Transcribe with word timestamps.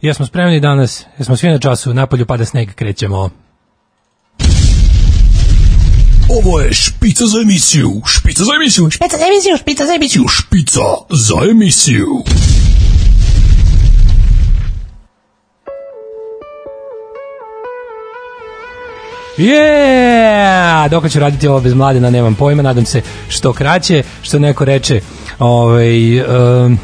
Jesmo 0.00 0.26
spremni 0.26 0.60
danas, 0.60 1.04
jesmo 1.18 1.36
svi 1.36 1.48
na 1.48 1.58
času, 1.58 1.94
napolju 1.94 2.26
pada 2.26 2.44
sneg, 2.44 2.74
krećemo. 2.74 3.30
Ovo 6.30 6.60
je 6.60 6.74
špica 6.74 7.26
za 7.26 7.40
emisiju, 7.40 8.02
špica 8.06 8.44
za 8.44 8.50
emisiju, 8.60 8.90
Špica 8.90 9.16
za 9.16 9.26
emisiju, 9.26 9.56
špica 9.56 9.86
za 9.86 9.94
emisiju. 9.94 10.24
špica 10.28 10.80
za 11.10 11.50
emisiju. 11.50 12.06
Yeah! 19.38 20.88
Dok 20.88 21.10
ću 21.10 21.18
raditi 21.18 21.48
ovo 21.48 21.60
bez 21.60 21.74
mladena, 21.74 22.10
nemam 22.10 22.34
pojma, 22.34 22.62
nadam 22.62 22.86
se 22.86 23.02
što 23.28 23.52
kraće, 23.52 24.02
što 24.22 24.38
neko 24.38 24.64
reče, 24.64 25.00
ovaj, 25.38 26.20
um, 26.20 26.78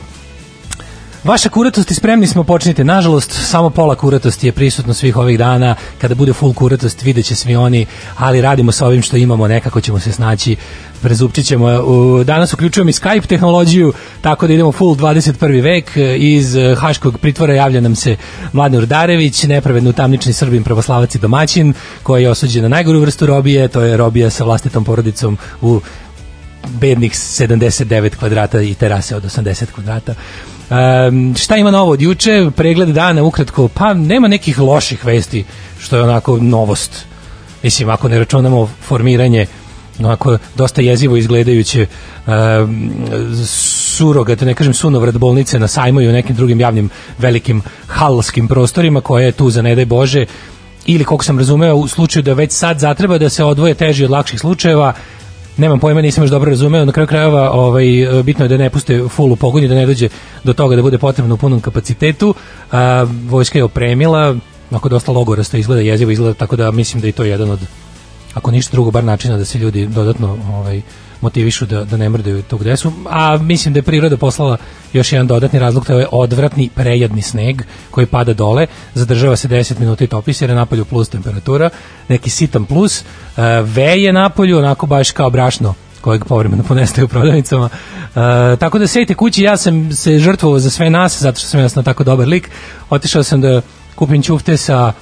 Vaša 1.25 1.49
kuratost 1.49 1.91
i 1.91 1.95
spremni 1.95 2.27
smo 2.27 2.45
počnite. 2.45 2.85
Nažalost, 2.85 3.33
samo 3.33 3.71
pola 3.71 3.95
kuratosti 3.95 4.47
je 4.47 4.53
prisutno 4.53 4.95
svih 4.95 5.17
ovih 5.17 5.39
dana. 5.39 5.75
Kada 6.01 6.15
bude 6.15 6.33
full 6.33 6.55
kuratost, 6.55 7.03
vidjet 7.03 7.27
će 7.27 7.35
svi 7.35 7.57
oni, 7.57 7.87
ali 8.17 8.41
radimo 8.41 8.73
sa 8.73 8.87
ovim 8.87 9.03
što 9.03 9.17
imamo, 9.17 9.49
nekako 9.49 9.81
ćemo 9.81 10.01
se 10.01 10.13
snaći. 10.13 10.57
Prezupčit 11.03 11.47
ćemo. 11.47 11.67
U- 11.67 12.25
Danas 12.25 12.53
uključujem 12.55 12.89
i 12.89 12.93
Skype 12.93 13.27
tehnologiju, 13.27 13.93
tako 14.21 14.47
da 14.47 14.53
idemo 14.53 14.73
full 14.73 14.97
21. 14.97 15.63
vek. 15.63 15.91
Iz 16.19 16.57
eh, 16.57 16.75
Haškog 16.75 17.19
pritvora 17.19 17.55
javlja 17.55 17.81
nam 17.81 17.95
se 17.95 18.17
Mladen 18.53 18.79
Urdarević, 18.79 19.43
nepravedno 19.43 19.93
tamnični 19.93 20.33
srbin, 20.33 20.63
pravoslavac 20.65 21.15
i 21.15 21.19
domaćin, 21.19 21.75
koji 22.03 22.23
je 22.23 22.31
osuđen 22.31 22.63
na 22.63 22.69
najgoru 22.69 23.01
vrstu 23.01 23.27
robije, 23.27 23.69
to 23.69 23.81
je 23.81 23.97
robija 23.97 24.31
sa 24.31 24.45
vlastitom 24.45 24.85
porodicom 24.85 25.39
u 25.61 25.81
bednih 26.69 27.13
79 27.13 28.17
kvadrata 28.17 28.61
i 28.61 28.75
terase 28.75 29.17
od 29.17 29.25
80 29.25 29.65
kvadrata. 29.75 30.15
Um, 30.71 31.35
šta 31.37 31.57
ima 31.57 31.71
novo 31.71 31.93
od 31.93 32.03
juče? 32.03 32.51
Pregled 32.57 32.89
dana 32.89 33.23
ukratko, 33.23 33.69
pa 33.69 33.95
nema 33.95 34.29
nekih 34.29 34.59
loših 34.59 35.05
vesti, 35.05 35.45
što 35.81 35.97
je 35.97 36.03
onako 36.03 36.37
novost. 36.37 37.07
Mislim, 37.63 37.91
ako 37.91 38.09
ne 38.09 38.19
računamo 38.19 38.69
formiranje 38.83 39.47
onako 39.99 40.39
dosta 40.57 40.83
jezivo 40.83 41.17
izgledajuće 41.17 41.87
um, 42.27 42.91
surogat, 43.47 44.41
ne 44.41 44.55
kažem 44.55 44.75
sunovrat 44.75 45.15
bolnice 45.15 45.59
na 45.59 45.69
sajmu 45.69 46.01
i 46.01 46.09
u 46.09 46.13
nekim 46.13 46.37
drugim 46.37 46.61
javnim 46.61 46.91
velikim 47.19 47.63
halskim 47.87 48.49
prostorima 48.49 49.01
koje 49.01 49.25
je 49.25 49.33
tu 49.33 49.51
za 49.51 49.63
ne 49.63 49.75
daj 49.75 49.85
Bože 49.85 50.27
ili 50.87 51.05
koliko 51.05 51.25
sam 51.25 51.39
razumeo 51.39 51.77
u 51.77 51.89
slučaju 51.89 52.23
da 52.23 52.33
već 52.33 52.53
sad 52.53 52.79
zatreba 52.79 53.19
da 53.19 53.29
se 53.29 53.45
odvoje 53.45 53.75
teži 53.75 54.05
od 54.05 54.11
lakših 54.11 54.41
slučajeva 54.41 54.93
nemam 55.57 55.81
pojma, 55.81 56.01
nisam 56.01 56.25
još 56.25 56.31
dobro 56.31 56.51
razumeo, 56.51 56.85
na 56.85 56.93
kraju 56.93 57.07
krajeva 57.07 57.51
ovaj, 57.51 57.85
bitno 58.25 58.45
je 58.45 58.49
da 58.49 58.57
ne 58.57 58.71
puste 58.71 59.09
full 59.09 59.33
u 59.33 59.37
pogon 59.37 59.65
i 59.65 59.69
da 59.69 59.75
ne 59.75 59.87
dođe 59.87 60.09
do 60.45 60.53
toga 60.53 60.77
da 60.77 60.83
bude 60.83 60.99
potrebno 60.99 61.35
u 61.35 61.39
punom 61.39 61.61
kapacitetu. 61.61 62.35
A, 62.73 63.07
vojska 63.29 63.59
je 63.59 63.65
opremila, 63.65 64.37
ako 64.71 64.89
dosta 64.89 65.13
logorasto 65.13 65.57
izgleda, 65.57 65.83
jezivo 65.83 66.11
izgleda, 66.11 66.35
tako 66.35 66.57
da 66.57 66.71
mislim 66.71 67.01
da 67.01 67.07
je 67.07 67.13
to 67.13 67.25
jedan 67.25 67.51
od, 67.51 67.61
ako 68.35 68.51
ništa 68.51 68.73
drugo, 68.73 68.91
bar 68.91 69.05
načina 69.05 69.37
da 69.37 69.45
se 69.45 69.59
ljudi 69.59 69.87
dodatno 69.87 70.39
ovaj, 70.53 70.83
motivišu 71.23 71.67
da, 71.67 71.85
da 71.85 71.97
ne 71.97 72.09
mrdaju 72.09 72.43
tu 72.43 72.59
gde 72.59 72.77
su. 72.77 72.93
A 73.11 73.37
mislim 73.37 73.75
da 73.75 73.79
je 73.79 73.83
priroda 73.83 74.17
poslala 74.17 74.57
još 74.93 75.13
jedan 75.13 75.27
dodatni 75.27 75.59
razlog, 75.59 75.87
to 75.87 75.99
je 75.99 76.07
odvratni, 76.13 76.71
prejedni 76.75 77.23
sneg 77.23 77.63
koji 77.91 78.07
pada 78.07 78.33
dole, 78.33 78.67
zadržava 78.95 79.37
se 79.37 79.49
10 79.49 79.79
minuta 79.79 80.05
i 80.05 80.07
topi 80.07 80.33
se, 80.33 80.45
jer 80.45 80.51
je 80.51 80.57
napolju 80.57 80.85
plus 80.85 81.09
temperatura, 81.09 81.71
neki 82.09 82.31
sitan 82.31 82.65
plus, 82.65 83.01
e, 83.01 83.05
veje 83.63 84.13
napolju, 84.13 84.59
onako 84.59 84.87
baš 84.87 85.11
kao 85.11 85.31
brašno 85.31 85.75
kojeg 86.01 86.25
povremeno 86.25 86.63
ponestaje 86.63 87.05
u 87.05 87.09
prodavnicama. 87.09 87.69
E, 87.73 88.57
tako 88.57 88.79
da 88.79 88.87
sejte 88.87 89.15
kući, 89.15 89.43
ja 89.43 89.57
sam 89.57 89.93
se 89.93 90.19
žrtvovao 90.19 90.59
za 90.59 90.71
sve 90.71 90.91
nas, 90.91 91.23
zato 91.23 91.39
što 91.39 91.49
sam 91.49 91.61
jasno 91.61 91.83
tako 91.83 92.05
dobar 92.05 92.29
lik. 92.29 92.51
Otišao 92.91 93.23
sam 93.23 93.41
da 93.41 93.61
kupim 93.95 94.23
ćufte 94.23 94.57
sa 94.57 94.93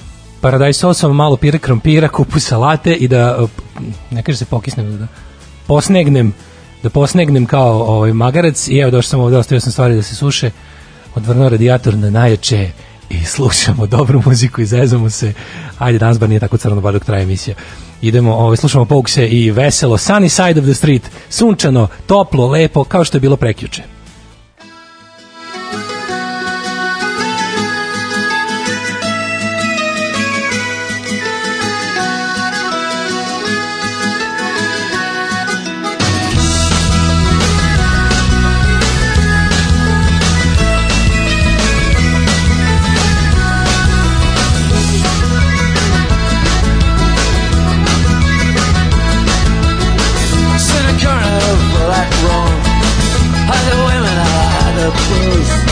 paradajz 0.41 0.77
sosom, 0.77 1.15
malo 1.15 1.37
pire 1.37 1.57
krompira, 1.57 2.07
kupu 2.07 2.39
salate 2.39 2.93
i 2.93 3.07
da, 3.07 3.37
e, 3.39 3.47
ne 4.11 4.23
kaže 4.23 4.37
se 4.37 4.45
pokisnem, 4.45 4.97
da 4.97 5.07
posnegnem 5.71 6.33
da 6.83 6.89
posnegnem 6.89 7.45
kao 7.45 7.83
ovaj 7.83 8.13
magarac 8.13 8.67
i 8.67 8.77
evo 8.77 8.91
došao 8.91 9.09
sam 9.09 9.19
ovde, 9.19 9.37
ostavio 9.37 9.59
sam 9.59 9.71
stvari 9.71 9.95
da 9.95 10.01
se 10.01 10.15
suše, 10.15 10.51
odvrnuo 11.15 11.49
radijator 11.49 11.97
na 11.97 12.09
najjače 12.09 12.69
i 13.09 13.25
slušamo 13.25 13.87
dobru 13.95 14.21
muziku 14.25 14.61
i 14.61 14.65
zezamo 14.65 15.09
se. 15.09 15.33
Ajde, 15.79 15.99
danas 15.99 16.19
bar 16.19 16.29
nije 16.29 16.39
tako 16.39 16.57
crno, 16.57 16.81
bar 16.81 16.93
dok 16.93 17.05
traje 17.05 17.23
emisija. 17.23 17.55
Idemo, 18.01 18.35
ovaj, 18.35 18.57
slušamo 18.57 18.85
Pokse 18.85 19.27
i 19.27 19.51
veselo, 19.51 19.97
sunny 19.97 20.29
side 20.29 20.59
of 20.59 20.65
the 20.65 20.73
street, 20.73 21.09
sunčano, 21.29 21.87
toplo, 22.05 22.47
lepo, 22.47 22.83
kao 22.83 23.03
što 23.03 23.17
je 23.17 23.21
bilo 23.21 23.35
prekjuče. 23.35 23.83
close. 54.93 55.70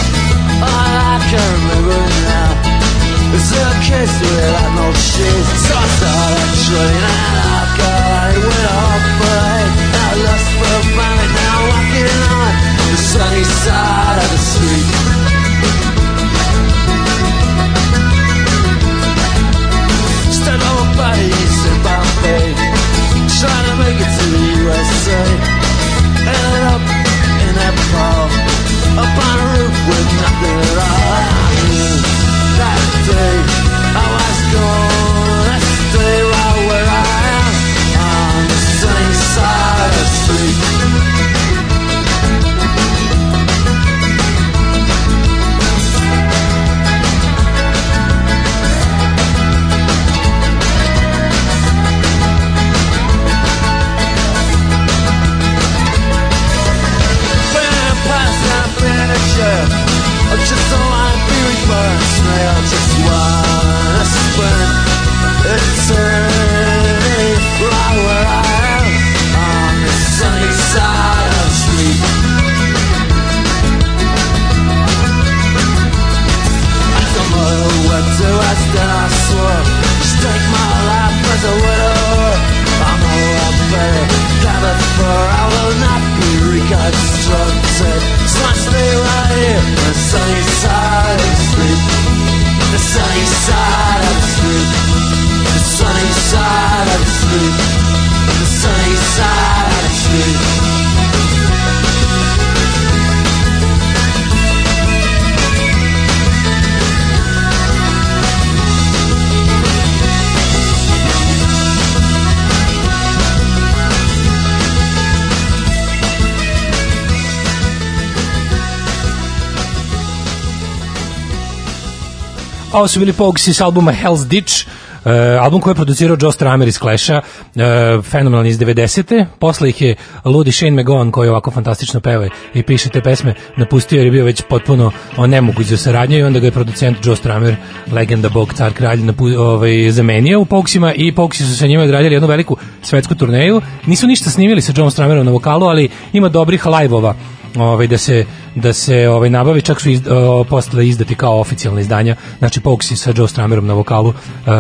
Ovo 122.80 122.88
su 122.88 123.00
bili 123.00 123.14
Pogues 123.14 123.48
s 123.48 123.62
albuma 123.62 123.94
Hell's 123.94 124.28
Ditch, 124.28 124.68
Uh, 125.06 125.12
album 125.42 125.62
koji 125.62 125.72
je 125.72 125.76
producirao 125.76 126.18
Joe 126.22 126.32
Stramer 126.32 126.68
iz 126.68 126.80
Clash-a, 126.80 127.22
uh, 127.22 128.06
fenomenalan 128.06 128.46
iz 128.46 128.60
90. 128.60 129.26
Posle 129.40 129.70
ih 129.70 129.82
je 129.82 129.96
ludi 130.26 130.52
Shane 130.52 130.84
McGowan 130.84 131.12
koji 131.12 131.30
ovako 131.30 131.52
fantastično 131.52 132.00
peva 132.00 132.28
i 132.54 132.64
piše 132.64 132.90
te 132.90 133.02
pesme 133.02 133.34
napustio 133.58 133.98
jer 133.98 134.08
je 134.08 134.12
bio 134.12 134.26
već 134.26 134.42
potpuno 134.50 134.92
nemoguć 135.18 135.68
za 135.68 135.78
saradnju 135.78 136.18
i 136.18 136.24
onda 136.24 136.40
ga 136.40 136.48
je 136.48 136.52
producent 136.52 137.06
Joe 137.06 137.16
Stramer, 137.16 137.56
legenda 137.92 138.30
Bog, 138.30 138.54
car 138.54 138.74
kralj, 138.74 139.00
napu, 139.00 139.26
ovaj, 139.26 139.92
zamenio 139.92 140.40
u 140.40 140.46
Poguesima 140.46 140.94
i 140.94 141.16
Poguesi 141.16 141.46
su 141.46 141.58
sa 141.58 141.68
njima 141.68 141.84
odradili 141.84 142.16
jednu 142.16 142.28
veliku 142.28 142.58
svetsku 142.82 143.16
turneju. 143.16 143.62
Nisu 143.86 144.08
ništa 144.08 144.30
snimili 144.30 144.62
sa 144.62 144.74
Joe 144.76 144.92
Stramerom 144.92 145.26
na 145.26 145.32
vokalu, 145.32 145.66
ali 145.66 145.90
ima 146.14 146.30
dobrih 146.30 146.66
live-ova 146.66 147.16
ovaj 147.58 147.88
da 147.88 147.98
se 147.98 148.26
da 148.56 148.74
se 148.74 149.10
ovaj 149.10 149.30
nabavi 149.30 149.62
čak 149.62 149.82
su 149.82 149.90
iz, 149.90 150.00
uh, 150.00 150.48
posle 150.48 150.88
izdati 150.88 151.16
kao 151.16 151.40
oficijalna 151.40 151.82
izdanja. 151.82 152.16
Znači 152.40 152.62
Poguesi 152.62 152.96
sa 152.96 153.14
Joe 153.16 153.28
Stramerom 153.28 153.68
na 153.68 153.74
vokalu 153.74 154.10
uh, 154.10 154.16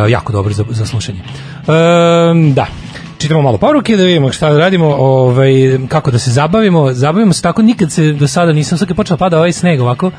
jako 0.09 0.33
dobro 0.33 0.53
za, 0.53 0.65
za 0.69 0.86
slušanje. 0.86 1.19
Um, 1.19 2.53
da 2.53 2.68
čitamo 3.18 3.41
malo 3.41 3.57
poruke 3.57 3.97
da 3.97 4.03
vidimo 4.03 4.31
šta 4.31 4.51
da 4.51 4.57
radimo, 4.57 4.88
ovaj, 5.00 5.51
kako 5.88 6.12
da 6.12 6.19
se 6.19 6.31
zabavimo. 6.31 6.94
Zabavimo 6.94 7.33
se 7.33 7.41
tako, 7.41 7.62
nikad 7.62 7.91
se 7.91 8.12
do 8.12 8.27
sada 8.27 8.53
nisam, 8.53 8.77
sad 8.77 8.88
kad 8.88 8.97
počela 8.97 9.18
pada 9.18 9.38
ovaj 9.38 9.51
sneg 9.51 9.81
ovako, 9.81 10.12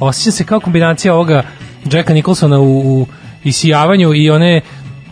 osjećam 0.00 0.32
se 0.32 0.44
kao 0.44 0.60
kombinacija 0.60 1.14
ovoga 1.14 1.42
Jacka 1.92 2.14
Nicholsona 2.14 2.60
u, 2.60 2.78
u 2.78 3.06
isijavanju 3.44 4.14
i 4.14 4.30
one, 4.30 4.60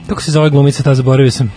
kako 0.07 0.23
se 0.23 0.31
zove 0.31 0.51
glumica, 0.51 0.83
ta 0.83 0.95
zaboravio 0.95 1.31
sam, 1.31 1.53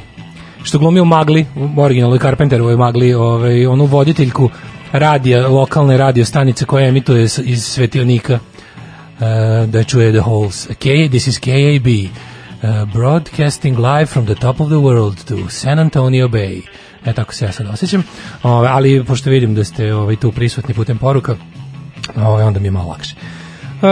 što 0.63 0.80
glumi 0.80 1.00
u 1.00 1.06
Magli, 1.06 1.45
u 1.56 1.81
originalnoj 1.81 2.19
Carpenterovoj 2.19 2.75
Magli, 2.75 3.13
ovaj, 3.13 3.65
onu 3.65 3.86
voditeljku 3.86 4.50
radija, 4.92 5.48
lokalne 5.48 5.98
radio 5.98 6.25
stanice 6.25 6.66
koja 6.66 6.88
emituje 6.88 7.28
iz 7.44 7.63
Svetionika 7.63 8.34
uh, 8.34 9.69
da 9.69 9.84
čuje 9.84 10.12
The 10.12 10.22
Halls. 10.22 10.68
K, 10.68 11.10
this 11.10 11.28
is 11.28 11.39
KAB. 11.39 11.88
Uh, 11.88 12.94
broadcasting 12.94 13.80
live 13.80 14.06
from 14.06 14.25
the 14.25 14.36
top 14.36 14.60
of 14.60 14.68
the 14.68 14.78
world 14.78 15.24
to 15.28 15.50
San 15.50 15.80
Antonio 15.80 16.28
Bay. 16.28 16.62
E, 17.06 17.13
tako 17.13 17.34
se 17.34 17.45
ja 17.45 17.51
sad 17.51 17.68
osjećam. 17.68 18.04
Ove, 18.44 18.68
ali, 18.68 19.04
pošto 19.04 19.30
vidim 19.30 19.56
da 19.56 19.63
ste 19.63 19.94
ovaj, 19.94 20.16
tu 20.16 20.31
prisutni 20.31 20.74
putem 20.74 20.98
poruka, 20.98 21.36
ove, 22.16 22.44
onda 22.44 22.60
mi 22.60 22.68
je 22.68 22.72
malo 22.72 22.89
lakše. 22.89 23.16
Uh, 23.78 23.84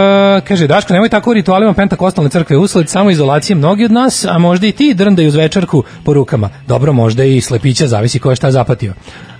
kaže 0.48 0.66
Daško, 0.66 0.92
nemoj 0.92 1.08
tako 1.08 1.30
u 1.30 1.34
ritualima 1.34 1.74
pentakostalne 1.74 2.30
crkve 2.30 2.56
usled 2.56 2.88
samo 2.88 3.10
izolacije 3.10 3.56
mnogi 3.56 3.84
od 3.84 3.92
nas, 3.92 4.24
a 4.24 4.38
možda 4.38 4.66
i 4.66 4.72
ti 4.72 4.94
drndaju 4.94 5.28
uz 5.28 5.34
večerku 5.34 5.84
po 6.04 6.12
rukama. 6.12 6.50
Dobro, 6.68 6.92
možda 6.92 7.24
i 7.24 7.40
slepića, 7.40 7.86
zavisi 7.86 8.18
ko 8.18 8.30
je 8.30 8.36
šta 8.36 8.50
zapatio. 8.50 8.94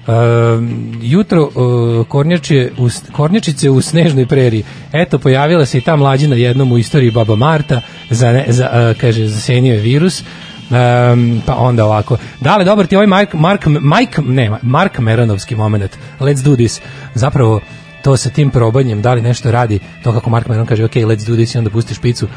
Uh, 0.06 0.14
jutro 1.03 1.43
uh, 1.43 2.06
kornjače, 2.06 2.70
u, 2.79 2.88
kornjačice 3.12 3.70
u 3.70 3.81
snežnoj 3.81 4.26
preriji. 4.26 4.64
Eto, 4.93 5.19
pojavila 5.19 5.67
se 5.67 5.79
i 5.79 5.81
ta 5.81 5.97
mlađina 5.97 6.37
jednom 6.37 6.73
u 6.73 6.79
istoriji 6.79 7.11
Baba 7.11 7.37
Marta, 7.37 7.81
za, 8.11 8.44
za, 8.49 8.64
uh, 8.64 9.00
kaže, 9.00 9.26
zasenio 9.26 9.75
je 9.75 9.81
virus. 9.81 10.23
Um, 10.70 11.43
pa 11.47 11.55
onda 11.56 11.85
ovako. 11.85 12.17
Da 12.41 12.56
li 12.56 12.64
dobar 12.64 12.87
ti 12.87 12.97
ovaj 12.97 13.06
Mark, 13.06 13.35
Mark, 13.35 13.67
Mike, 13.67 14.23
ne, 14.23 14.50
Mark 14.62 14.99
Meronovski 14.99 15.55
moment. 15.55 15.97
Let's 16.20 16.44
do 16.44 16.56
this. 16.56 16.81
Zapravo, 17.14 17.61
to 18.03 18.17
sa 18.17 18.31
tim 18.31 18.50
probanjem, 18.50 19.03
da 19.03 19.14
li 19.14 19.23
nešto 19.23 19.50
radi, 19.50 19.79
to 20.03 20.12
kako 20.12 20.31
Mark 20.31 20.49
Meron 20.49 20.67
kaže, 20.67 20.85
ok, 20.85 20.94
let's 20.94 21.26
do 21.26 21.35
this 21.35 21.55
i 21.55 21.58
onda 21.58 21.70
pusti 21.70 21.94
špicu, 21.94 22.29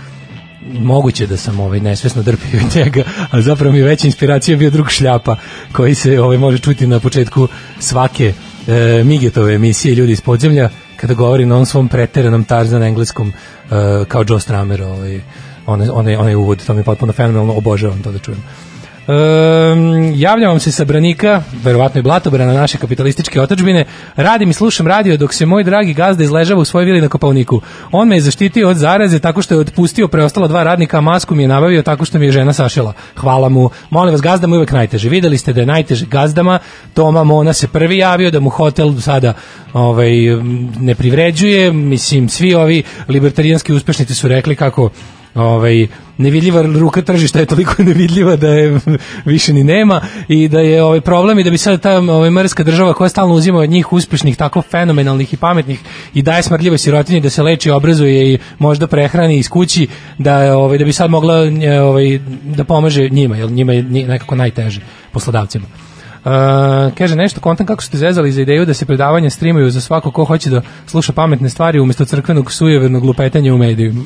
moguće 0.68 1.28
da 1.28 1.38
sam 1.38 1.60
ovaj 1.60 1.80
nesvesno 1.80 2.22
drpio 2.22 2.60
njega, 2.76 3.04
a 3.32 3.42
zapravo 3.42 3.72
mi 3.72 3.78
je 3.78 3.84
veća 3.84 4.08
inspiracija 4.08 4.58
bio 4.58 4.70
drug 4.70 4.90
šljapa 4.90 5.36
koji 5.72 5.96
se 5.96 6.22
ovaj 6.22 6.38
može 6.38 6.58
čuti 6.60 6.88
na 6.88 7.00
početku 7.00 7.48
svake 7.80 8.34
e, 8.68 9.04
Migetove 9.04 9.54
emisije 9.54 9.96
ljudi 9.96 10.12
iz 10.12 10.22
podzemlja 10.22 10.70
kada 10.96 11.14
govori 11.14 11.46
na 11.46 11.56
onom 11.56 11.66
svom 11.66 11.88
preteranom 11.88 12.44
Tarzan 12.44 12.84
engleskom 12.84 13.30
e, 13.30 13.34
kao 14.08 14.24
Joe 14.30 14.40
Stramer 14.40 14.82
ovaj, 14.82 15.22
onaj, 15.66 15.90
onaj, 15.90 16.16
onaj 16.16 16.36
uvod, 16.36 16.66
to 16.66 16.74
mi 16.74 16.80
je 16.80 16.84
potpuno 16.84 17.14
fenomenalno, 17.14 17.54
obožavam 17.54 18.04
to 18.04 18.12
da 18.12 18.20
čujem. 18.20 18.44
Um, 19.10 20.14
javljam 20.16 20.50
vam 20.50 20.60
se 20.60 20.72
sa 20.72 20.86
Branika, 20.86 21.42
verovatno 21.64 22.00
i 22.00 22.02
Blatobrana, 22.02 22.54
naše 22.54 22.78
kapitalističke 22.78 23.42
otačbine. 23.42 23.86
Radim 24.16 24.50
i 24.50 24.54
slušam 24.54 24.88
radio 24.88 25.18
dok 25.18 25.34
se 25.34 25.46
moj 25.46 25.64
dragi 25.64 25.94
gazda 25.94 26.24
izležava 26.24 26.62
u 26.62 26.66
svojoj 26.66 26.86
vili 26.86 27.02
na 27.02 27.08
Kopavniku. 27.08 27.62
On 27.92 28.08
me 28.08 28.16
je 28.16 28.22
zaštitio 28.22 28.70
od 28.70 28.78
zaraze 28.78 29.20
tako 29.20 29.42
što 29.42 29.54
je 29.54 29.60
otpustio 29.60 30.08
preostala 30.08 30.48
dva 30.48 30.64
radnika, 30.64 30.98
a 30.98 31.02
masku 31.02 31.36
mi 31.36 31.44
je 31.44 31.48
nabavio 31.48 31.82
tako 31.82 32.06
što 32.06 32.20
mi 32.20 32.26
je 32.26 32.32
žena 32.32 32.54
sašila. 32.54 32.94
Hvala 33.16 33.50
mu. 33.50 33.70
Molim 33.90 34.12
vas, 34.14 34.22
gazda 34.22 34.48
mu 34.48 34.56
je 34.56 34.60
uvek 34.60 34.72
najteže. 34.72 35.10
Videli 35.10 35.38
ste 35.38 35.54
da 35.54 35.60
je 35.60 35.66
najteže 35.66 36.06
gazdama. 36.06 36.60
Toma 36.94 37.24
Mona 37.24 37.54
se 37.54 37.68
prvi 37.68 37.98
javio 37.98 38.32
da 38.32 38.40
mu 38.40 38.50
hotel 38.50 38.94
sada 39.00 39.34
ovaj, 39.74 40.12
ne 40.80 40.96
privređuje. 40.96 41.72
Mislim, 41.72 42.30
svi 42.30 42.54
ovi 42.54 42.84
libertarijanski 43.08 43.74
uspešnici 43.74 44.16
su 44.16 44.28
rekli 44.28 44.56
kako 44.56 44.90
ovaj 45.36 45.88
nevidljiva 46.18 46.62
ruka 46.62 47.02
tržišta 47.02 47.40
je 47.40 47.46
toliko 47.46 47.84
nevidljiva 47.90 48.36
da 48.36 48.48
je 48.48 48.80
više 49.26 49.54
ni 49.54 49.64
nema 49.64 50.02
i 50.28 50.48
da 50.48 50.60
je 50.60 50.84
ovaj 50.84 51.02
problem 51.02 51.40
i 51.40 51.44
da 51.44 51.50
bi 51.50 51.58
sad 51.58 51.82
ta 51.82 51.98
ovaj 51.98 52.30
mrska 52.30 52.64
država 52.64 52.94
koja 52.94 53.10
stalno 53.10 53.34
uzima 53.34 53.60
od 53.60 53.70
njih 53.70 53.94
uspešnih 53.94 54.38
tako 54.38 54.62
fenomenalnih 54.62 55.34
i 55.34 55.38
pametnih 55.38 55.80
i 56.14 56.22
daje 56.22 56.44
smrdljivoj 56.44 56.78
sirotinji 56.78 57.22
da 57.22 57.30
se 57.30 57.44
leči, 57.44 57.72
obrazuje 57.72 58.34
i 58.34 58.38
možda 58.60 58.88
prehrani 58.88 59.38
iz 59.38 59.50
kući 59.50 59.88
da 60.18 60.58
ovaj 60.58 60.78
da 60.78 60.86
bi 60.86 60.94
sad 60.94 61.10
mogla 61.10 61.36
ovaj 61.84 62.20
da 62.44 62.64
pomaže 62.64 63.10
njima, 63.10 63.38
jer 63.38 63.52
njima 63.52 63.74
je 63.74 63.84
nekako 63.84 64.36
najteže 64.36 64.82
poslodavcima. 65.12 65.89
Uh, 66.26 66.32
kaže 66.98 67.16
nešto 67.16 67.42
kontam 67.42 67.66
kako 67.66 67.84
ste 67.84 67.98
zezali 67.98 68.32
za 68.32 68.42
ideju 68.42 68.66
da 68.66 68.74
se 68.74 68.86
predavanja 68.86 69.30
streamuju 69.30 69.70
za 69.70 69.82
svako 69.82 70.12
ko 70.12 70.26
hoće 70.26 70.50
da 70.50 70.62
sluša 70.88 71.14
pametne 71.14 71.50
stvari 71.50 71.80
umesto 71.80 72.06
crkvenog 72.06 72.52
sujevernog 72.52 73.04
lupetanja 73.04 73.54
u 73.54 73.58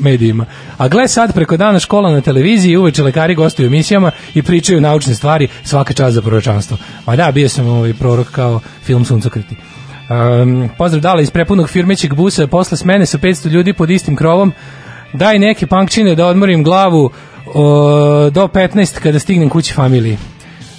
medijima. 0.01 0.45
A 0.77 0.87
gle 0.87 1.07
sad 1.07 1.33
preko 1.33 1.57
dana 1.57 1.79
škola 1.79 2.11
na 2.11 2.21
televiziji 2.21 2.77
uveče 2.77 3.03
lekari 3.03 3.35
gostuju 3.35 3.65
u 3.65 3.67
emisijama 3.67 4.11
i 4.33 4.41
pričaju 4.43 4.81
naučne 4.81 5.15
stvari 5.15 5.47
svaka 5.63 5.93
čast 5.93 6.13
za 6.13 6.21
proročanstvo. 6.21 6.77
Ma 7.05 7.15
da, 7.15 7.31
bio 7.31 7.49
sam 7.49 7.67
ovaj 7.67 7.93
prorok 7.93 8.27
kao 8.31 8.59
film 8.83 9.05
Suncokriti. 9.05 9.55
Um, 10.09 10.69
pozdrav 10.77 11.01
dala 11.01 11.21
iz 11.21 11.31
prepunog 11.31 11.69
firmećeg 11.69 12.13
busa 12.13 12.47
posle 12.47 12.77
smene 12.77 13.05
sa 13.05 13.17
500 13.17 13.49
ljudi 13.49 13.73
pod 13.73 13.89
istim 13.89 14.15
krovom 14.15 14.53
daj 15.13 15.39
neke 15.39 15.67
pankčine 15.67 16.15
da 16.15 16.25
odmorim 16.25 16.63
glavu 16.63 17.09
o, 17.53 18.29
do 18.29 18.47
15 18.47 18.99
kada 18.99 19.19
stignem 19.19 19.49
kući 19.49 19.73
familiji. 19.73 20.17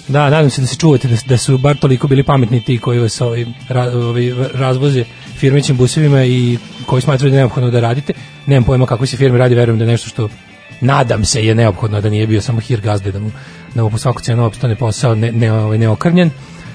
Da, 0.07 0.29
nadam 0.29 0.49
se 0.49 0.61
da 0.61 0.67
se 0.67 0.75
čuvate 0.75 1.07
da, 1.07 1.15
da 1.25 1.37
su 1.37 1.57
bar 1.57 1.77
toliko 1.77 2.07
bili 2.07 2.23
pametni 2.23 2.61
ti 2.61 2.77
koji 2.77 2.99
vas 2.99 3.21
ovaj, 3.21 3.45
ra, 3.69 3.91
ovaj, 3.93 4.33
razvoze 4.53 5.03
firmećim 5.37 5.77
busevima 5.77 6.23
i 6.23 6.57
koji 6.85 7.01
smatraju 7.01 7.31
da 7.31 7.37
je 7.37 7.39
neophodno 7.39 7.71
da 7.71 7.79
radite. 7.79 8.13
Nemam 8.45 8.63
pojma 8.63 8.85
kako 8.85 9.05
se 9.05 9.17
firme 9.17 9.37
radi, 9.37 9.55
verujem 9.55 9.79
da 9.79 9.85
je 9.85 9.91
nešto 9.91 10.09
što 10.09 10.29
nadam 10.81 11.25
se 11.25 11.45
je 11.45 11.55
neophodno 11.55 12.01
da 12.01 12.09
nije 12.09 12.27
bio 12.27 12.41
samo 12.41 12.59
hir 12.59 12.81
gazde 12.81 13.11
da 13.11 13.19
mu, 13.19 13.31
da 13.75 13.83
mu 13.83 13.89
po 13.89 13.97
svaku 13.97 14.21
cenu 14.21 14.45
opstane 14.45 14.75
posao 14.75 15.15
ne, 15.15 15.31
ne, 15.31 15.51
ovaj, 15.51 15.77
neokrnjen. 15.77 16.31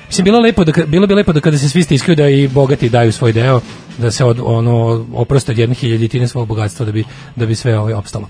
Mislim, 0.09 0.25
bilo, 0.25 0.41
lepo 0.41 0.65
da, 0.65 0.73
bilo 0.87 1.07
bi 1.07 1.15
lepo 1.15 1.33
da 1.33 1.41
kada 1.41 1.59
se 1.59 1.69
svi 1.69 1.83
stiskaju 1.83 2.17
da 2.17 2.29
i 2.29 2.49
bogati 2.49 2.89
daju 2.89 3.13
svoj 3.13 3.33
deo, 3.33 3.61
da 3.99 4.11
se 4.11 4.25
od, 4.25 4.41
ono, 4.43 5.07
oproste 5.15 5.53
od 5.53 5.59
jedne 5.59 5.75
hiljaditine 5.75 6.29
svog 6.29 6.49
bogatstva 6.49 6.87
da 6.87 6.93
bi, 6.93 7.05
da 7.37 7.47
bi 7.47 7.55
sve 7.55 7.79
ovaj 7.79 7.93
opstalo. 7.93 8.29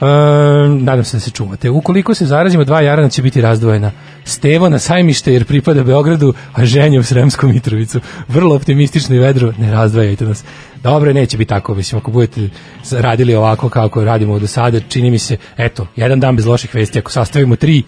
Um, 0.00 0.84
nadam 0.84 1.04
se 1.04 1.16
da 1.16 1.20
se 1.20 1.30
čuvate. 1.30 1.70
Ukoliko 1.70 2.14
se 2.14 2.26
zarazimo, 2.26 2.64
dva 2.64 2.80
jarana 2.80 3.08
će 3.08 3.22
biti 3.22 3.40
razdvojena. 3.40 3.90
Stevo 4.24 4.68
na 4.68 4.78
sajmište 4.78 5.32
jer 5.32 5.44
pripada 5.44 5.82
Beogradu, 5.82 6.34
a 6.52 6.64
ženja 6.64 7.00
u 7.00 7.02
Sremsku 7.02 7.46
Mitrovicu. 7.46 8.00
Vrlo 8.28 8.56
optimistično 8.56 9.16
i 9.16 9.18
vedro, 9.18 9.52
ne 9.58 9.72
razdvajajte 9.72 10.24
nas. 10.24 10.44
Dobro, 10.82 11.12
neće 11.12 11.36
biti 11.38 11.48
tako, 11.48 11.74
mislim, 11.74 11.98
ako 11.98 12.10
budete 12.10 12.48
radili 12.90 13.34
ovako 13.34 13.68
kako 13.68 14.04
radimo 14.04 14.38
do 14.38 14.46
sada, 14.46 14.80
čini 14.80 15.10
mi 15.10 15.18
se, 15.18 15.36
eto, 15.56 15.86
jedan 15.96 16.20
dan 16.20 16.36
bez 16.36 16.46
loših 16.46 16.74
vesti, 16.74 16.98
ako 16.98 17.10
sastavimo 17.10 17.56
tri, 17.56 17.82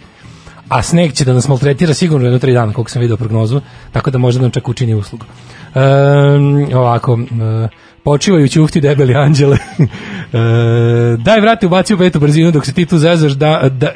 a 0.68 0.82
sneg 0.82 1.12
će 1.12 1.24
da 1.24 1.32
nas 1.32 1.48
maltretira 1.48 1.94
sigurno 1.94 2.26
jedno 2.26 2.38
tri 2.38 2.52
dana, 2.52 2.72
koliko 2.72 2.90
sam 2.90 3.02
vidio 3.02 3.16
prognozu, 3.16 3.60
tako 3.92 4.10
da 4.10 4.18
možda 4.18 4.42
nam 4.42 4.50
čak 4.50 4.68
učini 4.68 4.94
uslugu. 4.94 5.24
Um, 5.74 6.68
ovako, 6.74 7.12
um, 7.12 7.28
počivajući 8.06 8.60
ufti 8.60 8.80
debeli 8.80 9.14
anđele. 9.14 9.56
e, 9.78 9.86
daj 11.18 11.40
vrati 11.40 11.66
ubaci 11.66 11.94
u 11.94 11.98
petu 11.98 12.20
brzinu 12.20 12.50
dok 12.50 12.66
se 12.66 12.72
ti 12.72 12.86
tu 12.86 12.98
zezaš 12.98 13.32
da, 13.32 13.68
da 13.70 13.92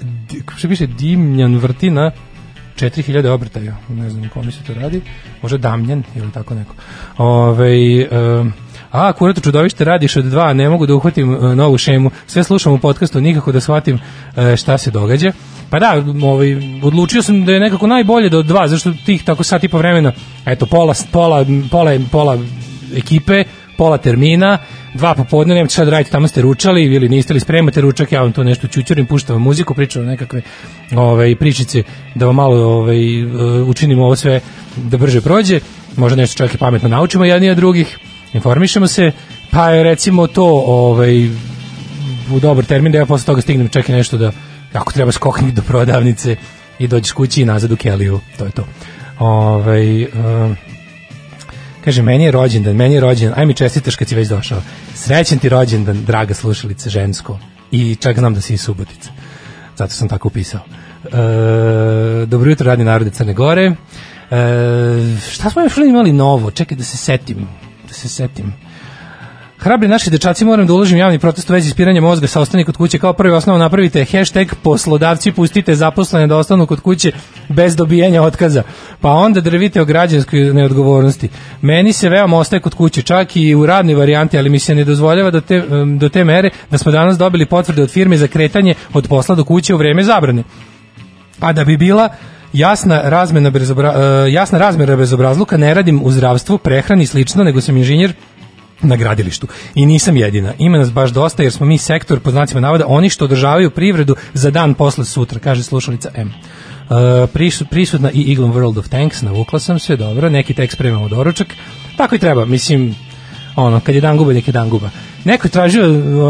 što 0.56 0.68
piše 0.68 0.86
dimljan 0.86 1.56
vrti 1.56 1.90
na 1.90 2.10
4000 2.76 3.28
obrtaja. 3.28 3.76
Ne 3.88 4.10
znam 4.10 4.28
kome 4.28 4.52
se 4.52 4.58
to 4.66 4.74
radi. 4.74 5.00
Može 5.42 5.58
Damljan 5.58 6.02
ili 6.16 6.32
tako 6.32 6.54
neko. 6.54 6.74
Ove, 7.18 8.06
um, 8.40 8.52
a, 8.90 9.12
kurato 9.12 9.40
čudovište 9.40 9.84
radiš 9.84 10.16
od 10.16 10.24
dva, 10.24 10.52
ne 10.52 10.68
mogu 10.68 10.86
da 10.86 10.94
uhvatim 10.94 11.34
uh, 11.34 11.54
novu 11.54 11.78
šemu. 11.78 12.10
Sve 12.26 12.44
slušam 12.44 12.72
u 12.72 12.78
podcastu, 12.78 13.20
nikako 13.20 13.52
da 13.52 13.60
shvatim 13.60 13.94
uh, 13.94 14.56
šta 14.56 14.78
se 14.78 14.90
događa. 14.90 15.32
Pa 15.70 15.78
da, 15.78 16.04
ovaj, 16.22 16.56
odlučio 16.82 17.22
sam 17.22 17.44
da 17.44 17.52
je 17.52 17.60
nekako 17.60 17.86
najbolje 17.86 18.28
do 18.28 18.42
dva, 18.42 18.68
zašto 18.68 18.92
tih 19.06 19.24
tako 19.24 19.42
sat 19.42 19.64
i 19.64 19.68
po 19.68 19.78
vremena, 19.78 20.12
eto, 20.46 20.66
pola, 20.66 20.94
pola, 21.12 21.44
pola, 21.70 21.92
pola 22.12 22.38
ekipe, 22.96 23.44
pola 23.80 23.96
termina, 23.98 24.58
dva 24.94 25.14
popodne, 25.14 25.54
nemate 25.54 25.72
šta 25.72 25.84
da 25.88 25.90
radite, 25.90 26.10
tamo 26.12 26.28
ste 26.28 26.42
ručali 26.44 26.82
ili 26.84 27.08
niste 27.08 27.32
li 27.34 27.40
spremate 27.40 27.80
ručak, 27.80 28.12
ja 28.12 28.20
vam 28.22 28.32
to 28.32 28.44
nešto 28.44 28.68
čućurim, 28.68 29.06
puštam 29.06 29.36
vam 29.36 29.42
muziku, 29.42 29.74
pričam 29.74 30.04
nekakve 30.04 30.42
ovaj, 30.96 31.36
pričice 31.36 31.82
da 32.14 32.26
vam 32.26 32.34
malo 32.34 32.56
ovaj, 32.56 32.98
učinimo 33.64 34.04
ovo 34.04 34.16
sve 34.16 34.40
da 34.76 34.98
brže 34.98 35.20
prođe, 35.20 35.60
možda 35.96 36.16
nešto 36.16 36.36
čovjek 36.36 36.54
i 36.54 36.58
pametno 36.58 36.88
naučimo 36.88 37.24
jedni 37.24 37.50
od 37.50 37.56
drugih, 37.56 37.98
informišemo 38.32 38.86
se, 38.86 39.12
pa 39.50 39.70
je 39.70 39.82
recimo 39.82 40.26
to 40.26 40.44
ovaj, 40.66 41.28
u 42.32 42.40
dobar 42.40 42.64
termin 42.64 42.92
da 42.92 42.98
ja 42.98 43.06
posle 43.06 43.26
toga 43.26 43.40
stignem 43.40 43.68
čekaj 43.68 43.96
nešto 43.96 44.18
da 44.18 44.32
ako 44.72 44.92
treba 44.92 45.12
skokni 45.12 45.52
do 45.52 45.62
prodavnice 45.62 46.36
i 46.78 46.88
dođeš 46.88 47.12
kući 47.12 47.42
i 47.42 47.44
nazad 47.44 47.72
u 47.72 47.76
Keliju, 47.76 48.20
to 48.38 48.44
je 48.44 48.50
to. 48.50 48.66
Ovaj 49.18 50.04
um, 50.04 50.56
Kaže, 51.84 52.02
meni 52.02 52.24
je 52.24 52.30
rođendan, 52.30 52.76
meni 52.76 52.94
je 52.94 53.00
rođendan, 53.00 53.38
aj 53.38 53.46
mi 53.46 53.54
čestitaš 53.54 53.96
kad 53.96 54.08
si 54.08 54.14
već 54.14 54.28
došao. 54.28 54.62
Srećen 54.94 55.38
ti 55.38 55.48
rođendan, 55.48 56.04
draga 56.04 56.34
slušalice, 56.34 56.90
žensko. 56.90 57.38
I 57.70 57.94
čak 57.94 58.18
znam 58.18 58.34
da 58.34 58.40
si 58.40 58.54
iz 58.54 58.60
Subotice. 58.60 59.10
Zato 59.76 59.94
sam 59.94 60.08
tako 60.08 60.28
upisao. 60.28 60.60
E, 61.04 62.26
dobro 62.26 62.50
jutro, 62.50 62.66
radni 62.66 62.84
narode 62.84 63.10
Crne 63.10 63.32
Gore. 63.32 63.62
E, 63.64 63.74
šta 65.30 65.50
smo 65.50 65.62
još 65.62 65.76
imali 65.76 66.12
novo? 66.12 66.50
Čekaj 66.50 66.76
da 66.76 66.84
se 66.84 66.96
setim. 66.96 67.48
Da 67.88 67.94
se 67.94 68.08
setim. 68.08 68.52
Hrabri 69.60 69.88
naši 69.88 70.10
dečaci 70.10 70.44
moram 70.44 70.66
da 70.66 70.72
uložim 70.72 70.98
javni 70.98 71.18
protest 71.18 71.50
u 71.50 71.52
vezi 71.52 71.68
ispiranja 71.68 72.00
mozga 72.00 72.26
sa 72.26 72.40
ostani 72.40 72.64
kod 72.64 72.76
kuće. 72.76 72.98
Kao 72.98 73.12
prvi 73.12 73.34
osnovu 73.34 73.58
napravite 73.58 74.04
hashtag 74.04 74.46
poslodavci 74.62 75.32
pustite 75.32 75.74
zaposlene 75.74 76.26
da 76.26 76.36
ostanu 76.36 76.66
kod 76.66 76.80
kuće 76.80 77.12
bez 77.48 77.76
dobijanja 77.76 78.22
otkaza. 78.22 78.62
Pa 79.00 79.10
onda 79.10 79.40
drvite 79.40 79.80
o 79.80 79.84
građanskoj 79.84 80.40
neodgovornosti. 80.40 81.28
Meni 81.62 81.92
se 81.92 82.08
veoma 82.08 82.38
ostaje 82.38 82.60
kod 82.60 82.74
kuće, 82.74 83.02
čak 83.02 83.36
i 83.36 83.54
u 83.54 83.66
radnoj 83.66 83.94
varijanti, 83.94 84.38
ali 84.38 84.50
mi 84.50 84.58
se 84.58 84.74
ne 84.74 84.84
dozvoljava 84.84 85.30
do 85.30 85.40
te, 85.40 85.62
do 85.98 86.08
te 86.08 86.24
mere 86.24 86.50
da 86.70 86.78
smo 86.78 86.92
danas 86.92 87.18
dobili 87.18 87.46
potvrde 87.46 87.82
od 87.82 87.90
firme 87.90 88.16
za 88.16 88.26
kretanje 88.26 88.74
od 88.92 89.08
posla 89.08 89.34
do 89.34 89.44
kuće 89.44 89.74
u 89.74 89.78
vreme 89.78 90.02
zabrane. 90.02 90.42
A 91.40 91.52
da 91.52 91.64
bi 91.64 91.76
bila 91.76 92.08
jasna 92.52 93.00
razmena 93.04 93.50
bez 93.50 93.70
obra, 93.70 93.90
uh, 93.90 94.32
jasna 94.32 94.58
razmera 94.58 94.96
bez 94.96 95.12
obrazluka 95.12 95.56
ne 95.56 95.74
radim 95.74 96.00
u 96.04 96.10
zdravstvu, 96.10 96.58
prehrani 96.58 97.02
i 97.02 97.06
slično, 97.06 97.44
nego 97.44 97.60
sam 97.60 97.76
inženjer 97.76 98.12
na 98.82 98.96
gradilištu. 98.96 99.46
I 99.74 99.86
nisam 99.86 100.16
jedina. 100.16 100.52
Ima 100.58 100.78
nas 100.78 100.92
baš 100.92 101.10
dosta 101.10 101.42
jer 101.42 101.52
smo 101.52 101.66
mi 101.66 101.78
sektor, 101.78 102.20
po 102.20 102.30
znacima 102.30 102.60
navoda, 102.60 102.84
oni 102.88 103.08
što 103.08 103.24
održavaju 103.24 103.70
privredu 103.70 104.16
za 104.34 104.50
dan 104.50 104.74
posle 104.74 105.04
sutra, 105.04 105.38
kaže 105.38 105.62
slušalica 105.62 106.10
M. 106.14 106.32
Uh, 106.90 106.96
prisutna 107.70 108.10
i 108.10 108.30
Eagle 108.30 108.46
World 108.46 108.78
of 108.78 108.88
Tanks, 108.88 109.22
navukla 109.22 109.60
sam 109.60 109.78
se, 109.78 109.96
dobro, 109.96 110.30
neki 110.30 110.54
tekst 110.54 110.74
spremamo 110.74 111.08
doručak. 111.08 111.46
Tako 111.96 112.14
i 112.14 112.18
treba, 112.18 112.44
mislim, 112.44 112.94
ono, 113.56 113.80
kad 113.80 113.94
je 113.94 114.00
dan 114.00 114.16
guba, 114.16 114.32
nek 114.32 114.48
je 114.48 114.52
dan 114.52 114.70
guba. 114.70 114.90
Neko 115.24 115.46
je 115.46 115.50
tražio 115.50 115.86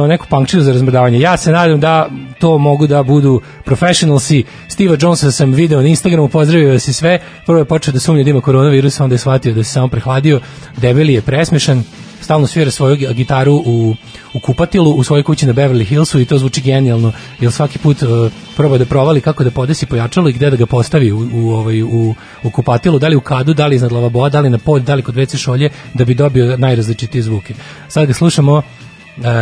neku 0.07 0.27
punkčinu 0.31 0.63
za 0.63 0.73
razmrdavanje. 0.73 1.21
Ja 1.21 1.37
se 1.37 1.53
nadam 1.53 1.81
da 1.81 2.09
to 2.39 2.59
mogu 2.59 2.87
da 2.87 3.03
budu 3.03 3.41
professionalsi. 3.65 4.45
Steve 4.69 4.97
Jonesa 5.01 5.31
sam 5.31 5.53
video 5.53 5.81
na 5.83 5.89
Instagramu, 5.89 6.29
pozdravio 6.29 6.79
se 6.79 6.93
sve. 6.93 7.19
Prvo 7.47 7.59
je 7.59 7.65
počeo 7.65 7.93
da 7.93 8.01
sumnja 8.01 8.25
da 8.25 8.31
ima 8.31 8.41
koronavirus, 8.41 9.01
onda 9.01 9.15
je 9.15 9.19
shvatio 9.19 9.55
da 9.55 9.65
se 9.65 9.73
samo 9.73 9.89
prehladio. 9.89 10.41
Debeli 10.77 11.13
je 11.13 11.23
presmešan 11.23 11.85
stalno 12.21 12.47
svira 12.47 12.71
svoju 12.71 12.97
gitaru 12.97 13.63
u, 13.67 13.95
u 14.35 14.41
kupatilu 14.41 14.91
u 14.91 15.05
svojoj 15.05 15.23
kući 15.23 15.47
na 15.47 15.53
Beverly 15.53 15.85
Hillsu 15.85 16.21
i 16.21 16.25
to 16.25 16.39
zvuči 16.39 16.61
genijalno, 16.61 17.13
jer 17.41 17.53
svaki 17.53 17.79
put 17.79 18.03
uh, 18.03 18.33
proba 18.57 18.79
da 18.79 18.85
provali 18.85 19.21
kako 19.21 19.45
da 19.45 19.51
podesi 19.51 19.87
pojačalo 19.87 20.29
i 20.29 20.33
gde 20.33 20.51
da 20.51 20.57
ga 20.57 20.67
postavi 20.67 21.13
u, 21.13 21.29
u, 21.35 21.51
ovaj, 21.51 21.83
u, 21.83 22.15
u 22.45 22.51
kupatilu, 22.51 22.99
da 22.99 23.09
li 23.09 23.17
u 23.17 23.21
kadu, 23.21 23.55
da 23.55 23.67
li 23.67 23.77
iznad 23.77 23.93
lavaboa, 23.93 24.29
da 24.29 24.41
li 24.41 24.51
na 24.51 24.59
pod, 24.59 24.83
da 24.83 24.95
li 24.95 25.03
kod 25.03 25.15
WC 25.15 25.37
šolje, 25.37 25.71
da 25.95 26.05
bi 26.05 26.15
dobio 26.15 26.57
najrazličitije 26.57 27.23
zvuke. 27.23 27.55
Sad 27.89 28.07
ga 28.07 28.15
slušamo 28.15 28.53
uh, 28.53 28.63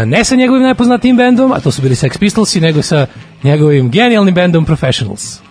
ne 0.07 0.25
sa 0.25 0.35
njegovim 0.35 0.63
najpoznatijim 0.63 1.17
bendom, 1.17 1.53
a 1.53 1.61
to 1.61 1.71
su 1.71 1.83
bili 1.83 1.95
Sex 1.95 2.19
Pistolsi, 2.19 2.61
nego 2.61 2.83
sa 2.83 3.07
njegovim 3.43 3.91
genijalnim 3.91 4.35
bendom 4.35 4.65
Professionals. 4.65 5.48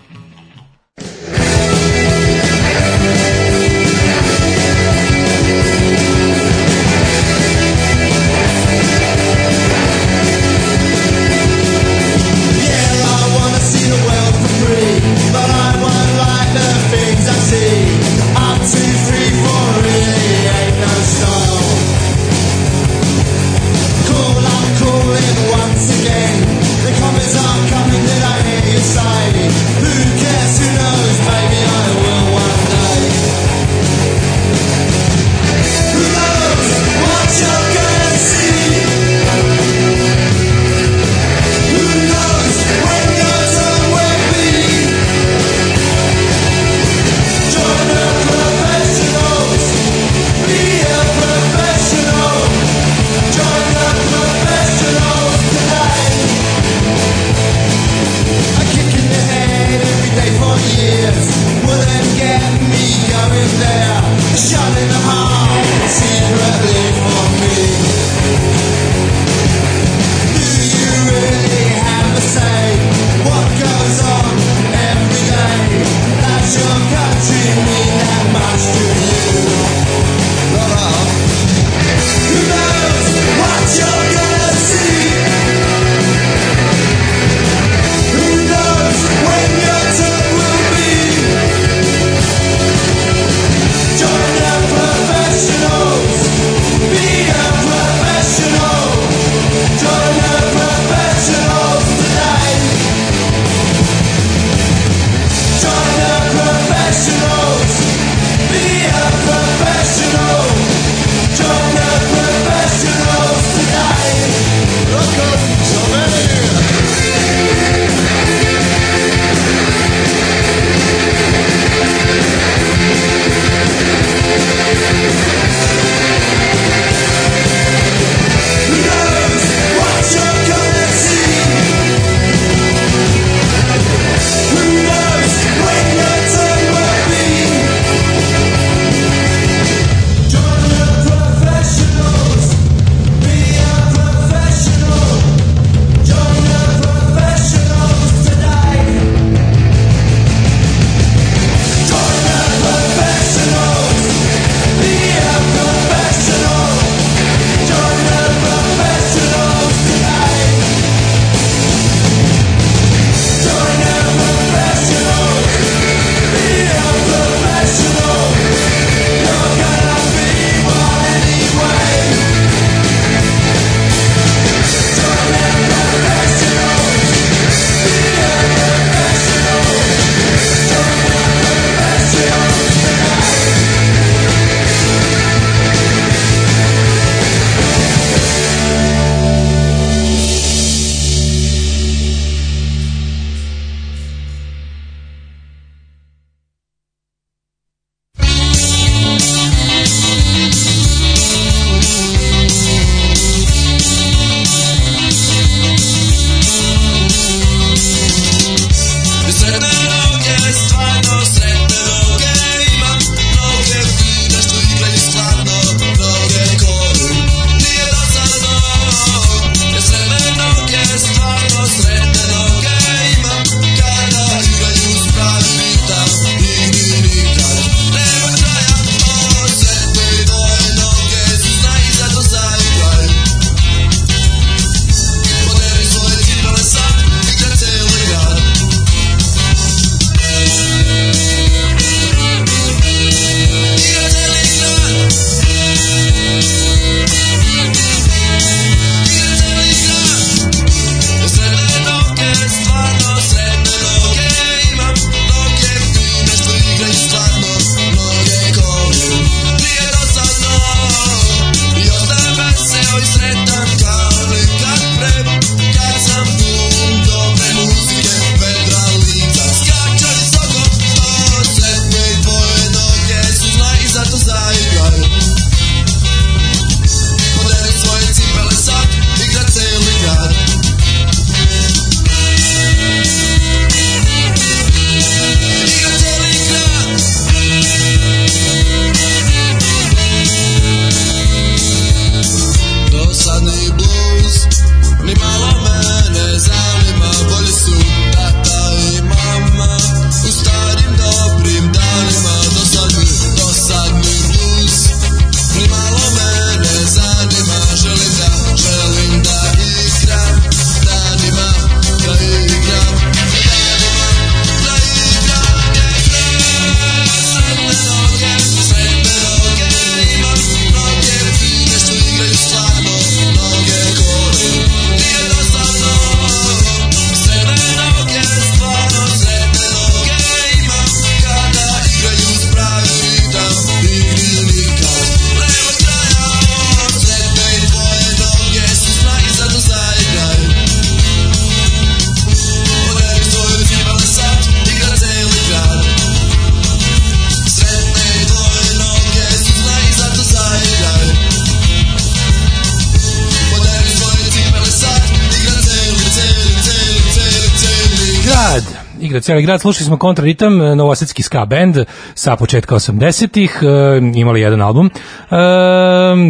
Igra 359.18 359.24
cijeli 359.24 359.42
grad. 359.42 359.62
Slušali 359.62 359.86
smo 359.86 359.98
Kontraritam, 359.98 360.58
novosadski 360.58 361.24
ska 361.24 361.46
band 361.46 361.78
sa 362.16 362.36
početka 362.36 362.76
80-ih, 362.76 363.60
e, 363.62 364.20
imali 364.20 364.42
jedan 364.42 364.62
album. 364.62 364.86
E, 364.86 365.36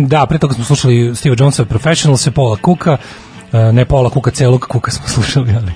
da, 0.08 0.26
pre 0.26 0.38
toga 0.38 0.54
smo 0.54 0.64
slušali 0.64 1.16
Steve 1.16 1.36
Jonesa 1.40 1.66
Professionals, 1.66 2.30
Paula 2.36 2.56
Kuka, 2.56 2.98
e, 3.54 3.72
ne 3.72 3.86
Paula 3.86 4.10
Kuka, 4.10 4.32
celog 4.32 4.66
Kuka 4.68 4.92
smo 4.92 5.08
slušali, 5.16 5.56
ali 5.56 5.72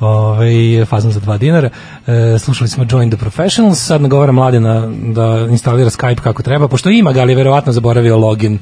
ovaj 0.00 0.84
fazon 0.84 1.12
za 1.12 1.20
2 1.20 1.38
dinara. 1.38 1.70
E, 2.06 2.38
slušali 2.38 2.68
smo 2.68 2.86
Join 2.90 3.10
the 3.10 3.18
Professionals, 3.18 3.78
sad 3.78 4.02
nagovara 4.02 4.32
mladina 4.32 4.86
da 5.14 5.46
instalira 5.50 5.90
Skype 5.90 6.20
kako 6.20 6.42
treba, 6.42 6.68
pošto 6.68 6.90
ima 6.90 7.12
ga, 7.12 7.20
ali 7.20 7.34
verovatno 7.34 7.72
zaboravio 7.72 8.16
login 8.16 8.58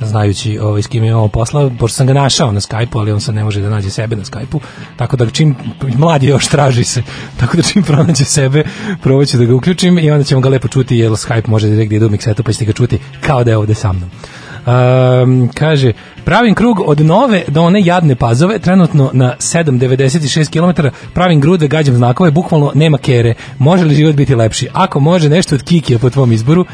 znajući 0.00 0.58
ovaj, 0.58 0.82
s 0.82 0.86
kim 0.86 1.04
je 1.04 1.14
ovo 1.14 1.28
posla, 1.28 1.70
pošto 1.78 1.96
sam 1.96 2.06
ga 2.06 2.12
našao 2.12 2.52
na 2.52 2.60
Skype-u, 2.60 2.98
ali 2.98 3.12
on 3.12 3.20
sad 3.20 3.34
ne 3.34 3.44
može 3.44 3.60
da 3.60 3.70
nađe 3.70 3.90
sebe 3.90 4.16
na 4.16 4.24
Skype-u, 4.24 4.60
tako 4.96 5.16
da 5.16 5.30
čim 5.30 5.54
mladi 5.96 6.26
još 6.26 6.46
traži 6.48 6.84
se, 6.84 7.02
tako 7.40 7.56
da 7.56 7.62
čim 7.62 7.82
pronađe 7.82 8.24
sebe, 8.24 8.64
probat 9.02 9.28
ću 9.28 9.38
da 9.38 9.44
ga 9.44 9.54
uključim 9.54 9.98
i 9.98 10.10
onda 10.10 10.24
ćemo 10.24 10.40
ga 10.40 10.48
lepo 10.48 10.68
čuti, 10.68 10.96
jer 10.96 11.12
Skype 11.12 11.48
može 11.48 11.68
direkt 11.68 11.90
da 11.90 11.96
ide 11.96 12.06
u 12.06 12.10
miksetu, 12.10 12.42
pa 12.42 12.52
ćete 12.52 12.64
ga 12.64 12.72
čuti 12.72 12.98
kao 13.20 13.44
da 13.44 13.50
je 13.50 13.56
ovde 13.56 13.74
sa 13.74 13.92
mnom. 13.92 14.10
Um, 14.66 15.50
kaže, 15.54 15.92
pravim 16.24 16.54
krug 16.54 16.80
od 16.86 17.00
nove 17.00 17.44
do 17.48 17.62
one 17.62 17.82
jadne 17.84 18.14
pazove, 18.16 18.58
trenutno 18.58 19.10
na 19.12 19.34
7,96 19.38 20.50
km, 20.50 20.86
pravim 21.14 21.40
grude, 21.40 21.68
gađam 21.68 21.96
znakove, 21.96 22.30
bukvalno 22.30 22.72
nema 22.74 22.98
kere. 22.98 23.34
Može 23.58 23.84
li 23.84 23.94
život 23.94 24.14
biti 24.14 24.34
lepši? 24.34 24.68
Ako 24.72 25.00
može 25.00 25.28
nešto 25.28 25.54
od 25.54 25.62
Kikija 25.62 25.98
po 25.98 26.10
tvom 26.10 26.32
izboru, 26.32 26.64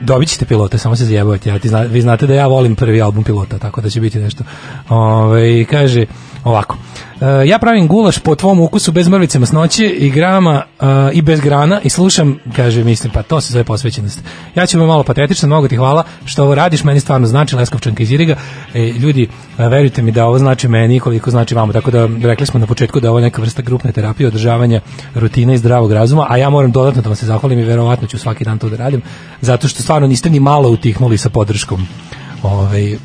dobit 0.00 0.28
ćete 0.28 0.44
pilota, 0.44 0.78
samo 0.78 0.96
se 0.96 1.04
zajebavate. 1.04 1.48
Ja, 1.48 1.58
ti 1.58 1.68
zna, 1.68 1.80
vi 1.80 2.00
znate 2.00 2.26
da 2.26 2.34
ja 2.34 2.46
volim 2.46 2.76
prvi 2.76 3.02
album 3.02 3.24
pilota, 3.24 3.58
tako 3.58 3.80
da 3.80 3.90
će 3.90 4.00
biti 4.00 4.18
nešto. 4.18 4.44
Ove, 4.88 5.64
kaže 5.64 6.06
ovako. 6.46 6.76
E, 7.20 7.48
ja 7.48 7.58
pravim 7.58 7.88
gulaš 7.88 8.18
po 8.18 8.34
tvom 8.34 8.60
ukusu 8.60 8.92
bez 8.92 9.08
mrvice 9.08 9.38
masnoće 9.38 9.88
i 9.88 10.10
grama 10.10 10.62
e, 10.80 10.86
i 11.12 11.22
bez 11.22 11.40
grana 11.40 11.80
i 11.84 11.88
slušam, 11.88 12.38
kaže, 12.56 12.84
mislim, 12.84 13.12
pa 13.12 13.22
to 13.22 13.40
se 13.40 13.52
zove 13.52 13.64
posvećenost. 13.64 14.22
Ja 14.54 14.66
ću 14.66 14.78
malo 14.78 15.02
patetično, 15.02 15.46
mnogo 15.46 15.68
ti 15.68 15.76
hvala 15.76 16.04
što 16.24 16.42
ovo 16.42 16.54
radiš, 16.54 16.84
meni 16.84 17.00
stvarno 17.00 17.26
znači 17.26 17.56
Leskovčanka 17.56 18.02
iz 18.02 18.12
Iriga. 18.12 18.36
E, 18.74 18.80
ljudi, 18.80 19.28
e, 19.58 19.68
verujte 19.68 20.02
mi 20.02 20.12
da 20.12 20.26
ovo 20.26 20.38
znači 20.38 20.68
meni 20.68 21.00
koliko 21.00 21.30
znači 21.30 21.54
vama, 21.54 21.72
tako 21.72 21.90
da 21.90 22.08
rekli 22.22 22.46
smo 22.46 22.60
na 22.60 22.66
početku 22.66 23.00
da 23.00 23.10
ovo 23.10 23.18
je 23.18 23.22
neka 23.22 23.42
vrsta 23.42 23.62
grupne 23.62 23.92
terapije, 23.92 24.26
održavanja 24.26 24.80
rutine 25.14 25.54
i 25.54 25.58
zdravog 25.58 25.92
razuma, 25.92 26.26
a 26.28 26.36
ja 26.36 26.50
moram 26.50 26.72
dodatno 26.72 27.02
da 27.02 27.08
vam 27.08 27.16
se 27.16 27.26
zahvalim 27.26 27.58
i 27.58 27.64
verovatno 27.64 28.08
ću 28.08 28.18
svaki 28.18 28.44
dan 28.44 28.58
to 28.58 28.68
da 28.68 28.76
radim, 28.76 29.02
zato 29.40 29.68
što 29.68 29.82
stvarno 29.82 30.06
niste 30.06 30.30
ni 30.30 30.40
malo 30.40 30.70
utihnuli 30.70 31.18
sa 31.18 31.28
podrškom 31.28 31.86
ovaj 32.42 32.96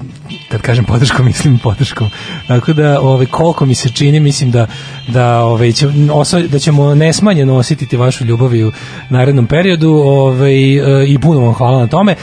kad 0.50 0.62
kažem 0.62 0.86
podrškom 0.86 1.26
mislim 1.32 1.60
podrškom. 1.60 2.10
Tako 2.48 2.74
da 2.74 3.02
ovaj 3.02 3.26
koliko 3.26 3.66
mi 3.66 3.76
se 3.76 3.90
čini 3.90 4.20
mislim 4.20 4.52
da 4.52 4.68
da 5.08 5.40
ovaj 5.40 5.72
će, 5.72 5.88
osa, 6.14 6.40
da 6.40 6.60
ćemo 6.60 6.96
nesmanjeno 6.96 7.56
osjetiti 7.56 7.98
vašu 7.98 8.26
ljubav 8.26 8.52
u 8.52 8.72
narednom 9.10 9.48
periodu 9.48 9.90
ovaj 9.92 10.54
i 11.08 11.20
puno 11.22 11.40
vam 11.40 11.54
hvala 11.54 11.80
na 11.80 11.88
tome. 11.88 12.16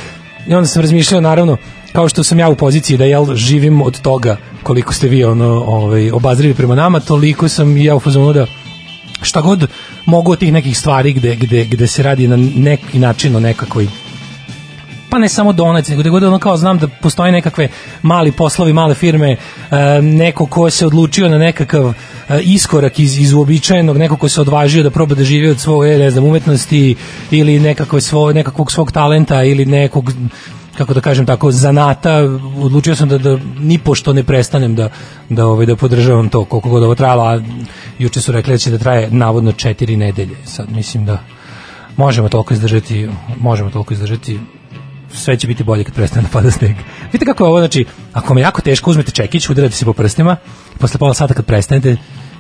I 0.46 0.54
onda 0.54 0.66
sam 0.66 0.82
razmišljao 0.82 1.20
naravno 1.20 1.56
kao 1.92 2.08
što 2.08 2.24
sam 2.24 2.38
ja 2.38 2.48
u 2.48 2.54
poziciji 2.54 2.96
da 2.96 3.04
jel 3.04 3.34
živim 3.34 3.82
od 3.82 4.00
toga 4.00 4.36
koliko 4.62 4.92
ste 4.92 5.08
vi 5.08 5.24
ono 5.24 5.64
ovaj 5.66 6.10
obazrivi 6.10 6.54
prema 6.54 6.74
nama 6.74 7.00
toliko 7.00 7.48
sam 7.48 7.76
ja 7.76 7.94
u 7.94 8.00
fazonu 8.00 8.32
da 8.32 8.46
šta 9.22 9.40
god 9.40 9.66
mogu 10.06 10.32
od 10.32 10.38
tih 10.38 10.52
nekih 10.52 10.78
stvari 10.78 11.12
gde, 11.12 11.36
gde, 11.36 11.64
gde 11.64 11.86
se 11.86 12.02
radi 12.02 12.28
na 12.28 12.36
neki 12.56 12.98
način 12.98 13.36
o 13.36 13.40
nekakvoj 13.40 13.88
pa 15.10 15.18
ne 15.18 15.28
samo 15.28 15.52
donac, 15.52 15.88
nego 15.88 16.02
da 16.02 16.10
god 16.10 16.22
ono 16.22 16.38
kao 16.38 16.56
znam 16.56 16.78
da 16.78 16.88
postoje 16.88 17.32
nekakve 17.32 17.68
mali 18.02 18.32
poslovi, 18.32 18.72
male 18.72 18.94
firme, 18.94 19.30
e, 19.30 20.02
neko 20.02 20.46
ko 20.46 20.70
se 20.70 20.86
odlučio 20.86 21.28
na 21.28 21.38
nekakav 21.38 21.88
e, 21.88 21.94
iskorak 22.40 22.98
iz, 22.98 23.18
iz 23.18 23.32
uobičajenog, 23.32 23.96
neko 23.98 24.16
ko 24.16 24.28
se 24.28 24.40
odvažio 24.40 24.82
da 24.82 24.90
proba 24.90 25.14
da 25.14 25.24
živi 25.24 25.50
od 25.50 25.60
svoje, 25.60 25.98
ne 25.98 26.10
znam, 26.10 26.24
umetnosti 26.24 26.96
ili 27.30 27.60
nekakve 27.60 28.00
svoj, 28.00 28.34
nekakvog 28.34 28.72
svog 28.72 28.92
talenta 28.92 29.42
ili 29.42 29.66
nekog 29.66 30.12
kako 30.78 30.94
da 30.94 31.00
kažem 31.00 31.26
tako 31.26 31.50
zanata 31.52 32.14
odlučio 32.60 32.96
sam 32.96 33.08
da 33.08 33.18
da 33.18 33.38
ni 33.58 33.78
pošto 33.78 34.12
ne 34.12 34.22
prestanem 34.22 34.74
da 34.74 34.90
da 35.28 35.46
ovaj 35.46 35.66
da 35.66 35.76
podržavam 35.76 36.28
to 36.28 36.44
koliko 36.44 36.68
god 36.68 36.82
ovo 36.82 36.94
trajalo 36.94 37.24
a 37.24 37.40
juče 37.98 38.20
su 38.20 38.32
rekli 38.32 38.54
da 38.54 38.58
će 38.58 38.70
da 38.70 38.78
traje 38.78 39.10
navodno 39.10 39.52
4 39.52 39.96
nedelje. 39.96 40.36
Sad 40.44 40.70
mislim 40.70 41.04
da 41.04 41.18
možemo 41.96 42.28
toliko 42.28 42.54
izdržati 42.54 43.08
možemo 43.40 43.70
toliko 43.70 43.94
izdržati 43.94 44.38
sve 45.12 45.36
će 45.36 45.46
biti 45.46 45.64
bolje 45.64 45.84
kad 45.84 45.94
prestane 45.94 46.22
da 46.22 46.28
pada 46.28 46.50
sneg. 46.50 46.76
Vidite 47.12 47.24
kako 47.24 47.44
je 47.44 47.48
ovo, 47.48 47.58
znači, 47.58 47.84
ako 48.12 48.34
me 48.34 48.40
jako 48.40 48.62
teško 48.62 48.90
uzmete 48.90 49.10
čekić, 49.10 49.48
udarate 49.48 49.74
se 49.74 49.84
po 49.84 49.92
prstima, 49.92 50.36
posle 50.78 50.98
pola 50.98 51.14
sata 51.14 51.34
kad 51.34 51.44
prestanete, 51.44 51.96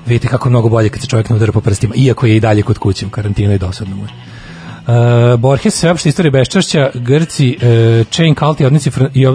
vidite 0.06 0.28
kako 0.28 0.48
je 0.48 0.50
mnogo 0.50 0.68
bolje 0.68 0.88
kad 0.88 1.00
se 1.00 1.06
čovjek 1.06 1.30
ne 1.30 1.36
udara 1.36 1.52
po 1.52 1.60
prstima, 1.60 1.94
iako 1.96 2.26
je 2.26 2.36
i 2.36 2.40
dalje 2.40 2.62
kod 2.62 2.78
kuće 2.78 3.06
u 3.06 3.10
karantinu 3.10 3.52
i 3.52 3.58
dosadno 3.58 3.96
mu 3.96 4.02
je. 4.04 4.10
Uh, 4.88 5.40
Borges, 5.40 5.74
sveopšte 5.74 6.08
istorije 6.08 6.30
beščašća, 6.30 6.90
Grci, 6.94 7.56
uh, 7.56 8.06
Chain 8.06 8.34
Cult 8.34 8.60
i, 8.60 8.64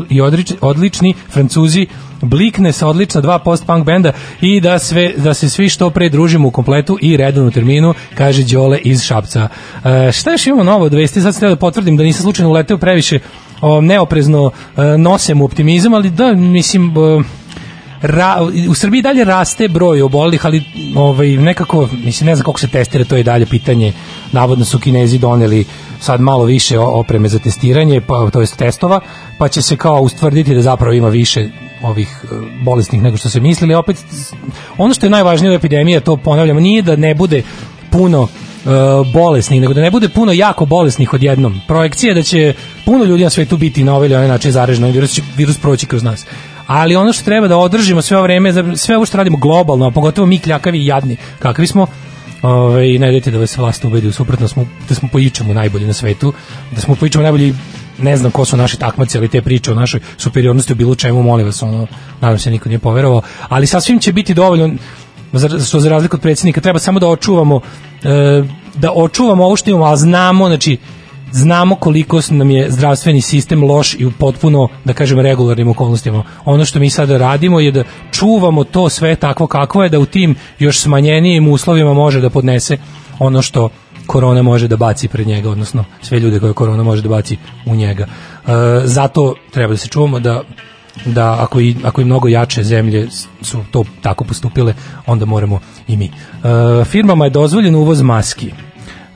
i, 0.10 0.22
odlični, 0.62 1.14
Francuzi, 1.30 1.88
Blikne 2.24 2.72
sa 2.72 2.88
odlična 2.88 3.22
dva 3.22 3.40
post-punk 3.40 3.86
benda 3.86 4.12
i 4.42 4.62
da, 4.62 4.80
sve, 4.80 5.14
da 5.18 5.34
se 5.34 5.50
svi 5.50 5.70
što 5.70 5.90
pre 5.90 6.10
družimo 6.10 6.48
u 6.48 6.52
kompletu 6.52 6.98
i 7.02 7.18
redovnu 7.18 7.52
terminu, 7.52 7.94
kaže 8.16 8.44
Đole 8.44 8.80
iz 8.84 9.04
Šapca. 9.04 9.48
Uh, 9.76 10.12
šta 10.12 10.32
još 10.32 10.48
imamo 10.48 10.64
novo 10.64 10.86
od 10.86 10.94
vesti? 10.94 11.22
Sad 11.22 11.36
se 11.36 11.48
da 11.48 11.56
potvrdim 11.56 11.98
da 11.98 12.04
nisam 12.04 12.22
slučajno 12.22 12.50
uleteo 12.50 12.78
previše 12.78 13.20
o, 13.62 13.82
neoprezno 13.82 14.44
uh, 14.44 14.52
nosem 14.98 15.42
optimizam, 15.42 15.94
ali 15.94 16.10
da, 16.10 16.34
mislim... 16.34 16.98
Uh, 16.98 17.26
ra, 18.04 18.38
u 18.70 18.74
Srbiji 18.74 19.02
dalje 19.02 19.24
raste 19.24 19.68
broj 19.68 20.02
obolelih, 20.02 20.46
ali 20.46 20.64
ovaj, 20.96 21.28
nekako, 21.28 21.90
mislim, 22.04 22.28
ne 22.28 22.36
znam 22.36 22.46
koliko 22.46 22.60
se 22.60 22.68
testira, 22.68 23.06
to 23.06 23.16
je 23.16 23.24
dalje 23.24 23.46
pitanje. 23.46 23.94
Navodno 24.32 24.66
su 24.66 24.80
Kinezi 24.80 25.18
doneli 25.20 25.66
sad 26.00 26.22
malo 26.22 26.44
više 26.44 26.80
opreme 26.80 27.30
za 27.30 27.40
testiranje, 27.40 28.02
pa, 28.02 28.30
to 28.34 28.42
jest 28.42 28.58
testova, 28.58 29.00
pa 29.38 29.48
će 29.48 29.62
se 29.62 29.78
kao 29.78 30.02
ustvrditi 30.02 30.56
da 30.56 30.62
zapravo 30.62 30.94
ima 30.94 31.10
više 31.10 31.50
ovih 31.84 32.24
e, 32.24 32.28
bolesnih 32.64 33.02
nego 33.02 33.18
što 33.18 33.30
se 33.30 33.40
mislili. 33.40 33.76
Opet, 33.76 33.98
ono 34.78 34.94
što 34.94 35.06
je 35.06 35.10
najvažnije 35.10 35.52
u 35.52 35.56
epidemiji, 35.56 36.02
to 36.02 36.18
ponavljamo, 36.18 36.60
nije 36.60 36.82
da 36.82 36.96
ne 36.96 37.16
bude 37.16 37.44
puno 37.92 38.22
uh, 38.22 38.30
bolesnih, 39.14 39.62
nego 39.62 39.74
da 39.74 39.82
ne 39.82 39.92
bude 39.92 40.10
puno 40.10 40.32
jako 40.32 40.66
bolesnih 40.66 41.14
odjednom. 41.14 41.62
Projekcija 41.68 42.10
je 42.10 42.16
da 42.16 42.24
će 42.24 42.54
puno 42.86 43.04
ljudi 43.04 43.24
na 43.24 43.30
svetu 43.30 43.58
biti 43.58 43.84
na 43.84 43.96
ovaj 43.96 44.06
ili 44.06 44.16
onaj 44.16 44.28
način 44.28 44.52
zaraženo, 44.52 44.88
virus, 44.88 45.20
virus 45.38 45.58
proći 45.58 45.86
kroz 45.86 46.04
nas 46.04 46.26
ali 46.74 46.96
ono 46.96 47.14
što 47.14 47.24
treba 47.24 47.48
da 47.48 47.58
održimo 47.58 48.02
sve 48.02 48.18
ovo 48.18 48.24
vreme, 48.24 48.76
sve 48.76 48.96
ovo 48.96 49.06
što 49.06 49.18
radimo 49.18 49.38
globalno, 49.38 49.88
a 49.88 49.92
pogotovo 49.92 50.26
mi 50.28 50.40
kljakavi 50.40 50.80
i 50.80 50.86
jadni, 50.86 51.18
kakvi 51.40 51.68
smo, 51.68 51.88
ovaj, 52.42 52.98
ne 52.98 53.12
dajte 53.12 53.32
da 53.32 53.40
vas 53.40 53.58
vlast 53.58 53.86
ubedi, 53.86 54.12
suprotno 54.12 54.48
smo, 54.48 54.66
da 54.90 54.96
smo 54.96 55.10
po 55.12 55.20
ičemu 55.20 55.54
najbolji 55.54 55.88
na 55.88 55.94
svetu, 55.94 56.34
da 56.72 56.82
smo 56.82 56.96
po 56.96 57.06
ičemu 57.06 57.24
najbolji 57.24 57.54
ne 57.98 58.18
znam 58.18 58.32
ko 58.32 58.46
su 58.46 58.58
naši 58.58 58.80
takmaci, 58.80 59.18
ali 59.18 59.28
te 59.28 59.42
priče 59.42 59.72
o 59.72 59.76
našoj 59.76 60.00
superiornosti 60.18 60.74
u 60.74 60.76
bilo 60.76 60.96
čemu, 60.96 61.24
molim 61.24 61.46
vas, 61.46 61.64
ono, 61.64 61.88
nadam 62.22 62.40
se 62.40 62.52
niko 62.52 62.70
nije 62.70 62.80
poverovao, 62.80 63.22
ali 63.50 63.68
sasvim 63.68 64.00
će 64.00 64.14
biti 64.14 64.34
dovoljno, 64.34 64.70
što 65.68 65.80
za 65.80 65.90
razliku 65.90 66.16
od 66.16 66.22
predsjednika, 66.22 66.62
treba 66.62 66.80
samo 66.80 67.00
da 67.00 67.08
očuvamo, 67.08 67.62
e, 68.04 68.44
da 68.76 68.92
očuvamo 68.96 69.46
ovo 69.46 69.56
što 69.56 69.70
imamo, 69.70 69.86
a 69.86 69.96
znamo, 69.96 70.48
znači, 70.48 70.78
znamo 71.34 71.76
koliko 71.76 72.20
nam 72.30 72.52
je 72.52 72.72
zdravstveni 72.72 73.22
sistem 73.22 73.64
loš 73.64 73.96
i 74.00 74.06
u 74.06 74.12
potpuno, 74.12 74.68
da 74.86 74.94
kažem, 74.94 75.20
regularnim 75.20 75.68
okolnostima. 75.68 76.24
Ono 76.46 76.66
što 76.66 76.80
mi 76.80 76.90
sada 76.90 77.18
radimo 77.18 77.60
je 77.60 77.72
da 77.72 77.84
čuvamo 78.12 78.64
to 78.64 78.90
sve 78.90 79.16
takvo 79.16 79.48
kakvo 79.48 79.84
je, 79.84 79.90
da 79.90 80.00
u 80.00 80.06
tim 80.06 80.36
još 80.60 80.80
smanjenijim 80.80 81.48
uslovima 81.48 81.94
može 81.94 82.22
da 82.22 82.30
podnese 82.30 82.78
ono 83.20 83.42
što 83.42 83.70
korona 84.08 84.42
može 84.42 84.68
da 84.68 84.78
baci 84.78 85.08
pred 85.08 85.28
njega, 85.28 85.50
odnosno 85.50 85.86
sve 86.02 86.20
ljude 86.20 86.40
koje 86.40 86.54
korona 86.54 86.84
može 86.84 87.02
da 87.02 87.10
baci 87.10 87.38
u 87.66 87.76
njega. 87.76 88.04
E, 88.04 88.50
zato 88.86 89.36
treba 89.52 89.74
da 89.74 89.78
se 89.78 89.88
čuvamo 89.88 90.20
da 90.20 90.42
da 91.06 91.44
ako 91.44 91.60
i, 91.60 91.76
ako 91.84 92.02
i 92.02 92.06
mnogo 92.06 92.28
jače 92.28 92.64
zemlje 92.64 93.08
su 93.42 93.64
to 93.72 93.84
tako 94.02 94.24
postupile, 94.24 94.74
onda 95.06 95.26
moramo 95.26 95.60
i 95.88 95.98
mi. 95.98 96.06
E, 96.06 96.86
firmama 96.86 97.26
je 97.26 97.30
dozvoljen 97.30 97.76
uvoz 97.76 98.02
maski. 98.02 98.52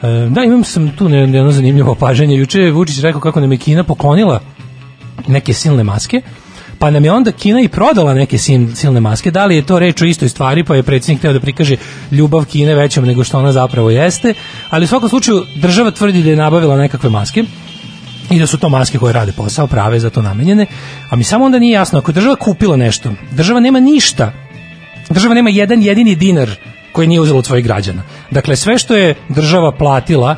E, 0.02 0.30
da, 0.30 0.44
imam 0.44 0.64
sam 0.64 0.90
tu 0.98 1.10
jedno 1.10 1.52
zanimljivo 1.52 1.92
opažanje. 1.92 2.36
Juče 2.36 2.62
je 2.62 2.72
Vučić 2.72 3.00
rekao 3.00 3.22
kako 3.22 3.40
nam 3.40 3.52
je 3.52 3.58
Kina 3.58 3.84
poklonila 3.84 4.42
neke 5.28 5.54
silne 5.54 5.84
maske, 5.84 6.22
pa 6.80 6.92
nam 6.92 7.06
je 7.06 7.12
onda 7.12 7.32
Kina 7.32 7.62
i 7.62 7.68
prodala 7.68 8.14
neke 8.14 8.38
silne 8.76 9.00
maske. 9.00 9.32
Da 9.32 9.46
li 9.46 9.56
je 9.56 9.66
to 9.66 9.80
reč 9.80 10.02
o 10.02 10.06
istoj 10.06 10.30
stvari, 10.30 10.64
pa 10.64 10.76
je 10.76 10.84
predsjednik 10.84 11.22
teo 11.22 11.34
da 11.34 11.40
prikaže 11.40 11.76
ljubav 12.12 12.46
Kine 12.46 12.76
većom 12.76 13.06
nego 13.06 13.24
što 13.24 13.40
ona 13.40 13.52
zapravo 13.52 13.90
jeste, 13.90 14.34
ali 14.70 14.84
u 14.84 14.88
svakom 14.88 15.10
slučaju 15.10 15.46
država 15.56 15.92
tvrdi 15.92 16.24
da 16.24 16.30
je 16.30 16.36
nabavila 16.36 16.78
nekakve 16.78 17.10
maske 17.10 17.44
i 18.30 18.40
da 18.40 18.48
su 18.48 18.58
to 18.58 18.70
maske 18.70 18.98
koje 18.98 19.14
rade 19.14 19.32
posao, 19.32 19.68
prave 19.68 20.00
za 20.00 20.10
to 20.10 20.22
namenjene, 20.22 20.66
a 21.10 21.16
mi 21.16 21.24
samo 21.24 21.46
onda 21.46 21.60
nije 21.60 21.72
jasno, 21.72 22.00
ako 22.00 22.12
država 22.12 22.36
kupila 22.36 22.78
nešto, 22.78 23.12
država 23.32 23.60
nema 23.60 23.80
ništa, 23.80 24.32
država 25.10 25.34
nema 25.34 25.50
jedan 25.50 25.82
jedini 25.82 26.16
dinar 26.16 26.50
koje 26.98 27.08
nije 27.08 27.22
uzelo 27.22 27.40
od 27.40 27.62
građana. 27.62 28.02
Dakle, 28.32 28.56
sve 28.56 28.78
što 28.78 28.96
je 28.96 29.16
država 29.30 29.72
platila 29.72 30.36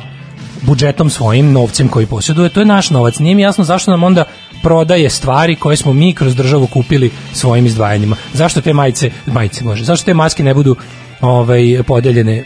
budžetom 0.62 1.10
svojim, 1.10 1.52
novcem 1.52 1.88
koji 1.88 2.06
posjeduje, 2.06 2.48
to 2.48 2.60
je 2.60 2.66
naš 2.66 2.90
novac. 2.90 3.18
Nije 3.18 3.34
mi 3.34 3.42
jasno 3.42 3.64
zašto 3.64 3.90
nam 3.90 4.02
onda 4.04 4.24
prodaje 4.62 5.10
stvari 5.10 5.56
koje 5.56 5.76
smo 5.76 5.92
mi 5.92 6.12
kroz 6.14 6.36
državu 6.36 6.66
kupili 6.66 7.10
svojim 7.32 7.66
izdvajanjima. 7.66 8.16
Zašto 8.34 8.60
te 8.60 8.72
majice, 8.72 9.10
majice 9.26 9.64
može, 9.64 9.84
zašto 9.84 10.04
te 10.04 10.14
maske 10.14 10.44
ne 10.44 10.54
budu 10.54 10.76
ovaj, 11.20 11.82
podeljene 11.86 12.44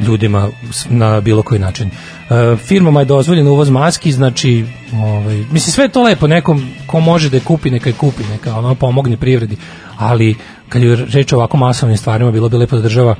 ljudima 0.00 0.48
s- 0.72 0.86
na 0.88 1.20
bilo 1.20 1.42
koji 1.42 1.60
način. 1.60 1.90
Uh, 2.24 2.58
firmama 2.58 3.00
je 3.00 3.06
dozvoljen 3.06 3.48
uvoz 3.48 3.70
maski, 3.70 4.12
znači 4.12 4.64
ovaj, 4.92 5.36
mislim 5.36 5.72
sve 5.72 5.84
je 5.84 5.88
to 5.88 6.02
lepo, 6.02 6.26
nekom 6.26 6.70
ko 6.86 7.00
može 7.00 7.30
da 7.30 7.36
je 7.36 7.40
kupi, 7.40 7.70
neka 7.70 7.88
je 7.90 7.92
kupi, 7.92 8.22
neka 8.32 8.58
ono 8.58 8.74
pomogne 8.74 9.16
privredi, 9.16 9.56
ali 9.98 10.36
kad 10.68 10.82
je 10.82 10.96
reč 10.96 11.32
o 11.32 11.36
ovako 11.36 11.56
masovnim 11.56 11.96
stvarima, 11.96 12.30
bilo 12.30 12.48
bi 12.48 12.56
lepo 12.56 12.76
da 12.76 12.82
država 12.82 13.14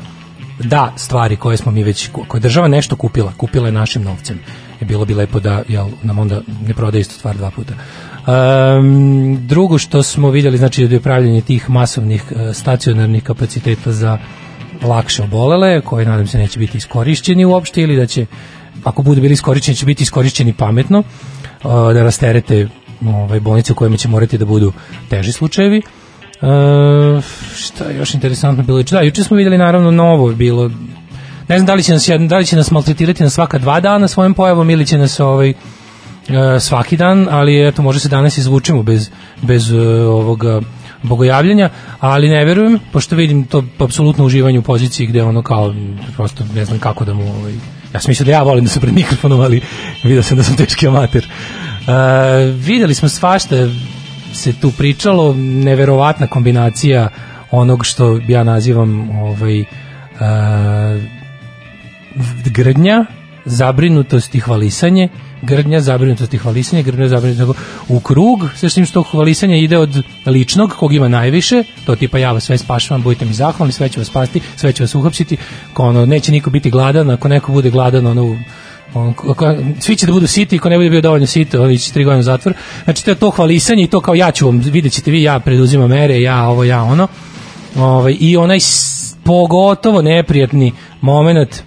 da 0.59 0.93
stvari 0.97 1.37
koje 1.37 1.57
smo 1.57 1.73
mi 1.73 1.83
već 1.83 2.09
koje 2.29 2.39
je 2.39 2.43
država 2.43 2.69
nešto 2.69 2.97
kupila, 2.97 3.33
kupila 3.37 3.67
je 3.67 3.73
našim 3.73 4.03
novcem. 4.03 4.41
I 4.81 4.85
bilo 4.85 5.05
bi 5.05 5.15
lepo 5.15 5.41
da 5.41 5.63
jel, 5.69 5.89
nam 6.03 6.19
onda 6.19 6.41
ne 6.67 6.75
prodaje 6.75 7.01
istu 7.01 7.15
stvar 7.15 7.37
dva 7.37 7.51
puta. 7.51 7.75
Um, 7.75 9.47
drugo 9.47 9.79
što 9.79 10.03
smo 10.03 10.31
vidjeli 10.31 10.59
znači 10.59 10.83
je 10.83 11.01
pravljenje 11.01 11.41
tih 11.41 11.71
masovnih 11.71 12.25
e, 12.31 12.55
stacionarnih 12.55 13.23
kapaciteta 13.23 13.93
za 13.93 14.19
lakše 14.83 15.23
obolele, 15.23 15.81
koji 15.81 16.07
nadam 16.07 16.27
se 16.27 16.39
neće 16.39 16.59
biti 16.59 16.79
iskorišćeni 16.79 17.45
uopšte 17.45 17.83
ili 17.83 17.97
da 17.97 18.07
će 18.07 18.27
ako 18.85 19.03
budu 19.03 19.21
bili 19.21 19.33
iskorišćeni 19.33 19.77
će 19.77 19.87
biti 19.87 20.03
iskorišćeni 20.03 20.53
pametno 20.53 20.99
e, 20.99 21.69
da 21.95 22.03
rasterete 22.03 22.69
ovaj, 23.07 23.41
bolnice 23.41 23.73
u 23.73 23.77
kojima 23.77 23.97
će 23.97 24.09
morati 24.09 24.39
da 24.39 24.45
budu 24.45 24.73
teži 25.09 25.33
slučajevi. 25.33 25.79
E, 25.79 25.83
šta 27.57 27.85
je 27.85 27.97
još 27.97 28.15
interesantno 28.15 28.65
bilo? 28.65 28.83
Da, 28.83 29.01
juče 29.01 29.25
smo 29.25 29.37
vidjeli 29.37 29.59
naravno 29.59 29.91
novo 29.91 30.33
bilo 30.33 30.71
ne 31.49 31.59
znam 31.59 31.67
da 31.67 31.75
li 31.75 31.83
će 31.83 31.93
nas 31.93 32.09
da 32.29 32.39
li 32.39 32.47
će 32.47 32.57
nas 32.57 32.71
maltretirati 32.71 33.23
na 33.23 33.31
svaka 33.31 33.59
dva 33.59 33.81
dana 33.81 34.09
svojim 34.09 34.35
pojavom 34.35 34.71
ili 34.71 34.87
će 34.87 34.99
nas 34.99 35.21
ovaj 35.21 35.51
e, 35.51 35.55
svaki 36.61 36.97
dan, 36.97 37.29
ali 37.31 37.69
eto 37.69 37.83
može 37.83 38.01
se 38.01 38.09
danas 38.09 38.39
izvučemo 38.39 38.83
bez 38.83 39.11
bez 39.43 39.73
e, 39.73 39.79
ovoga 40.07 40.61
bogojavljenja, 41.03 41.71
ali 42.01 42.29
ne 42.29 42.45
verujem, 42.45 42.79
pošto 42.93 43.17
vidim 43.17 43.45
to 43.45 43.65
apsolutno 43.79 44.25
uživanje 44.25 44.59
u 44.59 44.63
poziciji 44.63 45.07
gde 45.07 45.23
ono 45.23 45.43
kao, 45.43 45.75
prosto 46.17 46.45
ne 46.55 46.65
znam 46.65 46.79
kako 46.79 47.05
da 47.05 47.15
mu, 47.15 47.23
ovaj, 47.23 47.55
ja 47.95 48.01
sam 48.01 48.11
mislio 48.11 48.25
da 48.25 48.33
ja 48.33 48.43
volim 48.43 48.65
da 48.65 48.71
sam 48.71 48.83
pred 48.83 48.95
mikrofonom, 48.95 49.41
ali 49.41 49.61
vidio 50.03 50.23
sam 50.23 50.37
da 50.37 50.43
sam 50.43 50.57
teški 50.57 50.89
amater. 50.89 51.25
E, 51.25 51.31
videli 52.47 52.95
smo 52.95 53.09
svašta, 53.09 53.57
se 54.33 54.53
tu 54.61 54.71
pričalo, 54.71 55.35
neverovatna 55.39 56.27
kombinacija 56.27 57.09
onog 57.51 57.87
što 57.87 58.21
ja 58.29 58.45
nazivam 58.45 59.11
ovaj, 59.11 59.61
e, 59.61 59.65
grdnja, 62.45 63.05
zabrinutost 63.45 64.35
i 64.35 64.41
hvalisanje, 64.41 65.09
grdnja, 65.43 65.81
zabrinutost 65.81 66.35
i 66.35 66.39
hvalisanje, 66.39 66.83
grdnja, 66.83 67.09
zabrinutost 67.09 67.59
u 67.89 68.01
krug, 68.01 68.49
sve 68.57 68.71
s 68.71 68.75
tim 68.75 68.87
što 68.87 69.03
hvalisanje 69.03 69.61
ide 69.61 69.79
od 69.79 70.03
ličnog, 70.27 70.73
kog 70.79 70.95
ima 70.95 71.09
najviše, 71.09 71.65
to 71.87 71.97
tipa 71.97 72.19
ja 72.19 72.33
vas 72.33 72.45
sve 72.45 72.59
spašavam, 72.59 73.03
budite 73.03 73.25
mi 73.25 73.33
zahvalni, 73.33 73.73
sve 73.73 73.89
ću 73.89 74.01
vas 74.01 74.09
spasti, 74.09 74.41
sve 74.57 74.73
ću 74.73 74.83
vas 74.83 74.95
uhapsiti, 74.95 75.37
ono, 75.77 76.07
neće 76.07 76.33
niko 76.33 76.51
biti 76.51 76.71
gladan, 76.71 77.11
ako 77.11 77.29
neko 77.29 77.53
bude 77.53 77.71
gladan, 77.71 78.07
ono, 78.07 78.37
on, 78.95 79.15
ako, 79.31 79.57
svi 79.81 79.97
će 79.97 80.07
da 80.07 80.13
budu 80.13 80.27
siti, 80.27 80.59
ko 80.59 80.69
ne 80.69 80.77
bude 80.77 80.91
bio 80.91 81.01
dovoljno 81.01 81.27
sit, 81.27 81.55
on 81.55 81.77
će 81.77 81.93
tri 81.93 82.05
godine 82.05 82.23
zatvor. 82.23 82.55
Znači, 82.85 83.05
to 83.05 83.11
je 83.11 83.15
to 83.15 83.31
hvalisanje 83.31 83.83
i 83.83 83.87
to 83.87 84.01
kao 84.01 84.15
ja 84.15 84.31
ću 84.31 84.47
vam, 84.47 84.59
vidjet 84.59 84.93
ćete 84.93 85.11
vi, 85.11 85.23
ja 85.23 85.41
preduzimam 85.41 85.91
mere, 85.91 86.21
ja 86.21 86.49
ovo, 86.49 86.65
ja 86.65 86.83
ono. 86.83 87.09
Ovaj, 87.77 88.17
I 88.21 88.37
onaj 88.37 88.59
pogotovo 89.25 90.03
neprijatni 90.03 90.73
moment 91.01 91.63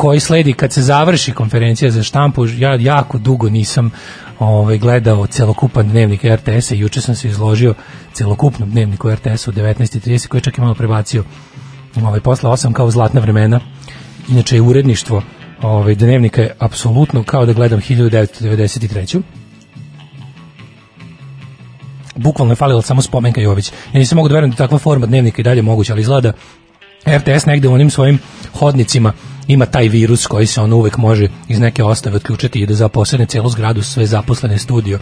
koji 0.00 0.20
sledi 0.20 0.52
kad 0.52 0.72
se 0.72 0.82
završi 0.82 1.32
konferencija 1.32 1.90
za 1.90 2.02
štampu, 2.02 2.46
ja 2.46 2.74
jako 2.74 3.18
dugo 3.18 3.48
nisam 3.48 3.90
ovaj, 4.38 4.78
gledao 4.78 5.26
celokupan 5.26 5.88
dnevnik 5.88 6.24
RTS-a 6.24 6.74
juče 6.74 7.00
sam 7.00 7.14
se 7.14 7.28
izložio 7.28 7.74
celokupnom 8.12 8.70
dnevniku 8.70 9.10
RTS-a 9.10 9.50
u 9.50 9.54
19.30 9.54 10.28
koji 10.28 10.38
je 10.38 10.42
čak 10.42 10.58
i 10.58 10.60
malo 10.60 10.74
prebacio 10.74 11.24
ovaj, 12.02 12.20
posle 12.20 12.50
8 12.50 12.72
kao 12.72 12.90
zlatna 12.90 13.20
vremena. 13.20 13.60
Inače 14.28 14.56
je 14.56 14.62
uredništvo 14.62 15.22
ovaj, 15.62 15.94
dnevnika 15.94 16.42
je 16.42 16.54
apsolutno 16.58 17.22
kao 17.22 17.46
da 17.46 17.52
gledam 17.52 17.80
1993 17.80 19.22
bukvalno 22.16 22.52
je 22.52 22.56
falila 22.56 22.82
samo 22.82 23.02
spomenka 23.02 23.40
Jović. 23.40 23.72
Ja 23.92 23.98
nisam 23.98 24.16
mogu 24.16 24.28
da 24.28 24.34
verujem 24.34 24.50
da 24.50 24.56
takva 24.56 24.78
forma 24.78 25.06
dnevnika 25.06 25.40
i 25.40 25.44
dalje 25.44 25.62
moguća, 25.62 25.92
ali 25.92 26.00
izgleda 26.00 26.32
RTS 27.06 27.46
negde 27.46 27.68
u 27.68 27.72
onim 27.72 27.90
svojim 27.90 28.18
hodnicima 28.58 29.12
ima 29.52 29.66
taj 29.66 29.88
virus 29.88 30.26
koji 30.26 30.46
se 30.46 30.60
on 30.60 30.72
uvek 30.72 30.96
može 30.96 31.28
iz 31.48 31.60
neke 31.60 31.84
ostave 31.84 32.16
otključati 32.16 32.60
i 32.60 32.66
da 32.66 32.74
zaposlene 32.74 33.26
celu 33.26 33.48
zgradu 33.48 33.82
sve 33.82 34.06
zaposlene 34.06 34.58
studio 34.58 34.98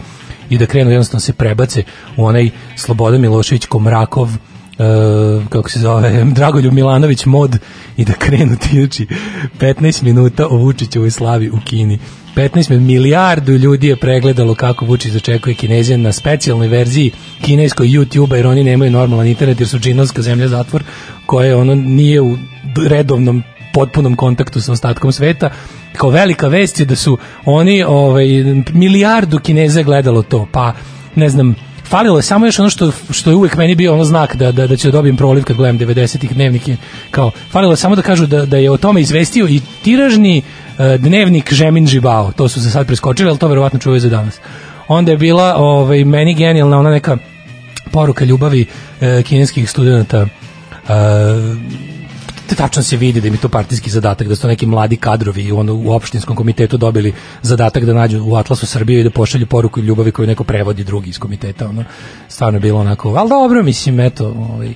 i 0.49 0.57
da 0.57 0.65
krenu 0.65 0.91
jednostavno 0.91 1.19
se 1.19 1.33
prebace 1.33 1.83
u 2.17 2.25
onaj 2.25 2.49
Slobodan 2.75 3.21
Milošević 3.21 3.65
Komrakov 3.65 4.29
Uh, 4.79 5.47
kako 5.49 5.69
se 5.69 5.79
zove, 5.79 6.23
Dragoljub 6.35 6.73
Milanović 6.73 7.25
mod 7.25 7.57
i 7.97 8.05
da 8.05 8.13
krenu 8.13 8.55
ti, 8.55 8.69
znači 8.69 9.07
15 9.59 10.03
minuta 10.03 10.47
o 10.47 10.57
Vučićevoj 10.57 11.11
slavi 11.11 11.49
u 11.49 11.59
Kini. 11.65 11.99
15 12.35 12.69
min- 12.69 12.79
milijardu 12.79 13.51
ljudi 13.51 13.87
je 13.87 13.95
pregledalo 13.95 14.55
kako 14.55 14.85
Vučić 14.85 15.11
dočekuje 15.13 15.53
Kinezija 15.53 15.97
na 15.97 16.11
specijalnoj 16.11 16.67
verziji 16.67 17.11
kineskoj 17.41 17.87
YouTube-a 17.87 18.35
jer 18.35 18.47
oni 18.47 18.63
nemaju 18.63 18.91
normalan 18.91 19.27
internet 19.27 19.59
jer 19.59 19.69
su 19.69 19.79
džinovska 19.79 20.21
zemlja 20.21 20.47
zatvor 20.47 20.83
koja 21.25 21.57
ono 21.57 21.75
nije 21.75 22.21
u 22.21 22.37
redovnom 22.87 23.43
potpunom 23.73 24.15
kontaktu 24.15 24.61
sa 24.61 24.71
ostatkom 24.71 25.11
sveta. 25.11 25.49
Kao 25.93 26.09
velika 26.09 26.47
vest 26.47 26.79
je 26.79 26.85
da 26.85 26.95
su 26.95 27.17
oni 27.45 27.83
ovaj, 27.83 28.27
milijardu 28.73 29.39
Kineza 29.39 29.79
je 29.79 29.83
gledalo 29.83 30.23
to 30.23 30.47
pa 30.51 30.73
ne 31.15 31.29
znam 31.29 31.55
falilo 31.89 32.17
je 32.17 32.23
samo 32.23 32.45
još 32.45 32.59
ono 32.59 32.69
što, 32.69 32.91
što 33.11 33.29
je 33.29 33.35
uvek 33.35 33.57
meni 33.57 33.75
bio 33.75 33.93
ono 33.93 34.03
znak 34.03 34.35
da, 34.35 34.51
da, 34.51 34.67
da 34.67 34.77
ću 34.77 34.87
da 34.87 34.91
dobijem 34.91 35.17
proliv 35.17 35.43
kad 35.43 35.57
gledam 35.57 35.79
90-ih 35.79 36.33
dnevnike. 36.33 36.77
Kao, 37.11 37.31
falilo 37.51 37.73
je 37.73 37.77
samo 37.77 37.95
da 37.95 38.01
kažu 38.01 38.25
da, 38.25 38.45
da 38.45 38.57
je 38.57 38.71
o 38.71 38.77
tome 38.77 39.01
izvestio 39.01 39.47
i 39.47 39.61
tiražni 39.83 40.37
e, 40.77 40.97
dnevnik 40.97 41.53
Žemin 41.53 41.87
Žibao, 41.87 42.31
to 42.31 42.49
su 42.49 42.63
se 42.63 42.69
sad 42.69 42.87
preskočili, 42.87 43.29
ali 43.29 43.39
to 43.39 43.47
verovatno 43.47 43.79
čuvaju 43.79 43.99
za 43.99 44.09
danas. 44.09 44.39
Onda 44.87 45.11
je 45.11 45.17
bila 45.17 45.55
ovaj, 45.57 46.03
meni 46.03 46.33
genijalna 46.33 46.79
ona 46.79 46.89
neka 46.89 47.17
poruka 47.91 48.25
ljubavi 48.25 48.65
e, 49.01 49.23
kineskih 49.23 49.69
studenta 49.69 50.17
e, 50.17 50.27
tačno 52.55 52.83
se 52.83 52.97
vidi 52.97 53.21
da 53.21 53.27
je 53.27 53.37
to 53.37 53.49
partijski 53.49 53.89
zadatak, 53.89 54.27
da 54.27 54.35
su 54.35 54.47
neki 54.47 54.65
mladi 54.65 54.97
kadrovi 54.97 55.51
ono, 55.51 55.73
u 55.73 55.91
opštinskom 55.91 56.35
komitetu 56.35 56.77
dobili 56.77 57.13
zadatak 57.41 57.85
da 57.85 57.93
nađu 57.93 58.23
u 58.23 58.35
Atlasu 58.35 58.65
Srbije 58.65 58.99
i 58.99 59.03
da 59.03 59.09
pošalju 59.09 59.45
poruku 59.45 59.79
ljubavi 59.79 60.11
koju 60.11 60.27
neko 60.27 60.43
prevodi 60.43 60.83
drugi 60.83 61.09
iz 61.09 61.19
komiteta. 61.19 61.69
Ono. 61.69 61.83
Stvarno 62.27 62.57
je 62.57 62.61
bilo 62.61 62.79
onako, 62.79 63.09
ali 63.09 63.29
dobro, 63.29 63.63
mislim, 63.63 63.99
eto, 63.99 64.27
ovaj, 64.27 64.73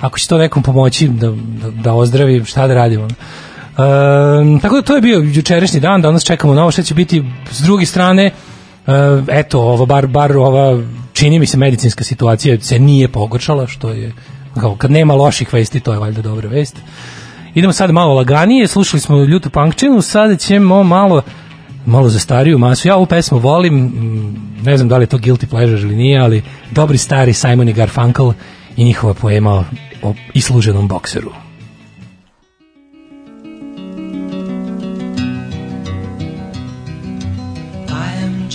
ako 0.00 0.18
će 0.18 0.28
to 0.28 0.38
nekom 0.38 0.62
pomoći 0.62 1.08
da, 1.08 1.30
da, 1.30 1.70
da 1.70 1.92
ozdravi, 1.92 2.44
šta 2.44 2.66
da 2.66 2.74
radimo? 2.74 3.04
Um, 3.04 4.60
tako 4.60 4.76
da 4.76 4.82
to 4.82 4.94
je 4.94 5.00
bio 5.00 5.18
jučerašnji 5.18 5.80
dan, 5.80 6.02
danas 6.02 6.24
čekamo 6.24 6.54
novo 6.54 6.70
šta 6.70 6.82
će 6.82 6.94
biti 6.94 7.24
s 7.50 7.60
druge 7.60 7.86
strane 7.86 8.30
uh, 8.86 8.92
eto, 9.28 9.60
ovo 9.60 9.86
bar, 9.86 10.06
bar 10.06 10.36
ova 10.36 10.82
čini 11.12 11.38
mi 11.38 11.46
se 11.46 11.56
medicinska 11.56 12.04
situacija 12.04 12.60
se 12.60 12.78
nije 12.78 13.08
pogoršala, 13.08 13.66
što 13.66 13.90
je 13.90 14.12
kao 14.60 14.76
kad 14.76 14.90
nema 14.90 15.14
loših 15.14 15.52
vesti, 15.52 15.80
to 15.80 15.92
je 15.92 15.98
valjda 15.98 16.22
dobra 16.22 16.48
vest. 16.48 16.76
Idemo 17.54 17.72
sad 17.72 17.90
malo 17.90 18.14
laganije, 18.14 18.66
slušali 18.66 19.00
smo 19.00 19.24
ljutu 19.24 19.50
punkčinu, 19.50 20.02
sada 20.02 20.36
ćemo 20.36 20.82
malo 20.82 21.22
malo 21.86 22.08
za 22.08 22.18
stariju 22.18 22.58
masu. 22.58 22.88
Ja 22.88 22.96
ovu 22.96 23.06
pesmu 23.06 23.38
volim, 23.38 23.74
mm, 23.74 24.62
ne 24.62 24.76
znam 24.76 24.88
da 24.88 24.96
li 24.96 25.02
je 25.02 25.06
to 25.06 25.18
guilty 25.18 25.46
pleasure 25.46 25.80
ili 25.80 25.96
nije, 25.96 26.20
ali 26.20 26.42
dobri 26.70 26.98
stari 26.98 27.32
Simon 27.32 27.68
i 27.68 27.72
Garfunkel 27.72 28.32
i 28.76 28.84
njihova 28.84 29.14
poema 29.14 29.64
o 30.02 30.14
isluženom 30.34 30.88
bokseru. 30.88 31.32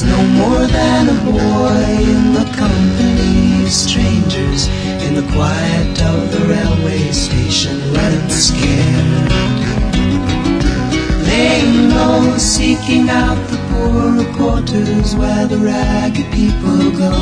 was 0.00 0.08
no 0.08 0.22
more 0.26 0.66
than 0.66 1.08
a 1.08 1.18
boy 1.24 1.82
in 2.14 2.32
the 2.32 2.44
company 2.56 3.64
of 3.64 3.70
strangers 3.70 4.68
in 5.04 5.14
the 5.14 5.26
quiet 5.32 6.00
of 6.02 6.30
the 6.30 6.40
railway 6.46 7.10
station, 7.10 7.76
running 7.92 8.28
scared. 8.28 9.32
Laying 11.26 11.90
low, 11.90 12.36
seeking 12.38 13.08
out 13.08 13.40
the 13.50 13.58
poor 13.70 14.24
quarters 14.36 15.16
where 15.16 15.46
the 15.46 15.58
ragged 15.58 16.30
people 16.32 16.78
go, 17.04 17.14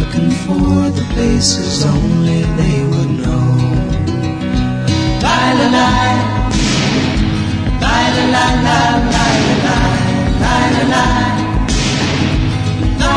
looking 0.00 0.30
for 0.44 0.88
the 0.98 1.06
places 1.14 1.84
only 1.84 2.42
they 2.60 2.78
would 2.90 3.12
know. 3.24 3.46
Bye, 5.20 5.52
la, 5.58 5.68
la. 5.76 5.90
Bye, 7.82 8.10
la, 8.16 8.26
la, 8.36 8.48
la, 8.68 8.80
la, 9.12 9.26
la, 9.64 9.78
la, 10.40 10.56
la, 10.70 10.88
la. 10.94 11.35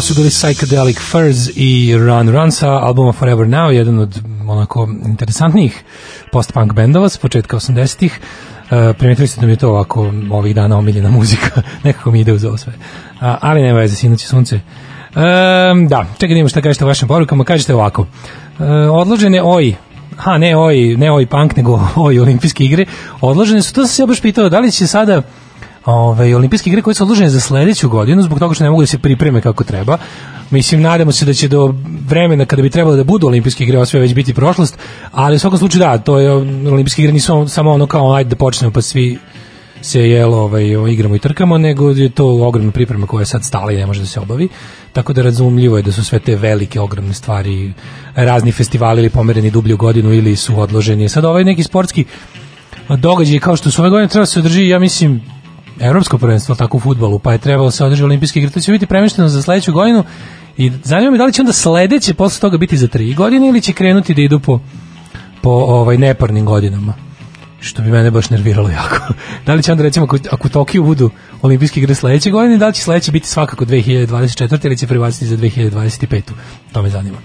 Su 0.00 0.14
bili 0.14 0.30
Psychedelic 0.30 0.98
Furs 0.98 1.50
i 1.56 1.96
Run 1.98 2.28
Run 2.28 2.52
sa 2.52 2.68
albuma 2.68 3.12
Forever 3.12 3.46
Now, 3.46 3.70
jedan 3.70 3.98
od 3.98 4.20
onako 4.48 4.88
interesantnijih 5.06 5.84
post-punk 6.32 6.72
bendova 6.72 7.08
s 7.08 7.18
početka 7.18 7.56
80-ih. 7.56 8.20
Uh, 8.20 8.96
primetili 8.98 9.28
ste 9.28 9.40
da 9.40 9.46
mi 9.46 9.52
je 9.52 9.56
to 9.56 9.68
ovako 9.68 10.12
ovih 10.30 10.54
dana 10.54 10.78
omiljena 10.78 11.10
muzika, 11.10 11.62
nekako 11.84 12.10
mi 12.10 12.20
ide 12.20 12.32
uz 12.32 12.44
ovo 12.44 12.56
sve. 12.56 12.72
Uh, 12.72 13.20
ali 13.20 13.62
nema 13.62 13.78
veze, 13.78 13.96
sinoć 13.96 14.26
sunce. 14.26 14.54
Um, 14.54 15.88
da, 15.88 16.06
čekaj 16.12 16.28
da 16.28 16.34
imamo 16.34 16.48
šta 16.48 16.60
kažete 16.60 16.84
o 16.84 16.88
vašim 16.88 17.08
porukama, 17.08 17.44
kažete 17.44 17.74
ovako. 17.74 18.02
Uh, 18.02 18.06
odložene 18.92 19.42
OI, 19.42 19.74
ha 20.16 20.38
ne 20.38 20.56
OI, 20.56 20.96
ne 20.96 21.12
OI 21.12 21.26
punk, 21.26 21.56
nego 21.56 21.80
OI 22.06 22.18
olimpijske 22.18 22.64
igre, 22.64 22.86
odložene 23.20 23.62
su, 23.62 23.74
to 23.74 23.86
sam 23.86 23.88
se 23.88 24.02
ja 24.02 24.06
baš 24.06 24.20
pitao, 24.20 24.48
da 24.48 24.60
li 24.60 24.70
će 24.70 24.86
sada 24.86 25.22
Ove, 25.84 26.36
olimpijske 26.36 26.70
igre 26.70 26.82
koje 26.82 26.94
su 26.94 27.02
odložene 27.02 27.30
za 27.30 27.40
sledeću 27.40 27.88
godinu 27.88 28.22
zbog 28.22 28.38
toga 28.38 28.54
što 28.54 28.64
ne 28.64 28.70
mogu 28.70 28.82
da 28.82 28.86
se 28.86 28.98
pripreme 28.98 29.40
kako 29.40 29.64
treba. 29.64 29.98
Mislim, 30.50 30.80
nadamo 30.80 31.12
se 31.12 31.24
da 31.24 31.34
će 31.34 31.48
do 31.48 31.74
vremena 32.08 32.44
kada 32.44 32.62
bi 32.62 32.70
trebalo 32.70 32.96
da 32.96 33.04
budu 33.04 33.26
olimpijske 33.26 33.64
igre, 33.64 33.86
sve 33.86 34.00
već 34.00 34.14
biti 34.14 34.34
prošlost, 34.34 34.78
ali 35.12 35.36
u 35.36 35.38
svakom 35.38 35.58
slučaju 35.58 35.80
da, 35.80 35.98
to 35.98 36.18
je, 36.18 36.32
olimpijske 36.72 37.02
igre 37.02 37.12
nisu 37.12 37.48
samo 37.48 37.70
ono 37.70 37.86
kao 37.86 38.14
ajde 38.14 38.30
da 38.30 38.36
počnemo 38.36 38.72
pa 38.72 38.82
svi 38.82 39.18
se 39.82 40.00
jelo 40.00 40.38
ovaj, 40.38 40.64
igramo 40.92 41.16
i 41.16 41.18
trkamo, 41.18 41.58
nego 41.58 41.90
je 41.90 42.08
to 42.08 42.26
ogromna 42.26 42.72
priprema 42.72 43.06
koja 43.06 43.22
je 43.22 43.26
sad 43.26 43.44
stala 43.44 43.72
i 43.72 43.76
ne 43.76 43.86
može 43.86 44.00
da 44.00 44.06
se 44.06 44.20
obavi. 44.20 44.48
Tako 44.92 45.12
da 45.12 45.22
razumljivo 45.22 45.76
je 45.76 45.82
da 45.82 45.92
su 45.92 46.04
sve 46.04 46.18
te 46.18 46.36
velike, 46.36 46.80
ogromne 46.80 47.14
stvari, 47.14 47.72
razni 48.14 48.52
festivali 48.52 49.00
ili 49.00 49.10
pomereni 49.10 49.50
dublju 49.50 49.76
godinu 49.76 50.12
ili 50.12 50.36
su 50.36 50.60
odloženi. 50.60 51.08
Sad 51.08 51.24
ovaj 51.24 51.44
neki 51.44 51.62
sportski 51.62 52.04
događaj 52.88 53.38
kao 53.38 53.56
što 53.56 53.70
su 53.70 53.82
ove 53.82 53.90
godine 53.90 54.08
treba 54.08 54.22
da 54.22 54.26
se 54.26 54.38
održi, 54.38 54.68
ja 54.68 54.78
mislim, 54.78 55.20
evropsko 55.80 56.18
prvenstvo 56.18 56.54
tako 56.54 56.76
u 56.76 56.80
fudbalu, 56.80 57.18
pa 57.18 57.32
je 57.32 57.38
trebalo 57.38 57.68
da 57.68 57.70
se 57.70 57.84
održi 57.84 58.04
olimpijske 58.04 58.38
igre, 58.38 58.50
to 58.50 58.60
će 58.60 58.72
biti 58.72 58.86
premešteno 58.86 59.28
za 59.28 59.42
sledeću 59.42 59.72
godinu 59.72 60.04
i 60.56 60.72
zanima 60.84 61.10
me 61.10 61.18
da 61.18 61.24
li 61.24 61.32
će 61.32 61.42
onda 61.42 61.52
sledeće 61.52 62.14
posle 62.14 62.40
toga 62.40 62.58
biti 62.58 62.76
za 62.76 62.88
tri 62.88 63.14
godine 63.14 63.48
ili 63.48 63.60
će 63.60 63.72
krenuti 63.72 64.14
da 64.14 64.22
idu 64.22 64.40
po, 64.40 64.60
po 65.42 65.50
ovaj 65.50 65.98
neparnim 65.98 66.44
godinama 66.44 66.94
što 67.60 67.82
bi 67.82 67.90
mene 67.90 68.10
baš 68.10 68.30
nerviralo 68.30 68.68
jako. 68.68 69.14
da 69.46 69.54
li 69.54 69.62
će 69.62 69.72
onda 69.72 69.84
recimo 69.84 70.04
ako, 70.04 70.18
ako 70.30 70.78
u 70.80 70.82
budu 70.82 71.10
olimpijske 71.42 71.80
igre 71.80 71.94
sledeće 71.94 72.30
godine, 72.30 72.56
da 72.56 72.66
li 72.66 72.74
će 72.74 72.82
sledeće 72.82 73.12
biti 73.12 73.28
svakako 73.28 73.64
2024. 73.64 74.66
ili 74.66 74.76
će 74.76 74.86
privaciti 74.86 75.26
za 75.26 75.36
2025. 75.36 76.22
To 76.72 76.82
me 76.82 76.88
zanima. 76.90 77.18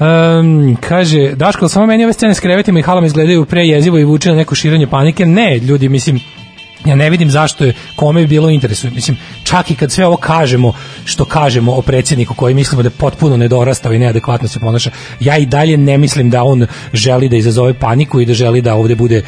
Um, 0.00 0.76
kaže, 0.80 1.32
Daško, 1.34 1.68
samo 1.68 1.86
meni 1.86 2.04
ove 2.04 2.12
scene 2.12 2.34
s 2.34 2.40
krevetima 2.40 2.78
i 2.78 2.82
halama 2.82 3.06
izgledaju 3.06 3.44
prejezivo 3.44 3.98
i 3.98 4.04
vuče 4.04 4.30
na 4.30 4.36
neko 4.36 4.54
širenje 4.54 4.86
panike. 4.86 5.26
Ne, 5.26 5.58
ljudi, 5.58 5.88
mislim, 5.88 6.20
ja 6.84 6.94
ne 6.94 7.10
vidim 7.10 7.30
zašto 7.30 7.64
je 7.64 7.74
kome 7.96 8.20
bi 8.20 8.26
bilo 8.26 8.50
interesu. 8.50 8.90
Mislim, 8.94 9.16
čak 9.44 9.70
i 9.70 9.74
kad 9.74 9.92
sve 9.92 10.06
ovo 10.06 10.16
kažemo, 10.16 10.72
što 11.04 11.24
kažemo 11.24 11.72
o 11.72 11.82
predsjedniku 11.82 12.34
koji 12.34 12.54
mislimo 12.54 12.82
da 12.82 12.86
je 12.86 12.98
potpuno 12.98 13.36
nedorastao 13.36 13.92
i 13.92 13.98
neadekvatno 13.98 14.48
se 14.48 14.60
ponaša, 14.60 14.90
ja 15.20 15.38
i 15.38 15.46
dalje 15.46 15.76
ne 15.76 15.98
mislim 15.98 16.30
da 16.30 16.44
on 16.44 16.66
želi 16.92 17.28
da 17.28 17.36
izazove 17.36 17.74
paniku 17.74 18.20
i 18.20 18.26
da 18.26 18.34
želi 18.34 18.62
da 18.62 18.74
ovde 18.74 18.94
bude, 18.94 19.22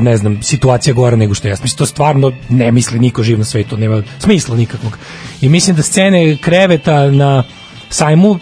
ne 0.00 0.16
znam, 0.16 0.42
situacija 0.42 0.94
gora 0.94 1.16
nego 1.16 1.34
što 1.34 1.48
je. 1.48 1.52
Mislim, 1.62 1.78
to 1.78 1.86
stvarno 1.86 2.32
ne 2.48 2.72
misli 2.72 2.98
niko 2.98 3.22
živ 3.22 3.38
na 3.38 3.44
svetu, 3.44 3.76
nema 3.76 4.02
smisla 4.18 4.56
nikakvog. 4.56 4.98
I 5.40 5.48
mislim 5.48 5.76
da 5.76 5.82
scene 5.82 6.36
kreveta 6.36 7.10
na 7.10 7.44
sajmu, 7.88 8.38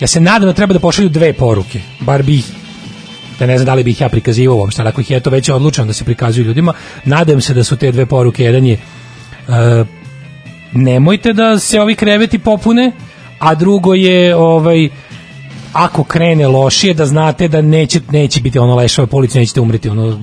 ja 0.00 0.06
se 0.06 0.20
nadam 0.20 0.48
da 0.48 0.52
treba 0.52 0.72
da 0.72 0.80
pošalju 0.80 1.08
dve 1.08 1.32
poruke, 1.32 1.80
bar 2.00 2.22
bi 2.22 2.42
da 3.42 3.46
ne 3.46 3.58
znam 3.58 3.66
da 3.66 3.74
li 3.74 3.84
bih 3.84 4.00
ja 4.00 4.08
prikazivao 4.08 4.56
uopšte, 4.56 4.82
ali 4.82 4.88
ako 4.88 5.00
ih 5.00 5.10
je 5.10 5.20
to 5.20 5.30
već 5.30 5.48
odlučeno 5.48 5.86
da 5.86 5.92
se 5.92 6.04
prikazuju 6.04 6.46
ljudima, 6.46 6.72
nadam 7.04 7.40
se 7.40 7.54
da 7.54 7.64
su 7.64 7.76
te 7.76 7.92
dve 7.92 8.06
poruke, 8.06 8.44
jedan 8.44 8.66
je 8.66 8.76
uh, 9.48 9.86
nemojte 10.72 11.32
da 11.32 11.58
se 11.58 11.80
ovi 11.80 11.94
kreveti 11.94 12.38
popune, 12.38 12.92
a 13.38 13.54
drugo 13.54 13.94
je 13.94 14.36
ovaj 14.36 14.88
ako 15.72 16.04
krene 16.04 16.46
lošije 16.48 16.94
da 16.94 17.06
znate 17.06 17.48
da 17.48 17.60
neće 17.60 18.00
neće 18.10 18.40
biti 18.40 18.58
ono 18.58 18.74
lešava 18.74 19.06
policija 19.06 19.40
nećete 19.40 19.60
umreti 19.60 19.88
ono 19.88 20.20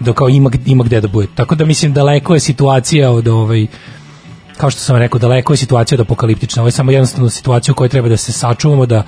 da 0.00 0.12
kao 0.12 0.28
ima 0.28 0.50
ima 0.66 0.84
gde 0.84 1.00
da 1.00 1.08
bude. 1.08 1.26
Tako 1.34 1.54
da 1.54 1.64
mislim 1.64 1.92
daleko 1.92 2.34
je 2.34 2.40
situacija 2.40 3.10
od 3.10 3.28
ovaj 3.28 3.66
kao 4.56 4.70
što 4.70 4.80
sam 4.80 4.96
rekao 4.96 5.18
daleko 5.18 5.52
je 5.52 5.56
situacija 5.56 5.96
od 5.96 6.00
apokaliptična. 6.00 6.62
Ovo 6.62 6.68
je 6.68 6.72
samo 6.72 6.92
jednostavno 6.92 7.30
situacija 7.30 7.72
u 7.72 7.76
kojoj 7.76 7.88
treba 7.88 8.08
da 8.08 8.16
se 8.16 8.32
sačuvamo 8.32 8.86
da 8.86 9.02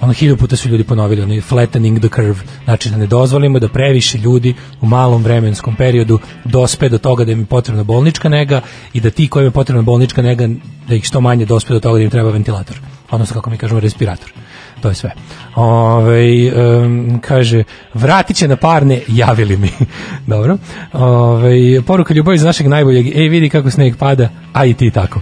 ono 0.00 0.12
hiljadu 0.12 0.36
puta 0.36 0.56
su 0.56 0.68
ljudi 0.68 0.84
ponovili, 0.84 1.22
ono 1.22 1.40
flattening 1.40 1.98
the 1.98 2.08
curve, 2.08 2.40
znači 2.64 2.90
da 2.90 2.96
ne 2.96 3.06
dozvolimo 3.06 3.58
da 3.58 3.68
previše 3.68 4.18
ljudi 4.18 4.54
u 4.80 4.86
malom 4.86 5.22
vremenskom 5.22 5.76
periodu 5.76 6.18
dospe 6.44 6.88
do 6.88 6.98
toga 6.98 7.24
da 7.24 7.32
im 7.32 7.40
je 7.40 7.46
potrebna 7.46 7.82
bolnička 7.82 8.28
nega 8.28 8.60
i 8.92 9.00
da 9.00 9.10
ti 9.10 9.28
kojima 9.28 9.46
je 9.46 9.50
potrebna 9.50 9.82
bolnička 9.82 10.22
nega, 10.22 10.48
da 10.88 10.94
ih 10.94 11.04
što 11.04 11.20
manje 11.20 11.44
dospe 11.44 11.74
do 11.74 11.80
toga 11.80 11.98
da 11.98 12.04
im 12.04 12.10
treba 12.10 12.30
ventilator, 12.30 12.76
odnosno 13.10 13.34
kako 13.34 13.50
mi 13.50 13.58
kažemo 13.58 13.80
respirator. 13.80 14.32
To 14.80 14.88
je 14.88 14.94
sve. 14.94 15.10
Ove, 15.54 16.52
um, 16.52 17.20
kaže, 17.20 17.64
vratit 17.94 18.36
će 18.36 18.48
na 18.48 18.56
parne, 18.56 19.00
javili 19.08 19.56
mi. 19.56 19.70
Dobro. 20.26 20.58
Ove, 20.92 21.82
poruka 21.82 22.14
ljubavi 22.14 22.38
za 22.38 22.46
našeg 22.46 22.66
najboljeg, 22.66 23.06
ej 23.06 23.28
vidi 23.28 23.48
kako 23.48 23.70
sneg 23.70 23.96
pada, 23.96 24.28
a 24.52 24.64
i 24.66 24.74
ti 24.74 24.90
tako. 24.90 25.20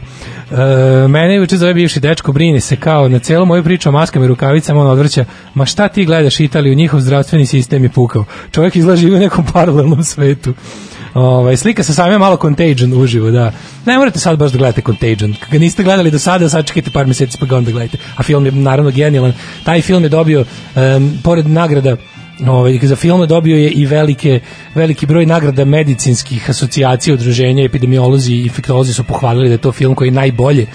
E, 0.51 1.09
mene 1.09 1.35
juče 1.35 1.57
zove 1.57 1.75
bivši 1.75 2.01
dečko, 2.01 2.33
brini 2.33 2.61
se 2.61 2.77
kao 2.77 3.09
na 3.09 3.19
celu 3.19 3.47
moju 3.47 3.65
priču 3.65 3.89
o 3.89 3.93
maskama 3.93 4.25
i 4.25 4.29
rukavicama, 4.29 4.81
on 4.81 4.87
odvrća, 4.87 5.25
ma 5.55 5.67
šta 5.67 5.89
ti 5.89 6.05
gledaš 6.05 6.41
Italiju, 6.41 6.75
njihov 6.75 7.01
zdravstveni 7.01 7.47
sistem 7.47 7.83
je 7.83 7.89
pukao. 7.89 8.25
Čovjek 8.51 8.77
izlaži 8.77 9.11
u 9.11 9.19
nekom 9.19 9.45
paralelnom 9.53 10.05
svetu. 10.05 10.55
Ovaj 11.15 11.57
slika 11.57 11.83
sa 11.83 11.93
samim 11.93 12.21
malo 12.21 12.37
Contagion 12.37 13.03
uživo, 13.03 13.31
da. 13.31 13.53
Ne 13.87 13.99
morate 13.99 14.19
sad 14.19 14.39
baš 14.39 14.53
da 14.53 14.59
gledate 14.59 14.83
Contagion. 14.83 15.35
Kad 15.51 15.61
niste 15.61 15.83
gledali 15.83 16.11
do 16.11 16.19
sada, 16.19 16.49
sad 16.49 16.67
čekajte 16.67 16.91
par 16.91 17.07
meseci 17.07 17.39
pa 17.39 17.47
ga 17.47 17.57
onda 17.57 17.71
gledajte. 17.71 17.99
A 18.17 18.23
film 18.23 18.47
je 18.47 18.53
naravno 18.53 18.91
genijalan. 18.91 19.33
Taj 19.65 19.83
film 19.83 20.03
je 20.03 20.09
dobio 20.09 20.41
um, 20.41 21.19
pored 21.23 21.47
nagrada 21.47 21.97
ovaj 22.47 22.79
za 22.83 22.97
film 22.97 23.27
dobio 23.27 23.57
je 23.57 23.71
i 23.71 23.87
velike 23.87 24.41
veliki 24.75 25.07
broj 25.07 25.27
nagrada 25.27 25.65
medicinskih 25.65 26.51
asocijacija, 26.51 27.15
udruženja, 27.15 27.65
epidemiolozi 27.65 28.33
i 28.33 28.43
infektolozi 28.43 28.93
su 28.93 29.05
pohvalili 29.05 29.49
da 29.49 29.55
je 29.55 29.59
to 29.59 29.73
film 29.73 29.95
koji 29.95 30.11
najbolje 30.11 30.67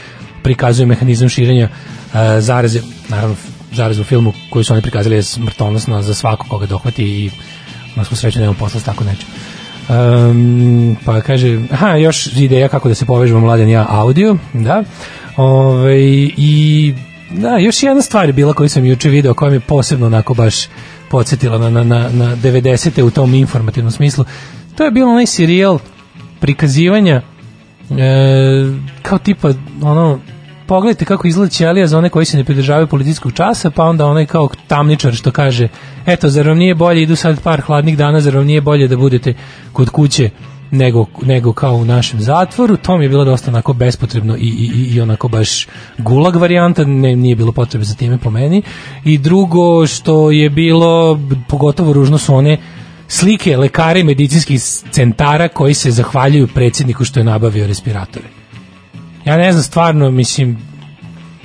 prikazuje 0.44 0.86
mehanizam 0.86 1.30
širenja 1.30 1.70
uh, 1.70 2.20
zaraze, 2.40 2.82
naravno 3.10 3.36
zaraze 3.72 4.02
u 4.02 4.04
filmu 4.04 4.34
koji 4.50 4.66
su 4.66 4.74
oni 4.74 4.82
prikazali 4.82 5.16
je 5.16 5.24
smrtonosna 5.24 6.02
za 6.02 6.14
svako 6.14 6.46
koga 6.50 6.66
dohvati 6.66 7.04
i 7.04 7.32
na 7.96 8.04
svu 8.04 8.16
sreću 8.16 8.40
nemamo 8.40 8.60
posla 8.60 8.80
s 8.80 8.84
tako 8.84 9.04
nečim. 9.04 9.28
Um, 9.90 10.98
pa 11.06 11.22
kaže, 11.22 11.60
aha, 11.72 11.96
još 11.96 12.28
ideja 12.28 12.68
kako 12.68 12.90
da 12.90 12.96
se 12.96 13.06
povežemo 13.06 13.40
mladen 13.40 13.70
ja 13.70 13.86
audio, 13.90 14.38
da. 14.54 14.84
Ove, 15.38 16.00
I 16.38 16.94
da, 17.32 17.58
još 17.58 17.84
jedna 17.84 18.02
stvar 18.02 18.30
je 18.30 18.34
bila 18.34 18.54
koju 18.54 18.70
sam 18.70 18.86
juče 18.86 19.10
video, 19.10 19.34
koja 19.34 19.52
mi 19.52 19.60
posebno 19.60 20.06
onako 20.06 20.34
baš 20.34 20.56
podsjetila 21.10 21.58
na, 21.58 21.70
na, 21.70 21.84
na, 21.84 22.10
na 22.10 22.36
90. 22.36 23.02
u 23.02 23.12
tom 23.12 23.34
informativnom 23.34 23.92
smislu. 23.92 24.26
To 24.76 24.86
je 24.86 24.92
bilo 24.92 25.12
onaj 25.12 25.26
serijal 25.26 25.80
prikazivanja 26.40 27.22
e, 27.90 28.02
kao 29.02 29.18
tipa 29.18 29.50
ono 29.82 30.20
pogledajte 30.68 31.06
kako 31.06 31.28
izgleda 31.28 31.50
ćelija 31.50 31.88
za 31.88 31.98
one 31.98 32.10
koji 32.10 32.26
se 32.26 32.38
ne 32.38 32.44
pridržavaju 32.44 32.88
policijskog 32.88 33.34
časa, 33.34 33.70
pa 33.70 33.84
onda 33.84 34.06
onaj 34.06 34.26
kao 34.26 34.50
tamničar 34.68 35.14
što 35.14 35.32
kaže, 35.32 35.68
eto, 36.06 36.30
zar 36.30 36.48
vam 36.48 36.58
nije 36.58 36.76
bolje, 36.76 37.02
idu 37.02 37.16
sad 37.16 37.42
par 37.42 37.62
hladnih 37.62 37.98
dana, 37.98 38.22
zar 38.22 38.36
vam 38.36 38.46
nije 38.46 38.62
bolje 38.62 38.88
da 38.88 38.98
budete 38.98 39.34
kod 39.74 39.90
kuće 39.90 40.30
nego, 40.72 41.06
nego 41.22 41.54
kao 41.54 41.76
u 41.76 41.86
našem 41.86 42.22
zatvoru, 42.22 42.78
to 42.78 42.98
mi 42.98 43.06
je 43.06 43.10
bilo 43.10 43.26
dosta 43.26 43.52
onako 43.52 43.74
bespotrebno 43.74 44.38
i, 44.38 44.40
i, 44.40 44.96
i 44.96 45.02
onako 45.02 45.28
baš 45.28 45.68
gulag 45.98 46.36
varijanta, 46.36 46.84
ne, 46.86 47.16
nije 47.16 47.36
bilo 47.36 47.52
potrebe 47.52 47.86
za 47.86 47.96
time 47.96 48.18
po 48.18 48.30
meni. 48.30 48.62
I 49.04 49.18
drugo 49.18 49.88
što 49.88 50.32
je 50.32 50.50
bilo, 50.50 51.20
pogotovo 51.48 51.94
ružno 51.94 52.18
su 52.18 52.36
one 52.36 52.58
slike 53.08 53.58
lekara 53.58 54.00
i 54.00 54.04
medicinskih 54.04 54.62
centara 54.92 55.48
koji 55.48 55.74
se 55.74 55.92
zahvaljuju 55.92 56.48
predsjedniku 56.48 57.06
što 57.06 57.20
je 57.20 57.24
nabavio 57.24 57.68
respiratore. 57.68 58.26
Ja 59.26 59.38
ne 59.38 59.52
znam, 59.52 59.64
stvarno, 59.64 60.12
mislim, 60.12 60.58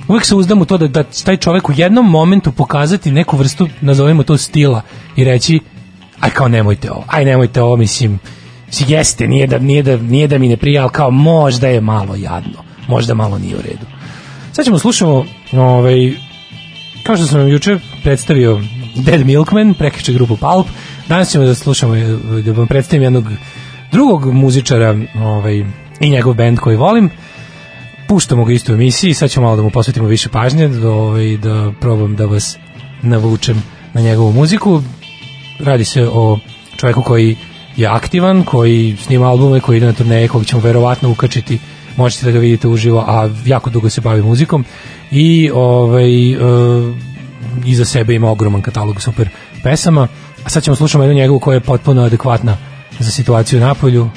uvek 0.07 0.25
se 0.25 0.35
uzdam 0.35 0.61
u 0.61 0.65
to 0.65 0.77
da, 0.77 0.87
da 0.87 1.03
taj 1.03 1.37
čovek 1.37 1.69
u 1.69 1.73
jednom 1.75 2.09
momentu 2.09 2.51
pokazati 2.51 3.11
neku 3.11 3.37
vrstu, 3.37 3.67
nazovemo 3.81 4.23
to 4.23 4.37
stila 4.37 4.81
i 5.15 5.23
reći, 5.23 5.59
aj 6.19 6.29
kao 6.29 6.47
nemojte 6.47 6.91
ovo, 6.91 7.03
aj 7.07 7.25
nemojte 7.25 7.61
ovo, 7.61 7.77
mislim, 7.77 8.19
jeste, 8.87 9.27
nije 9.27 9.47
da, 9.47 9.59
nije 9.59 9.83
da, 9.83 9.97
nije 9.97 10.27
da 10.27 10.37
mi 10.37 10.47
ne 10.47 10.57
prija, 10.57 10.81
ali 10.81 10.91
kao 10.91 11.11
možda 11.11 11.67
je 11.67 11.81
malo 11.81 12.15
jadno, 12.15 12.63
možda 12.87 13.13
malo 13.13 13.37
nije 13.37 13.55
u 13.55 13.61
redu. 13.61 13.85
Sad 14.51 14.65
ćemo 14.65 14.79
slušamo, 14.79 15.25
ovaj, 15.53 16.13
kao 17.03 17.17
što 17.17 17.25
sam 17.25 17.39
vam 17.39 17.49
juče 17.49 17.77
predstavio 18.03 18.61
Dead 18.95 19.25
Milkman, 19.25 19.73
prekriče 19.73 20.13
grupu 20.13 20.37
Pulp, 20.37 20.67
danas 21.07 21.31
ćemo 21.31 21.45
da 21.45 21.55
slušamo, 21.55 21.95
da 22.45 22.51
vam 22.51 22.67
predstavim 22.67 23.03
jednog 23.03 23.25
drugog 23.91 24.33
muzičara 24.33 24.95
ovaj, 25.15 25.65
i 25.99 26.09
njegov 26.09 26.33
band 26.33 26.59
koji 26.59 26.77
volim, 26.77 27.09
puštamo 28.07 28.45
ga 28.45 28.53
isto 28.53 28.71
u 28.71 28.75
emisiji, 28.75 29.13
sad 29.13 29.29
ćemo 29.29 29.45
malo 29.45 29.55
da 29.55 29.63
mu 29.63 29.69
posvetimo 29.69 30.07
više 30.07 30.29
pažnje, 30.29 30.67
da, 30.67 30.89
ovaj, 30.89 31.37
da 31.37 31.71
probam 31.81 32.15
da 32.15 32.25
vas 32.25 32.57
navučem 33.01 33.63
na 33.93 34.01
njegovu 34.01 34.31
muziku. 34.31 34.81
Radi 35.59 35.85
se 35.85 36.07
o 36.11 36.39
čovjeku 36.77 37.01
koji 37.01 37.35
je 37.77 37.87
aktivan, 37.87 38.43
koji 38.43 38.97
snima 39.01 39.29
albume, 39.29 39.59
koji 39.59 39.77
ide 39.77 39.85
na 39.85 39.93
turneje, 39.93 40.27
kog 40.27 40.45
ćemo 40.45 40.61
verovatno 40.61 41.11
ukačiti 41.11 41.59
možete 41.97 42.25
da 42.25 42.31
ga 42.31 42.39
vidite 42.39 42.67
uživo, 42.67 42.99
a 42.99 43.29
jako 43.45 43.69
dugo 43.69 43.89
se 43.89 44.01
bavi 44.01 44.21
muzikom 44.21 44.65
i 45.11 45.51
ovaj, 45.53 46.31
e, 46.31 46.37
iza 47.65 47.85
sebe 47.85 48.15
ima 48.15 48.31
ogroman 48.31 48.61
katalog 48.61 49.01
super 49.01 49.29
pesama. 49.63 50.07
A 50.43 50.49
sad 50.49 50.63
ćemo 50.63 50.75
slušati 50.75 51.01
jednu 51.01 51.15
njegovu 51.15 51.39
koja 51.39 51.55
je 51.55 51.59
potpuno 51.59 52.03
adekvatna 52.03 52.57
za 52.99 53.11
situaciju 53.11 53.59
na 53.59 53.73
polju. 53.73 54.09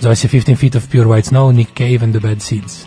Zove 0.00 0.16
se 0.16 0.28
15 0.28 0.56
Feet 0.56 0.74
of 0.74 0.86
Pure 0.86 1.04
White 1.04 1.28
Snow, 1.28 1.52
Nick 1.52 1.70
Cave 1.74 1.98
and 2.02 2.14
the 2.14 2.20
Bad 2.20 2.42
Seeds. 2.42 2.86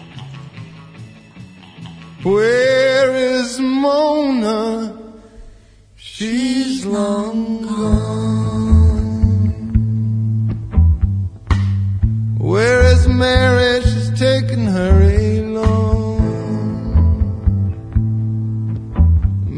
Where 2.24 3.42
is 3.42 3.60
Mona? 3.60 4.92
She's 5.98 6.86
long 6.86 7.68
gone. 7.68 8.71
Mary? 13.22 13.82
She's 13.84 14.10
taken 14.20 14.66
her 14.66 14.94
along. 15.40 16.18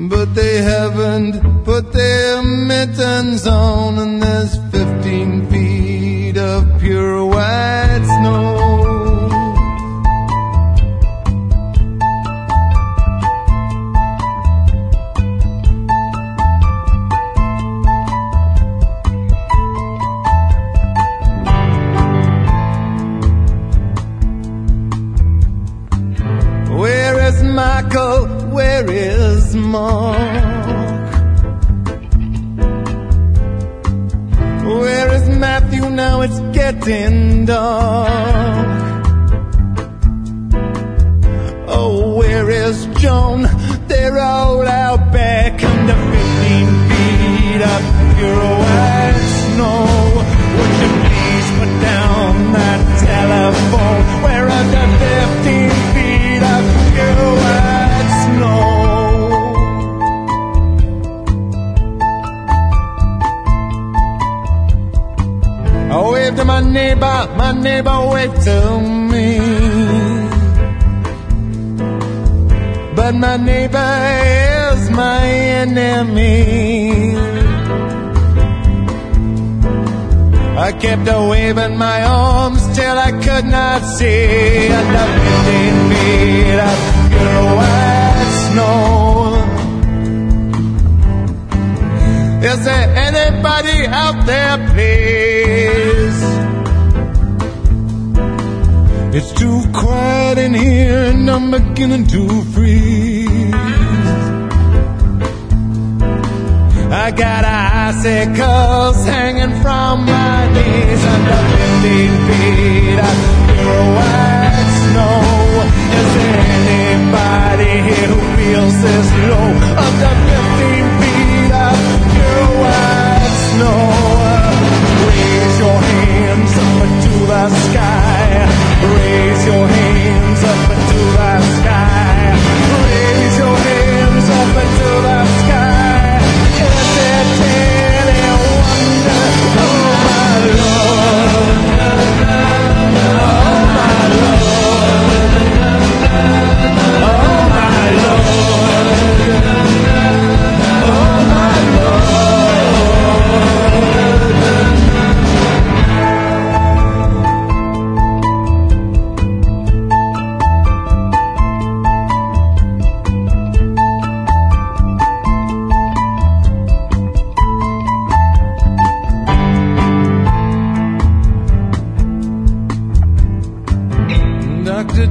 But 0.09 0.35
they 0.35 0.57
haven't 0.61 1.63
put 1.63 1.93
their 1.93 2.43
mittens 2.43 3.47
on, 3.47 3.99
and 3.99 4.21
there's 4.21 4.62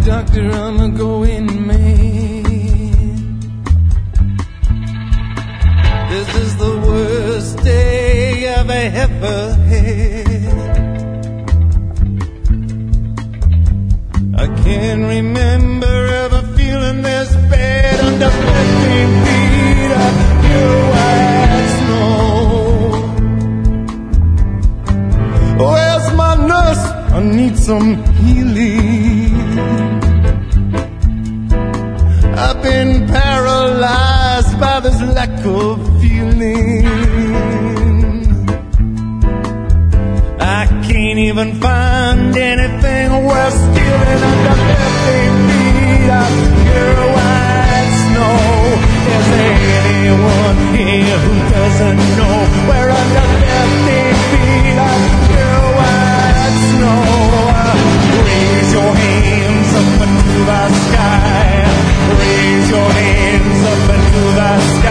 Doctor, 0.04 0.50
I'm 0.50 0.80
a 0.80 0.88
going 0.88 1.64
man. 1.64 2.42
This 6.10 6.34
is 6.34 6.56
the 6.56 6.76
worst 6.88 7.58
day 7.62 8.52
I've 8.52 8.68
ever 8.68 9.54
had. 9.70 10.26
I 14.34 14.46
can't 14.64 15.04
remember 15.06 16.06
ever 16.24 16.42
feeling 16.56 17.02
this 17.02 17.32
bad 17.48 18.00
under 18.00 18.30
15 18.30 19.22
feet 19.24 19.92
of 20.02 20.14
pure 20.42 20.78
white 20.92 21.68
snow. 21.78 22.44
Where's 25.64 26.06
my 26.16 26.34
nurse? 26.34 26.84
I 27.12 27.20
need 27.22 27.56
some 27.56 28.02
healing. 28.16 29.11
This 34.82 35.00
lack 35.00 35.30
of 35.46 35.78
feeling. 36.00 36.86
I 40.40 40.66
can't 40.86 41.18
even 41.18 41.60
find 41.60 42.36
anything 42.36 43.10
worth 43.24 43.54
stealing 43.66 44.22
under 44.30 44.56
15 44.58 45.34
feet 45.48 46.10
of 46.22 46.32
pure 46.66 47.02
white 47.14 47.92
snow. 48.02 48.34
Is 49.16 49.26
there 49.32 49.62
anyone 49.82 50.58
here 50.74 51.18
who 51.24 51.34
doesn't 51.54 52.00
know 52.18 52.36
we're 52.66 52.90
under 53.02 53.26
15 53.38 54.18
feet 54.30 54.78
of 54.90 55.00
pure 55.30 55.64
white 55.78 56.54
snow? 56.70 57.00
Raise 58.26 58.72
your 58.72 58.92
hand 58.94 59.22
E, 60.32 61.11
that. 64.12 64.81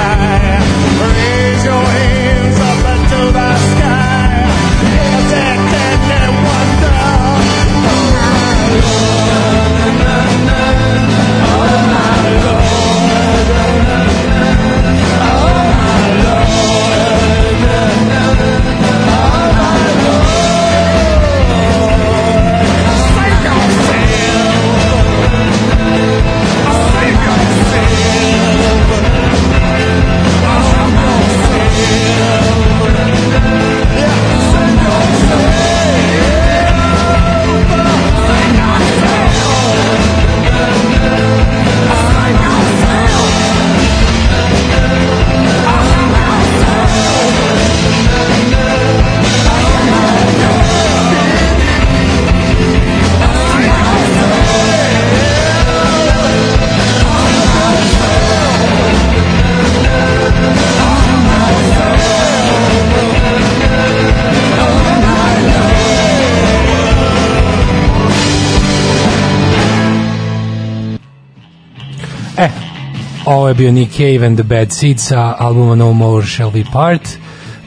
Je 73.51 73.55
bio 73.55 73.71
Nick 73.71 73.91
Cave 73.91 74.27
and 74.27 74.37
the 74.37 74.43
Bad 74.43 74.71
Seeds 74.71 75.07
sa 75.07 75.35
albuma 75.39 75.75
No 75.75 75.93
More 75.93 76.25
Shall 76.25 76.51
We 76.51 76.63
Part, 76.73 77.09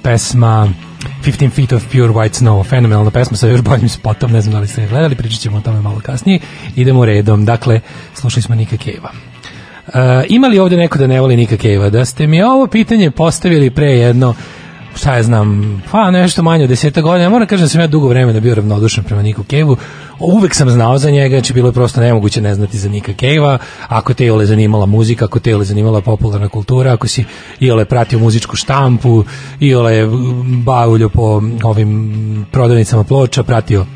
pesma 0.03 0.69
15 1.25 1.51
Feet 1.51 1.73
of 1.73 1.85
Pure 1.93 2.09
White 2.09 2.39
Snow, 2.39 2.65
fenomenalna 2.65 3.11
pesma 3.11 3.37
sa 3.37 3.47
još 3.47 3.61
boljim 3.61 3.89
spotom, 3.89 4.33
ne 4.33 4.41
znam 4.41 4.53
da 4.55 4.61
li 4.61 4.69
ste 4.69 4.87
gledali, 4.87 5.15
pričat 5.15 5.41
ćemo 5.41 5.57
o 5.57 5.61
tome 5.61 5.81
malo 5.81 6.01
kasnije. 6.01 6.39
Idemo 6.77 7.05
redom, 7.05 7.45
dakle, 7.45 7.81
slušali 8.15 8.43
smo 8.43 8.55
Nika 8.55 8.77
Cave-a. 8.77 9.11
Uh, 9.87 10.25
ima 10.29 10.47
li 10.47 10.59
ovde 10.59 10.77
neko 10.77 10.99
da 10.99 11.07
ne 11.07 11.21
voli 11.21 11.37
Nika 11.37 11.57
Cave-a? 11.57 11.91
Da 11.91 12.05
ste 12.05 12.27
mi 12.27 12.43
ovo 12.43 12.67
pitanje 12.67 13.11
postavili 13.11 13.71
pre 13.71 13.87
jedno 13.87 14.35
šta 14.97 15.17
ja 15.17 15.23
znam, 15.23 15.83
pa 15.91 16.11
nešto 16.11 16.43
manje 16.43 16.65
od 16.65 16.71
deseta 16.71 17.01
godina, 17.01 17.31
moram 17.31 17.49
kažem 17.49 17.65
da 17.65 17.69
sam 17.69 17.81
ja 17.81 17.87
dugo 17.87 18.09
vremena 18.09 18.41
bio 18.41 18.55
ravnodušan 18.55 19.05
prema 19.05 19.23
Niku 19.23 19.45
Cave-u, 19.45 19.77
uvek 20.19 20.55
sam 20.55 20.71
znao 20.71 20.99
za 20.99 21.11
njega, 21.11 21.37
znači 21.37 21.53
bilo 21.53 21.69
je 21.69 21.73
prosto 21.73 22.01
nemoguće 22.01 22.41
ne 22.41 22.55
znati 22.55 22.79
za 22.79 22.89
Nika 22.89 23.13
Cave-a, 23.21 23.59
ako 23.89 24.15
te 24.15 24.33
ole 24.33 24.47
zanimala 24.47 24.87
muzika, 24.87 25.25
ako 25.25 25.41
te 25.41 25.55
ole 25.55 25.65
zanimala 25.65 26.01
popularna 26.01 26.49
kultura, 26.49 26.93
ako 26.93 27.09
si 27.09 27.25
iole 27.61 27.85
pratio 27.85 28.19
muzičku 28.19 28.57
štampu, 28.57 29.25
iole 29.61 30.07
bavuljo 30.65 31.09
po 31.09 31.43
ovim 31.63 32.47
prodavnicama 32.53 33.05
ploča, 33.05 33.43
pratio 33.43 33.87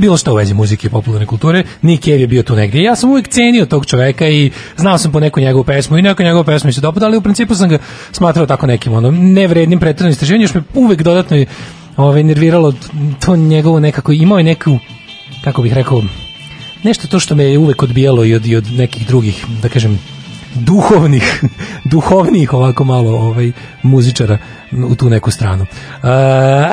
bilo 0.00 0.16
što 0.16 0.32
u 0.32 0.36
vezi 0.36 0.54
muzike 0.54 0.86
i 0.86 0.90
popularne 0.90 1.26
kulture, 1.26 1.62
Nick 1.82 2.04
Cave 2.04 2.20
je 2.20 2.26
bio 2.26 2.42
tu 2.42 2.56
negdje. 2.56 2.82
Ja 2.82 2.96
sam 2.96 3.10
uvijek 3.10 3.28
cenio 3.28 3.66
tog 3.66 3.86
čoveka 3.86 4.28
i 4.28 4.50
znao 4.76 4.98
sam 4.98 5.12
po 5.12 5.20
neku 5.20 5.40
njegovu 5.40 5.64
pesmu 5.64 5.98
i 5.98 6.02
neku 6.02 6.22
njegovu 6.22 6.44
pesmu 6.44 6.68
mi 6.68 6.72
se 6.72 6.80
dopada, 6.80 7.06
ali 7.06 7.16
u 7.16 7.20
principu 7.20 7.54
sam 7.54 7.68
ga 7.68 7.78
smatrao 8.12 8.46
tako 8.46 8.66
nekim 8.66 8.92
ono, 8.92 9.10
nevrednim 9.10 9.80
pretrednim 9.80 10.12
istraživanjem, 10.12 10.42
još 10.42 10.54
me 10.54 10.62
uvijek 10.74 11.02
dodatno 11.02 11.44
ovaj, 11.96 12.22
nerviralo 12.22 12.74
to 13.24 13.36
njegovo 13.36 13.80
nekako, 13.80 14.12
imao 14.12 14.38
je 14.38 14.44
neku, 14.44 14.78
kako 15.44 15.62
bih 15.62 15.72
rekao, 15.72 16.02
nešto 16.82 17.08
to 17.08 17.20
što 17.20 17.34
me 17.34 17.44
je 17.44 17.58
uvek 17.58 17.82
odbijalo 17.82 18.24
i 18.24 18.34
od, 18.34 18.46
i 18.46 18.56
od 18.56 18.72
nekih 18.72 19.06
drugih, 19.06 19.44
da 19.62 19.68
kažem, 19.68 19.98
duhovnih, 20.54 21.40
duhovnih 21.84 22.52
ovako 22.52 22.84
malo 22.84 23.10
ovaj 23.10 23.52
muzičara 23.82 24.38
u 24.88 24.94
tu 24.94 25.10
neku 25.10 25.30
stranu. 25.30 25.66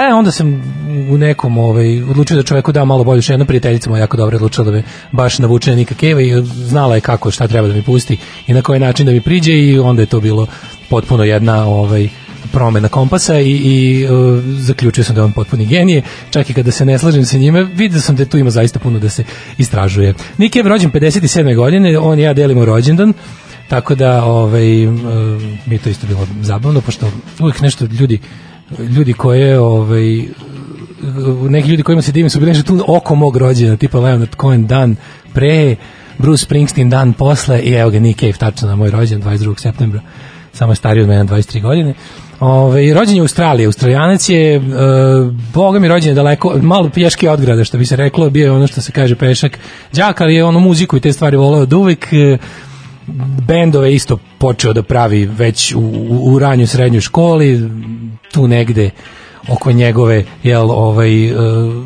E, 0.10 0.14
onda 0.14 0.32
sam 0.32 0.64
u 1.10 1.18
nekom 1.18 1.58
ovaj, 1.58 2.04
odlučio 2.04 2.38
da 2.38 2.44
čoveku 2.44 2.72
da 2.72 2.86
malo 2.86 3.04
bolju 3.04 3.22
jedna 3.28 3.46
prijateljica 3.46 3.90
moja 3.90 4.00
jako 4.00 4.18
dobro 4.18 4.36
odlučila 4.36 4.66
da 4.66 4.72
me 4.72 4.84
baš 5.12 5.40
navuče 5.40 5.70
na 5.70 5.76
Nika 5.76 5.96
Keva 5.96 6.22
i 6.22 6.44
znala 6.46 6.96
je 6.96 7.02
kako, 7.02 7.32
šta 7.32 7.48
treba 7.48 7.68
da 7.68 7.74
mi 7.74 7.82
pusti 7.82 8.18
i 8.48 8.54
na 8.54 8.62
koji 8.62 8.80
način 8.80 9.06
da 9.06 9.12
mi 9.12 9.22
priđe 9.22 9.54
i 9.54 9.80
onda 9.80 10.02
je 10.02 10.06
to 10.06 10.20
bilo 10.20 10.48
potpuno 10.90 11.24
jedna 11.24 11.66
ovaj, 11.66 12.10
promena 12.52 12.88
kompasa 12.88 13.40
i, 13.40 13.52
i 13.52 14.06
uh, 14.06 14.44
zaključio 14.46 15.04
sam 15.04 15.16
da 15.16 15.22
je 15.22 15.26
on 15.26 15.32
potpuni 15.32 15.66
genije, 15.66 16.02
čak 16.30 16.50
i 16.50 16.54
kada 16.54 16.72
se 16.72 16.86
ne 16.86 17.00
slažem 17.00 17.26
sa 17.26 17.38
njime, 17.38 17.64
vidio 17.64 18.02
sam 18.02 18.16
da 18.16 18.26
tu 18.26 18.38
ima 18.38 18.50
zaista 18.50 18.80
puno 18.80 19.00
da 19.00 19.10
se 19.10 19.24
istražuje. 19.58 20.14
Nik 20.38 20.56
je 20.56 20.64
rođen 20.64 20.92
57. 20.92 21.56
godine, 21.56 22.00
on 22.00 22.20
i 22.20 22.22
ja 22.22 22.34
delimo 22.34 22.66
rođendan, 22.66 23.14
Tako 23.72 23.96
da 23.96 24.24
ovaj, 24.24 24.68
mi 25.66 25.78
to 25.84 25.90
isto 25.90 26.08
bilo 26.08 26.28
zabavno, 26.42 26.82
pošto 26.82 27.12
uvijek 27.40 27.62
nešto 27.62 27.86
ljudi 27.86 28.20
ljudi 28.80 29.14
koje 29.14 29.60
ovaj 29.60 30.24
neki 31.50 31.70
ljudi 31.70 31.84
kojima 31.84 32.02
se 32.02 32.12
divim 32.12 32.30
su 32.30 32.40
bili 32.40 32.52
nešto 32.52 32.64
tu 32.64 32.84
oko 32.88 33.16
mog 33.16 33.38
rođena, 33.38 33.78
tipa 33.78 34.00
Leonard 34.00 34.36
Cohen 34.42 34.68
dan 34.68 34.96
pre, 35.34 35.76
Bruce 36.18 36.44
Springsteen 36.44 36.90
dan 36.90 37.14
posle 37.14 37.62
i 37.62 37.72
evo 37.72 37.90
ga 37.92 38.00
Nick 38.00 38.20
Cave 38.20 38.34
tačno 38.34 38.68
na 38.68 38.76
moj 38.76 38.92
rođen 38.92 39.22
22. 39.22 39.60
septembra 39.60 40.02
samo 40.54 40.72
je 40.72 40.76
stariji 40.76 41.02
od 41.02 41.10
mene 41.10 41.24
23 41.26 41.62
godine 41.62 41.94
Ove, 42.40 42.94
rođen 42.94 43.16
je 43.16 43.22
u 43.22 43.24
Australiji, 43.24 43.66
Australijanac 43.66 44.30
je, 44.30 44.56
e, 44.56 44.62
boga 45.54 45.80
mi 45.80 45.88
rođen 45.88 46.10
je 46.10 46.16
daleko, 46.16 46.58
malo 46.62 46.90
pješki 46.90 47.28
od 47.28 47.42
grada, 47.42 47.64
što 47.64 47.78
bi 47.78 47.86
se 47.86 47.96
reklo, 47.96 48.30
bio 48.30 48.46
je 48.46 48.52
ono 48.52 48.68
što 48.68 48.82
se 48.82 48.92
kaže 48.92 49.16
pešak 49.16 49.60
đak, 49.94 50.22
ali 50.22 50.36
je 50.36 50.44
ono 50.44 50.60
muziku 50.60 50.98
i 50.98 51.00
te 51.00 51.14
stvari 51.14 51.38
voleo 51.38 51.62
od 51.62 51.74
uvek, 51.74 52.14
e, 52.14 52.38
bendove 53.48 53.94
isto 53.94 54.18
počeo 54.38 54.74
da 54.74 54.84
pravi 54.84 55.26
već 55.26 55.74
u, 55.76 55.80
u, 55.80 56.34
u 56.34 56.40
ranju 56.40 56.68
srednjoj 56.68 57.02
školi, 57.02 57.70
tu 58.32 58.48
negde 58.48 58.90
oko 59.48 59.72
njegove 59.72 60.24
jel 60.44 60.72
ovaj 60.72 61.32
uh, 61.32 61.40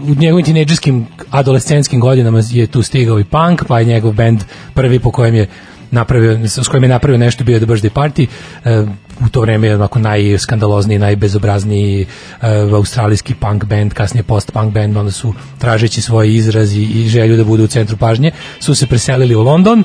u 0.09 0.15
njegovim 0.19 0.45
tinejdžerskim 0.45 1.07
adolescentskim 1.31 1.99
godinama 1.99 2.41
je 2.49 2.67
tu 2.67 2.81
stigao 2.81 3.19
i 3.19 3.23
punk 3.23 3.63
pa 3.67 3.79
je 3.79 3.85
njegov 3.85 4.13
bend 4.13 4.43
prvi 4.73 4.99
po 4.99 5.11
kojem 5.11 5.35
je 5.35 5.47
napravio 5.91 6.47
s 6.47 6.67
kojim 6.67 6.83
je 6.83 6.89
napravio 6.89 7.17
nešto 7.17 7.43
bio 7.43 7.59
The 7.59 7.65
Birthday 7.65 7.89
Party. 7.89 8.27
Uh, 8.65 8.89
u 9.25 9.29
to 9.29 9.41
vreme 9.41 9.67
je 9.67 9.75
onako 9.75 9.99
najskandalozniji, 9.99 10.99
najbezobrazniji 10.99 12.05
uh, 12.05 12.47
australijski 12.73 13.33
punk 13.33 13.65
band, 13.65 13.93
kasnije 13.93 14.23
post-punk 14.23 14.73
band, 14.73 14.97
onda 14.97 15.11
su 15.11 15.33
tražeći 15.59 16.01
svoj 16.01 16.35
izraz 16.35 16.73
i, 16.73 17.07
želju 17.09 17.37
da 17.37 17.43
budu 17.43 17.63
u 17.63 17.67
centru 17.67 17.97
pažnje, 17.97 18.31
su 18.59 18.75
se 18.75 18.87
preselili 18.87 19.35
u 19.35 19.43
London, 19.43 19.83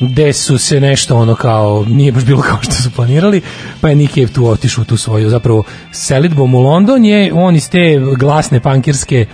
gde 0.00 0.32
su 0.32 0.58
se 0.58 0.80
nešto 0.80 1.16
ono 1.16 1.34
kao, 1.34 1.84
nije 1.88 2.12
baš 2.12 2.24
bilo 2.24 2.42
kao 2.42 2.58
što 2.62 2.72
su 2.72 2.90
planirali, 2.90 3.40
pa 3.80 3.88
je 3.88 4.08
Cave 4.08 4.26
tu 4.26 4.46
otišao 4.46 4.84
tu 4.84 4.96
svoju, 4.96 5.30
zapravo 5.30 5.64
selitbom 5.92 6.54
u 6.54 6.60
London 6.60 7.04
je 7.04 7.32
on 7.34 7.56
iz 7.56 7.70
te 7.70 8.00
glasne 8.16 8.60
pankirske 8.60 9.26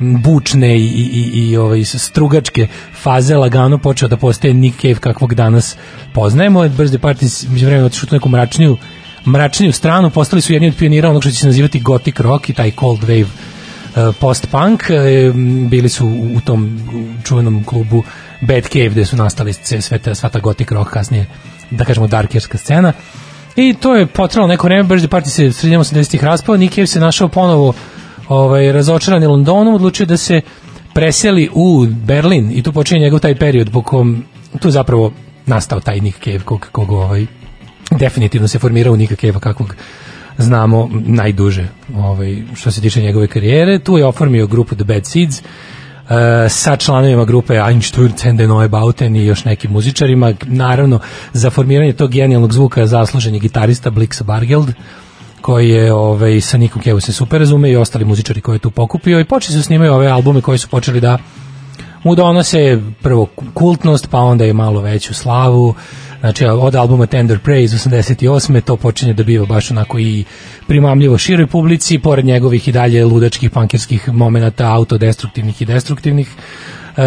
bučne 0.00 0.78
i, 0.78 0.84
i, 0.84 1.30
i 1.34 1.56
ovaj, 1.56 1.84
strugačke 1.84 2.68
faze 3.02 3.36
lagano 3.36 3.78
počeo 3.78 4.08
da 4.08 4.16
postaje 4.16 4.54
Nick 4.54 4.80
Cave 4.80 4.94
kakvog 4.94 5.34
danas 5.34 5.76
poznajemo. 6.14 6.60
Birthday 6.60 6.98
Party 6.98 7.50
među 7.50 7.66
vremena 7.66 7.86
otišao 7.86 8.06
tu 8.06 8.14
neku 8.14 8.28
mračniju 8.28 8.76
mračniju 9.26 9.72
stranu, 9.72 10.10
postali 10.10 10.42
su 10.42 10.52
jedni 10.52 10.68
od 10.68 10.76
pionira 10.76 11.10
onog 11.10 11.22
što 11.22 11.30
će 11.30 11.36
se 11.36 11.46
nazivati 11.46 11.80
gothic 11.80 12.20
rock 12.20 12.48
i 12.48 12.54
taj 12.54 12.70
cold 12.80 13.00
wave 13.00 13.22
uh, 13.22 14.14
post-punk. 14.20 14.82
Uh, 14.90 15.34
bili 15.70 15.88
su 15.88 16.06
u 16.36 16.40
tom 16.40 16.80
čuvenom 17.24 17.64
klubu 17.64 18.02
Bad 18.02 18.27
Cave 18.72 18.88
gde 18.88 19.04
su 19.04 19.16
nastali 19.16 19.52
sve 19.52 19.98
ta, 19.98 20.14
sva 20.14 20.28
ta 20.28 20.38
gothic 20.38 20.70
rock 20.70 20.90
kasnije, 20.90 21.26
da 21.70 21.84
kažemo 21.84 22.06
darkerska 22.06 22.58
scena. 22.58 22.92
I 23.56 23.74
to 23.74 23.96
je 23.96 24.06
potrebno 24.06 24.46
neko 24.46 24.66
vreme, 24.66 24.88
Birthday 24.88 25.08
Party 25.08 25.28
se 25.28 25.52
sredinom 25.52 25.84
80-ih 25.84 26.24
raspao, 26.24 26.56
Nick 26.56 26.74
Cave 26.74 26.86
se 26.86 27.00
našao 27.00 27.28
ponovo 27.28 27.72
ovaj, 28.28 28.72
razočaran 28.72 29.22
je 29.22 29.28
Londonom, 29.28 29.74
odlučio 29.74 30.06
da 30.06 30.16
se 30.16 30.40
preseli 30.94 31.48
u 31.52 31.86
Berlin 31.86 32.50
i 32.54 32.62
tu 32.62 32.72
počinje 32.72 33.00
njegov 33.00 33.20
taj 33.20 33.34
period 33.34 33.70
po 33.70 33.82
kom 33.82 34.24
tu 34.60 34.70
zapravo 34.70 35.12
nastao 35.46 35.80
taj 35.80 36.00
Nick 36.00 36.24
Cave 36.24 36.38
kog, 36.38 36.68
kog 36.72 36.92
ovaj, 36.92 37.26
definitivno 37.90 38.48
se 38.48 38.58
formirao 38.58 38.96
Nika 38.96 39.16
Cave 39.16 39.40
kakvog 39.40 39.74
znamo 40.38 40.90
najduže 40.92 41.68
ovaj, 41.96 42.42
što 42.54 42.70
se 42.70 42.80
tiče 42.80 43.02
njegove 43.02 43.26
karijere. 43.26 43.78
Tu 43.78 43.98
je 43.98 44.06
oformio 44.06 44.46
grupu 44.46 44.74
The 44.74 44.84
Bad 44.84 45.06
Seeds, 45.06 45.42
sa 46.48 46.76
članovima 46.76 47.24
grupe 47.24 47.54
Einstürzen, 47.54 48.36
de 48.36 48.46
Neubauten 48.46 49.16
i 49.16 49.26
još 49.26 49.44
nekim 49.44 49.70
muzičarima. 49.70 50.34
Naravno, 50.46 51.00
za 51.32 51.50
formiranje 51.50 51.92
tog 51.92 52.10
genijalnog 52.10 52.52
zvuka 52.52 52.86
zaslužen 52.86 53.34
je 53.34 53.40
gitarista 53.40 53.90
Blix 53.90 54.22
Bargeld, 54.22 54.72
koji 55.40 55.68
je 55.68 55.92
ovaj, 55.92 56.40
sa 56.40 56.58
Nikom 56.58 56.82
Kevu 56.82 57.00
se 57.00 57.12
super 57.12 57.40
razume 57.40 57.70
i 57.70 57.76
ostali 57.76 58.04
muzičari 58.04 58.40
koji 58.40 58.56
je 58.56 58.60
tu 58.60 58.70
pokupio 58.70 59.20
i 59.20 59.24
počeli 59.24 59.56
su 59.56 59.62
snimaju 59.62 59.92
ove 59.92 60.06
albume 60.06 60.40
koji 60.40 60.58
su 60.58 60.68
počeli 60.68 61.00
da 61.00 61.18
mu 62.04 62.14
donose 62.14 62.80
prvo 63.02 63.26
kultnost, 63.54 64.10
pa 64.10 64.18
onda 64.18 64.44
je 64.44 64.52
malo 64.52 64.80
veću 64.80 65.14
slavu, 65.14 65.74
znači 66.20 66.46
od 66.46 66.74
albuma 66.74 67.06
Tender 67.06 67.38
Praise 67.38 67.88
88. 67.88 68.60
to 68.60 68.76
počinje 68.76 69.14
da 69.14 69.22
biva 69.22 69.46
baš 69.46 69.70
onako 69.70 69.98
i 69.98 70.24
primamljivo 70.68 71.18
široj 71.18 71.46
publici, 71.46 71.98
pored 71.98 72.24
njegovih 72.24 72.68
i 72.68 72.72
dalje 72.72 73.04
ludačkih 73.04 73.50
pankirskih 73.50 74.08
momenata, 74.08 74.66
autodestruktivnih 74.72 75.62
i 75.62 75.64
destruktivnih, 75.64 76.28
e, 76.96 77.02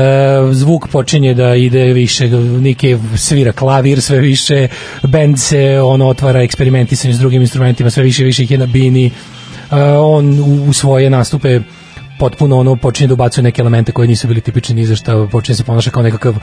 zvuk 0.51 0.87
počinje 0.87 1.33
da 1.33 1.55
ide 1.55 1.83
više, 1.93 2.29
Nike 2.59 2.97
svira 3.15 3.51
klavir 3.51 4.01
sve 4.01 4.19
više, 4.19 4.67
bend 5.03 5.39
se 5.39 5.81
on 5.83 6.01
otvara 6.01 6.41
eksperimentisanje 6.41 7.13
s 7.13 7.19
drugim 7.19 7.41
instrumentima, 7.41 7.89
sve 7.89 8.03
više 8.03 8.23
više 8.23 8.43
ih 8.43 8.51
je 8.51 8.57
na 8.57 8.65
bini, 8.65 9.05
e, 9.05 9.11
on 9.97 10.39
u 10.69 10.73
svoje 10.73 11.09
nastupe 11.09 11.59
potpuno 12.21 12.59
ono 12.59 12.75
počinje 12.75 13.07
da 13.07 13.13
ubacuje 13.13 13.43
neke 13.43 13.61
elemente 13.61 13.91
koji 13.91 14.07
nisu 14.07 14.27
bili 14.27 14.41
tipični 14.41 14.75
ni 14.75 14.85
za 14.85 14.95
šta, 14.95 15.27
počinje 15.31 15.55
se 15.55 15.63
ponaša 15.63 15.91
kao 15.91 16.03
nekakav 16.03 16.35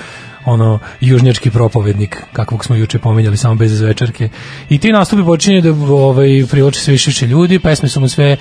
ono 0.45 0.79
južnjački 1.01 1.51
propovednik 1.51 2.17
kakvog 2.33 2.65
smo 2.65 2.77
juče 2.77 2.99
pomenjali 2.99 3.37
samo 3.37 3.55
bez 3.55 3.81
večerke. 3.81 4.29
I 4.69 4.79
ti 4.79 4.93
nastupi 4.93 5.23
počinje 5.23 5.61
da 5.61 5.71
ovaj 5.95 6.47
privlače 6.51 6.81
sve 6.81 6.93
više 6.93 7.27
ljudi, 7.27 7.59
pesme 7.59 7.89
su 7.89 8.01
mu 8.01 8.09
sve 8.09 8.37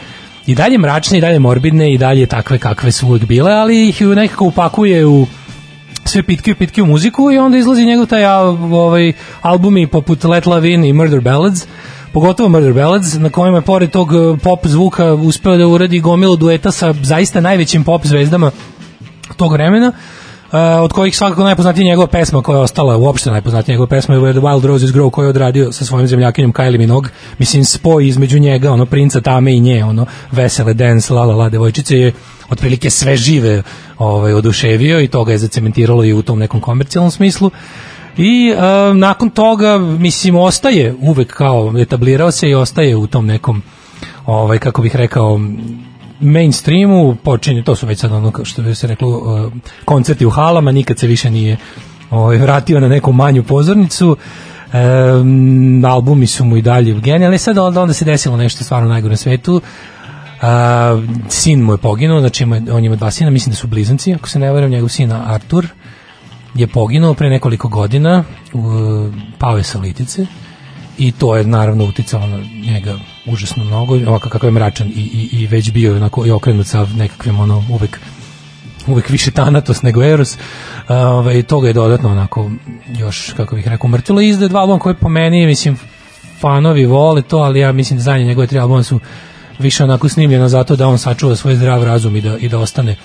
i 0.47 0.55
dalje 0.55 0.77
mračne 0.77 1.17
i 1.17 1.21
dalje 1.21 1.39
morbidne 1.39 1.93
i 1.93 1.97
dalje 1.97 2.25
takve 2.25 2.57
kakve 2.57 2.91
su 2.91 3.07
uvek 3.07 3.25
bile, 3.25 3.51
ali 3.51 3.89
ih 3.89 4.01
nekako 4.01 4.45
upakuje 4.45 5.05
u 5.05 5.27
sve 6.05 6.23
pitke 6.23 6.55
pitke 6.55 6.81
u 6.81 6.85
muziku 6.85 7.31
i 7.31 7.37
onda 7.37 7.57
izlazi 7.57 7.85
njegov 7.85 8.05
taj 8.05 8.25
ovaj 8.25 9.13
albumi 9.41 9.87
poput 9.87 10.23
Let 10.23 10.45
Love 10.45 10.71
In 10.73 10.85
i 10.85 10.93
Murder 10.93 11.21
Ballads 11.21 11.67
pogotovo 12.13 12.49
Murder 12.49 12.73
Ballads, 12.73 13.13
na 13.13 13.29
kojima 13.29 13.57
je 13.57 13.61
pored 13.61 13.91
tog 13.91 14.13
eh, 14.13 14.37
pop 14.43 14.67
zvuka 14.67 15.13
uspeo 15.13 15.57
da 15.57 15.67
uradi 15.67 15.99
gomilu 15.99 16.35
dueta 16.35 16.71
sa 16.71 16.93
zaista 17.03 17.41
najvećim 17.41 17.83
pop 17.83 18.05
zvezdama 18.05 18.51
tog 19.37 19.51
vremena. 19.51 19.91
od 20.83 20.93
kojih 20.93 21.17
svakako 21.17 21.43
najpoznatija 21.43 21.85
njegova 21.85 22.07
pesma 22.07 22.41
koja 22.41 22.57
je 22.57 22.63
ostala, 22.63 22.97
uopšte 22.97 23.31
najpoznatija 23.31 23.73
njegova 23.73 23.87
pesma 23.87 24.15
je 24.15 24.21
Where 24.21 24.31
the 24.31 24.41
Wild 24.41 24.65
Roses 24.65 24.91
Grow 24.91 25.09
koju 25.09 25.25
je 25.25 25.29
odradio 25.29 25.71
sa 25.71 25.85
svojim 25.85 26.07
zemljakinjom 26.07 26.53
Kylie 26.53 26.77
Minogue. 26.77 27.09
Mislim, 27.37 27.65
spoj 27.65 28.07
između 28.07 28.39
njega, 28.39 28.71
ono, 28.71 28.85
princa 28.85 29.21
Tame 29.21 29.55
i 29.55 29.59
nje, 29.59 29.83
ono, 29.83 30.05
vesele 30.31 30.73
dance, 30.73 31.13
la 31.13 31.25
la 31.25 31.35
la, 31.35 31.49
devojčice 31.49 31.97
je 31.97 32.13
otprilike 32.49 32.89
sve 32.89 33.17
žive 33.17 33.63
ovaj, 33.97 34.33
oduševio 34.33 35.01
i 35.01 35.07
to 35.07 35.23
ga 35.23 35.31
je 35.31 35.37
zacementiralo 35.37 36.03
i 36.03 36.13
u 36.13 36.21
tom 36.21 36.39
nekom 36.39 36.61
komercijalnom 36.61 37.11
smislu. 37.11 37.51
I 38.17 38.53
uh, 38.53 38.97
nakon 38.97 39.29
toga, 39.29 39.77
mislim, 39.77 40.35
ostaje 40.35 40.95
uvek 40.99 41.33
kao, 41.33 41.73
etablirao 41.79 42.31
se 42.31 42.49
i 42.49 42.55
ostaje 42.55 42.95
u 42.95 43.07
tom 43.07 43.25
nekom, 43.25 43.61
ovaj, 44.25 44.59
kako 44.59 44.81
bih 44.81 44.95
rekao, 44.95 45.39
mainstreamu, 46.19 47.15
počinje, 47.23 47.63
to 47.63 47.75
su 47.75 47.87
već 47.87 47.99
sad 47.99 48.11
ono, 48.11 48.31
što 48.43 48.61
bi 48.61 48.75
se 48.75 48.87
reklo, 48.87 49.09
uh, 49.09 49.53
koncerti 49.85 50.25
u 50.25 50.29
halama, 50.29 50.71
nikad 50.71 50.99
se 50.99 51.07
više 51.07 51.31
nije 51.31 51.57
ovaj, 52.09 52.37
vratio 52.37 52.79
na 52.79 52.87
neku 52.87 53.11
manju 53.11 53.43
pozornicu, 53.43 54.17
um, 54.73 55.85
albumi 55.85 56.27
su 56.27 56.45
mu 56.45 56.57
i 56.57 56.61
dalje 56.61 56.93
genijalni, 56.93 57.37
sad 57.37 57.57
onda, 57.57 57.93
se 57.93 58.05
desilo 58.05 58.37
nešto 58.37 58.63
stvarno 58.63 58.89
najgore 58.89 59.11
na 59.11 59.17
svetu, 59.17 59.61
A, 60.41 61.01
sin 61.29 61.61
mu 61.61 61.73
je 61.73 61.77
poginuo, 61.77 62.19
znači 62.19 62.43
on 62.71 62.83
ima 62.85 62.95
dva 62.95 63.11
sina, 63.11 63.29
mislim 63.29 63.51
da 63.51 63.55
su 63.55 63.67
blizanci, 63.67 64.13
ako 64.13 64.29
se 64.29 64.39
ne 64.39 64.51
varam, 64.51 64.69
njegov 64.69 64.89
sin 64.89 65.11
Artur 65.11 65.67
je 66.55 66.67
poginuo 66.67 67.13
pre 67.13 67.29
nekoliko 67.29 67.67
godina, 67.67 68.23
pao 69.37 69.57
je 69.57 69.63
sa 69.63 69.79
litice 69.79 70.25
i 70.97 71.11
to 71.11 71.35
je 71.35 71.43
naravno 71.43 71.85
uticalo 71.85 72.27
na 72.27 72.37
njega 72.71 72.95
užasno 73.25 73.63
mnogo, 73.63 73.95
ovako 73.95 74.29
kakav 74.29 74.47
je 74.47 74.51
mračan 74.51 74.87
i, 74.87 74.91
i, 74.91 75.29
i 75.31 75.47
već 75.47 75.71
bio 75.71 75.95
onako 75.95 76.25
i 76.25 76.31
okrenut 76.31 76.67
sa 76.67 76.85
nekakvim 76.85 77.39
ono 77.39 77.63
uvek 77.69 77.99
uvek 78.87 79.09
više 79.09 79.31
tanatos 79.31 79.81
nego 79.81 80.03
Eros. 80.03 80.37
Ovaj, 80.87 81.43
toga 81.43 81.67
je 81.67 81.73
dodatno 81.73 82.11
onako 82.11 82.51
još 82.97 83.33
kako 83.37 83.55
bih 83.55 83.67
rekao 83.67 83.89
mrtilo 83.89 84.21
izde 84.21 84.47
dva 84.47 84.59
albuma 84.59 84.79
koje 84.79 84.95
po 84.95 85.09
meni 85.09 85.45
mislim 85.45 85.77
fanovi 86.41 86.85
vole 86.85 87.21
to 87.21 87.37
ali 87.37 87.59
ja 87.59 87.71
mislim 87.71 87.97
da 87.97 88.03
zadnje 88.03 88.25
njegove 88.25 88.47
tri 88.47 88.59
albuma 88.59 88.83
su 88.83 88.99
više 89.59 89.83
onako 89.83 90.09
snimljena 90.09 90.49
zato 90.49 90.75
da 90.75 90.87
on 90.87 90.97
sačuva 90.97 91.35
svoj 91.35 91.55
zdrav 91.55 91.83
razum 91.83 92.15
i 92.15 92.21
da, 92.21 92.37
i 92.37 92.49
da 92.49 92.59
ostane 92.59 92.95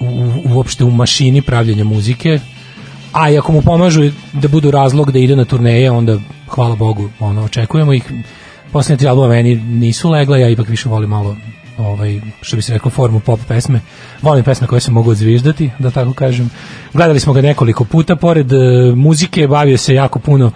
u, 0.00 0.32
uopšte 0.54 0.84
u 0.84 0.90
mašini 0.90 1.42
pravljenja 1.42 1.84
muzike 1.84 2.40
a 3.18 3.30
i 3.30 3.38
ako 3.38 3.52
mu 3.52 3.62
pomažu 3.62 4.10
da 4.32 4.48
budu 4.48 4.70
razlog 4.70 5.12
da 5.12 5.18
ide 5.18 5.36
na 5.36 5.44
turneje 5.44 5.90
onda 5.90 6.18
hvala 6.48 6.76
Bogu 6.76 7.10
ono, 7.20 7.44
očekujemo 7.44 7.92
ih 7.92 8.12
poslednje 8.72 8.98
tri 8.98 9.08
albuma 9.08 9.28
meni 9.28 9.54
nisu 9.54 10.10
legla 10.10 10.38
ja 10.38 10.48
ipak 10.48 10.68
više 10.68 10.88
volim 10.88 11.10
malo 11.10 11.36
ovaj, 11.78 12.20
što 12.40 12.56
bi 12.56 12.62
se 12.62 12.72
rekao, 12.72 12.90
formu 12.90 13.20
pop 13.20 13.40
pesme. 13.48 13.80
Volim 14.22 14.44
pesme 14.44 14.66
koje 14.66 14.80
se 14.80 14.90
mogu 14.90 15.10
odzviždati, 15.10 15.70
da 15.78 15.90
tako 15.90 16.12
kažem. 16.12 16.50
Gledali 16.94 17.20
smo 17.20 17.32
ga 17.32 17.40
nekoliko 17.40 17.84
puta, 17.84 18.16
pored 18.16 18.52
uh, 18.52 18.60
muzike 18.96 19.46
bavio 19.46 19.78
se 19.78 19.94
jako 19.94 20.18
puno 20.18 20.50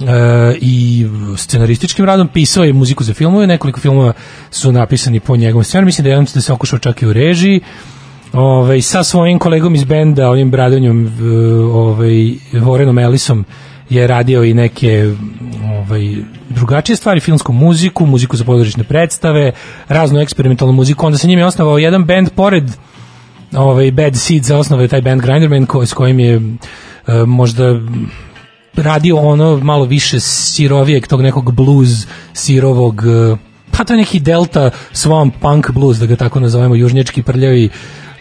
e, 0.00 0.56
i 0.60 1.06
scenarističkim 1.36 2.04
radom 2.04 2.28
pisao 2.28 2.64
je 2.64 2.72
muziku 2.72 3.04
za 3.04 3.14
filmove, 3.14 3.46
nekoliko 3.46 3.80
filmova 3.80 4.12
su 4.50 4.72
napisani 4.72 5.20
po 5.20 5.36
njegovom 5.36 5.64
scenariju, 5.64 5.86
mislim 5.86 6.02
da 6.02 6.08
je 6.08 6.12
jedan 6.12 6.26
da 6.34 6.40
se 6.40 6.52
okušao 6.52 6.78
čak 6.78 7.02
i 7.02 7.06
u 7.06 7.12
režiji, 7.12 7.60
ovaj, 8.32 8.82
sa 8.82 9.04
svojim 9.04 9.38
kolegom 9.38 9.74
iz 9.74 9.84
benda, 9.84 10.30
ovim 10.30 10.50
Bradonjom, 10.50 11.12
ovaj, 11.74 12.34
Vorenom 12.52 12.98
Ellisom, 12.98 13.44
je 13.90 14.06
radio 14.06 14.44
i 14.44 14.54
neke 14.54 15.14
ovaj, 15.80 16.16
drugačije 16.48 16.96
stvari, 16.96 17.20
filmsku 17.20 17.52
muziku, 17.52 18.06
muziku 18.06 18.36
za 18.36 18.44
područne 18.44 18.84
predstave, 18.84 19.52
raznu 19.88 20.20
eksperimentalnu 20.20 20.72
muziku, 20.72 21.06
onda 21.06 21.18
se 21.18 21.28
njim 21.28 21.38
je 21.38 21.46
osnovao 21.46 21.78
jedan 21.78 22.04
band 22.04 22.30
pored 22.30 22.64
ovaj, 23.56 23.90
Bad 23.90 24.16
Seeds, 24.16 24.50
osnovao 24.50 24.82
je 24.82 24.88
taj 24.88 25.02
band 25.02 25.22
Grinderman, 25.22 25.66
ko, 25.66 25.86
s 25.86 25.92
kojim 25.92 26.20
je 26.20 26.34
e, 26.34 26.40
možda 27.26 27.80
radio 28.76 29.16
ono 29.16 29.56
malo 29.56 29.84
više 29.84 30.20
sirovijeg 30.20 31.06
tog 31.06 31.22
nekog 31.22 31.52
blues 31.52 31.88
sirovog 32.32 33.02
eh, 33.06 33.36
pa 33.70 33.84
to 33.84 33.92
je 33.92 33.96
neki 33.96 34.20
delta 34.20 34.70
swamp 34.92 35.30
punk 35.40 35.70
blues 35.70 35.98
da 35.98 36.06
ga 36.06 36.16
tako 36.16 36.40
nazovemo 36.40 36.74
južnjački 36.74 37.22
prljavi 37.22 37.68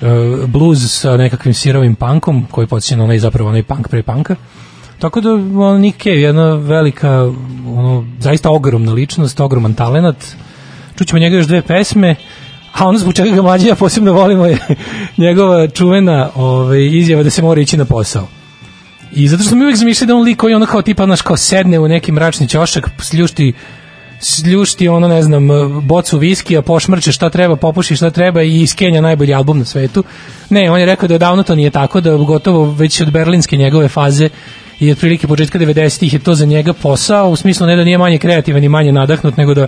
uh, 0.01 0.49
blues 0.49 0.99
sa 0.99 1.17
nekakvim 1.17 1.53
sirovim 1.53 1.95
punkom 1.95 2.47
koji 2.51 2.67
podsjeća 2.67 2.97
na 2.97 3.03
onaj 3.03 3.19
zapravo 3.19 3.49
onaj 3.49 3.63
punk 3.63 3.87
pre 3.87 4.03
punka. 4.03 4.35
Tako 4.99 5.21
da 5.21 5.33
on, 5.33 5.81
Nick 5.81 6.03
Cave 6.03 6.21
jedna 6.21 6.53
velika 6.53 7.31
ono, 7.67 8.05
zaista 8.19 8.51
ogromna 8.51 8.93
ličnost 8.93 9.39
ogroman 9.39 9.73
talenat 9.73 10.15
čućemo 10.97 11.19
njega 11.19 11.35
još 11.35 11.47
dve 11.47 11.61
pesme 11.61 12.15
a 12.73 12.87
ono 12.87 12.97
zbog 12.97 13.13
čega 13.13 13.35
ga 13.35 13.41
mlađe 13.41 13.67
ja 13.67 13.75
posebno 13.75 14.13
volimo 14.13 14.45
je 14.45 14.57
njegova 15.17 15.67
čuvena 15.67 16.29
ovaj, 16.35 16.85
izjava 16.85 17.23
da 17.23 17.29
se 17.29 17.41
mora 17.41 17.61
ići 17.61 17.77
na 17.77 17.85
posao. 17.85 18.27
I 19.11 19.27
zato 19.27 19.43
što 19.43 19.55
mi 19.55 19.61
uvijek 19.61 19.77
zamišljali 19.77 20.07
da 20.07 20.15
on 20.15 20.23
lik 20.23 20.37
koji 20.37 20.53
ono 20.53 20.65
kao 20.65 20.81
tipa, 20.81 21.05
znaš, 21.05 21.21
kao 21.21 21.37
sedne 21.37 21.79
u 21.79 21.87
neki 21.87 22.11
mračni 22.11 22.47
ćošak, 22.47 22.89
sljušti 22.99 23.53
sljušti 24.19 24.87
ono, 24.87 25.07
ne 25.07 25.23
znam, 25.23 25.47
bocu 25.81 26.17
viskija, 26.17 26.61
pošmrče 26.61 27.11
šta 27.11 27.29
treba, 27.29 27.55
popuši 27.55 27.95
šta 27.95 28.09
treba 28.09 28.41
i 28.41 28.61
iskenja 28.61 29.01
najbolji 29.01 29.33
album 29.33 29.59
na 29.59 29.65
svetu. 29.65 30.03
Ne, 30.49 30.71
on 30.71 30.79
je 30.79 30.85
rekao 30.85 31.07
da 31.07 31.17
davno 31.17 31.43
to 31.43 31.55
nije 31.55 31.69
tako, 31.69 32.01
da 32.01 32.17
gotovo 32.17 32.71
već 32.71 33.01
od 33.01 33.11
berlinske 33.11 33.57
njegove 33.57 33.87
faze 33.87 34.29
i 34.79 34.91
otprilike 34.91 35.27
početka 35.27 35.59
90-ih 35.59 36.13
je 36.13 36.19
to 36.19 36.35
za 36.35 36.45
njega 36.45 36.73
posao, 36.73 37.29
u 37.29 37.35
smislu 37.35 37.67
ne 37.67 37.75
da 37.75 37.83
nije 37.83 37.97
manje 37.97 38.17
kreativan 38.17 38.63
i 38.63 38.69
manje 38.69 38.91
nadahnut, 38.91 39.37
nego 39.37 39.53
da 39.53 39.67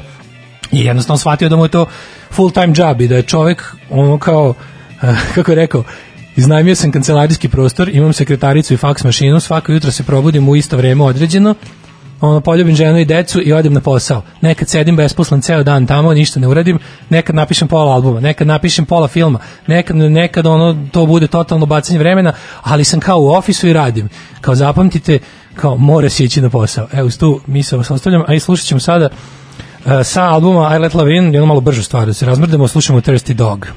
je 0.71 0.85
jednostavno 0.85 1.17
shvatio 1.17 1.49
da 1.49 1.55
mu 1.55 1.65
je 1.65 1.69
to 1.69 1.85
full 2.31 2.51
time 2.51 2.73
job 2.75 3.01
i 3.01 3.07
da 3.07 3.15
je 3.15 3.23
čovek 3.23 3.75
ono 3.89 4.17
kao, 4.17 4.53
kako 5.35 5.51
je 5.51 5.55
rekao, 5.55 5.83
Iznajmio 6.35 6.75
sam 6.75 6.91
kancelarijski 6.91 7.49
prostor, 7.49 7.89
imam 7.89 8.13
sekretaricu 8.13 8.73
i 8.73 8.77
faks 8.77 9.03
mašinu, 9.03 9.39
svako 9.39 9.71
jutro 9.71 9.91
se 9.91 10.03
probudim 10.03 10.49
u 10.49 10.55
isto 10.55 10.77
vreme 10.77 11.03
određeno, 11.03 11.55
ono, 12.21 12.41
poljubim 12.41 12.75
ženu 12.75 12.99
i 12.99 13.05
decu 13.05 13.41
i 13.41 13.53
odem 13.53 13.73
na 13.73 13.81
posao. 13.81 14.21
Nekad 14.41 14.69
sedim 14.69 14.95
besposlan 14.95 15.41
ceo 15.41 15.63
dan 15.63 15.87
tamo, 15.87 16.13
ništa 16.13 16.39
ne 16.39 16.47
uradim, 16.47 16.79
nekad 17.09 17.35
napišem 17.35 17.67
pola 17.67 17.93
albuma, 17.93 18.19
nekad 18.19 18.47
napišem 18.47 18.85
pola 18.85 19.07
filma, 19.07 19.39
nekad, 19.67 19.95
nekad 19.95 20.47
ono, 20.47 20.87
to 20.91 21.05
bude 21.05 21.27
totalno 21.27 21.65
bacanje 21.65 21.99
vremena, 21.99 22.33
ali 22.61 22.83
sam 22.83 22.99
kao 22.99 23.19
u 23.19 23.29
ofisu 23.29 23.67
i 23.67 23.73
radim. 23.73 24.09
Kao 24.41 24.55
zapamtite, 24.55 25.19
kao 25.55 25.77
mora 25.77 26.09
se 26.09 26.23
ići 26.23 26.41
na 26.41 26.49
posao. 26.49 26.87
Evo, 26.93 27.09
tu 27.19 27.41
mi 27.47 27.63
se 27.63 27.77
vas 27.77 27.91
ostavljam, 27.91 28.23
a 28.27 28.33
i 28.33 28.39
slušat 28.39 28.67
ćemo 28.67 28.79
sada 28.79 29.09
uh, 29.09 29.91
sa 30.03 30.23
albuma 30.23 30.75
I 30.75 30.79
Let 30.79 30.93
Love 30.93 31.17
In, 31.17 31.33
jednu 31.33 31.45
malo 31.45 31.61
bržu 31.61 31.83
stvar, 31.83 32.05
da 32.05 32.13
se 32.13 32.25
razmrdemo, 32.25 32.67
slušamo 32.67 33.01
Thirsty 33.01 33.33
Dog. 33.33 33.67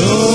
Senhor. 0.00 0.29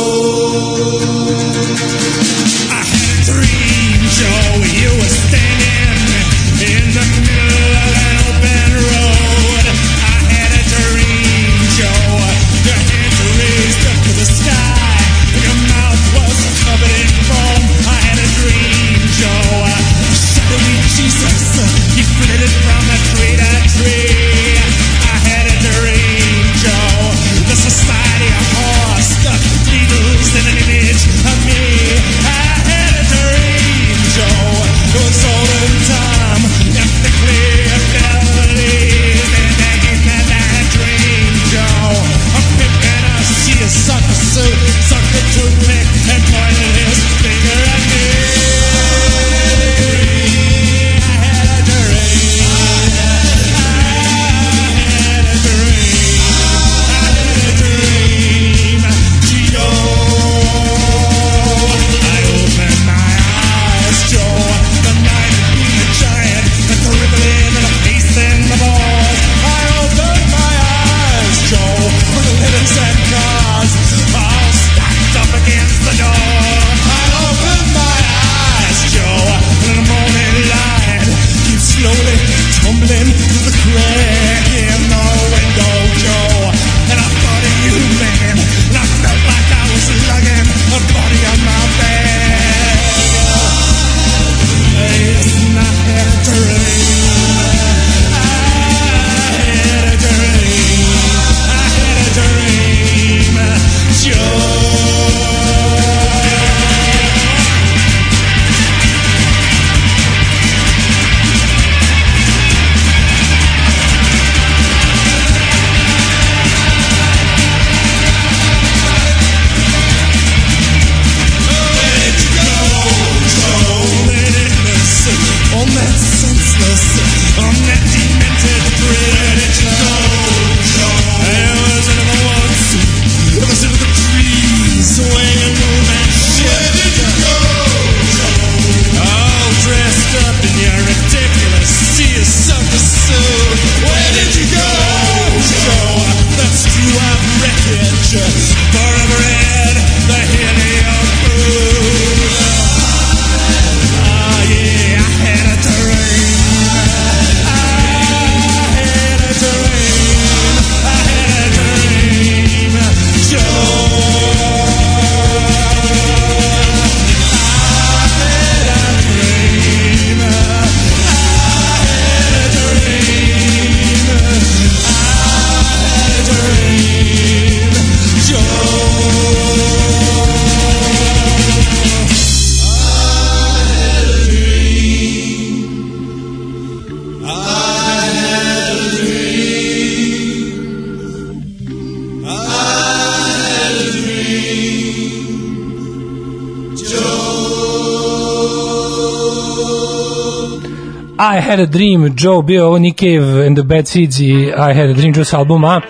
Had 201.55 201.63
a 201.63 201.71
Dream 201.77 202.15
Joe, 202.17 202.41
bio 202.41 202.65
ovo 202.67 202.77
Nick 202.77 202.99
Cave 202.99 203.47
and 203.47 203.55
the 203.57 203.63
Bad 203.63 203.87
Seeds 203.87 204.19
i 204.19 204.31
I 204.69 204.73
Had 204.73 204.89
a 204.89 204.93
Dream 204.93 205.13
Joe 205.15 205.23
s 205.25 205.33
albuma 205.33 205.81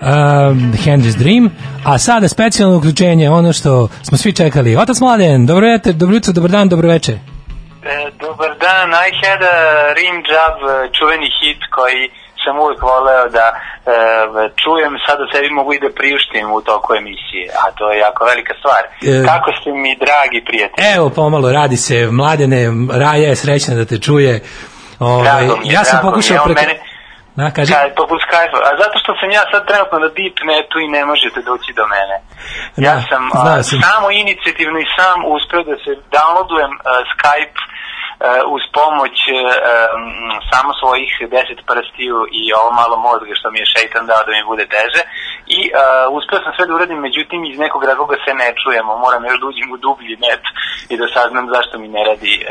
um, 0.00 0.72
Henry's 0.84 1.16
Dream. 1.18 1.50
A 1.84 1.98
sada 1.98 2.28
specijalno 2.28 2.76
uključenje, 2.76 3.30
ono 3.30 3.52
što 3.52 3.88
smo 4.02 4.18
svi 4.18 4.32
čekali. 4.32 4.76
Otac 4.76 5.00
Mladen, 5.00 5.46
dobro 5.46 5.66
jutro, 5.66 5.92
dobro 5.92 6.14
jutro, 6.14 6.32
dobar 6.32 6.50
dan, 6.50 6.68
dobro 6.68 6.88
večer. 6.88 7.14
E, 7.14 8.10
dobar 8.20 8.50
dan, 8.66 8.90
I 8.90 9.10
Had 9.22 9.42
a 9.42 9.56
Dream 9.94 10.16
Job, 10.30 10.56
čuveni 10.98 11.28
hit 11.40 11.60
koji 11.70 12.10
sam 12.44 12.58
uvek 12.64 12.82
voleo 12.82 13.28
da 13.38 13.46
e, 13.54 14.50
čujem, 14.62 14.92
sada 15.06 15.24
sebi 15.32 15.50
mogu 15.50 15.72
i 15.74 15.80
da 15.80 15.90
priuštim 16.00 16.52
u 16.52 16.60
toku 16.60 16.94
emisije, 16.94 17.44
a 17.62 17.70
to 17.78 17.84
je 17.92 17.98
jako 17.98 18.24
velika 18.24 18.54
stvar. 18.60 18.82
E, 18.84 19.26
Kako 19.30 19.48
ste 19.60 19.70
mi, 19.72 19.92
dragi 20.06 20.38
prijatelji? 20.48 20.86
Evo, 20.96 21.10
pomalo, 21.10 21.52
radi 21.52 21.76
se, 21.76 22.06
mladene, 22.10 22.60
Raja 23.02 23.28
je 23.28 23.36
srećna 23.36 23.74
da 23.74 23.84
te 23.84 23.98
čuje, 23.98 24.40
Ovaj, 25.00 25.46
ja 25.64 25.84
sam 25.84 25.98
pokušao 26.02 26.44
preko... 26.44 26.60
Mene, 26.60 26.74
Na, 27.40 27.50
kaži. 27.56 27.72
Kaj, 27.72 27.88
pa 27.98 28.02
bus 28.10 28.24
kajfa. 28.32 28.58
A 28.68 28.70
zato 28.82 28.96
što 29.02 29.10
sam 29.20 29.28
ja 29.38 29.42
sad 29.52 29.62
trenutno 29.68 29.96
na 30.04 30.10
deep 30.18 30.36
netu 30.52 30.76
i 30.80 30.92
ne 30.96 31.02
možete 31.10 31.40
doći 31.50 31.70
do 31.78 31.84
mene. 31.94 32.16
Da, 32.76 32.82
ja 32.88 32.96
sam, 33.10 33.22
a, 33.32 33.62
sam 33.68 33.78
samo 33.88 34.06
inicijativno 34.22 34.78
i 34.80 34.92
sam 34.98 35.18
uspeo 35.34 35.62
da 35.70 35.76
se 35.84 35.92
downloadujem 36.16 36.72
a, 36.78 36.82
Skype 37.12 37.58
uh, 38.20 38.54
uz 38.54 38.62
pomoć 38.78 39.16
uh, 39.28 39.36
um, 39.36 40.30
samo 40.50 40.70
svojih 40.80 41.12
deset 41.34 41.60
prstiju 41.70 42.16
i 42.40 42.42
ovo 42.58 42.70
malo 42.80 42.96
mozga 43.08 43.32
što 43.38 43.46
mi 43.50 43.58
je 43.62 43.72
šeitan 43.74 44.04
dao 44.10 44.22
da 44.26 44.30
mi 44.32 44.50
bude 44.52 44.66
teže 44.76 45.02
i 45.58 45.60
uh, 45.68 45.76
uspeo 46.16 46.38
sam 46.42 46.52
sve 46.54 46.64
da 46.66 46.74
uradim, 46.74 46.98
međutim 47.08 47.40
iz 47.44 47.58
nekog 47.64 47.82
razloga 47.90 48.16
se 48.24 48.32
ne 48.42 48.48
čujemo, 48.62 49.02
moram 49.04 49.22
još 49.24 49.38
da 49.40 49.46
uđem 49.50 49.68
u 49.72 49.82
dublji 49.86 50.14
net 50.26 50.44
i 50.92 50.94
da 51.00 51.06
saznam 51.16 51.46
zašto 51.54 51.74
mi 51.82 51.88
ne 51.96 52.02
radi 52.10 52.34
uh, 52.40 52.46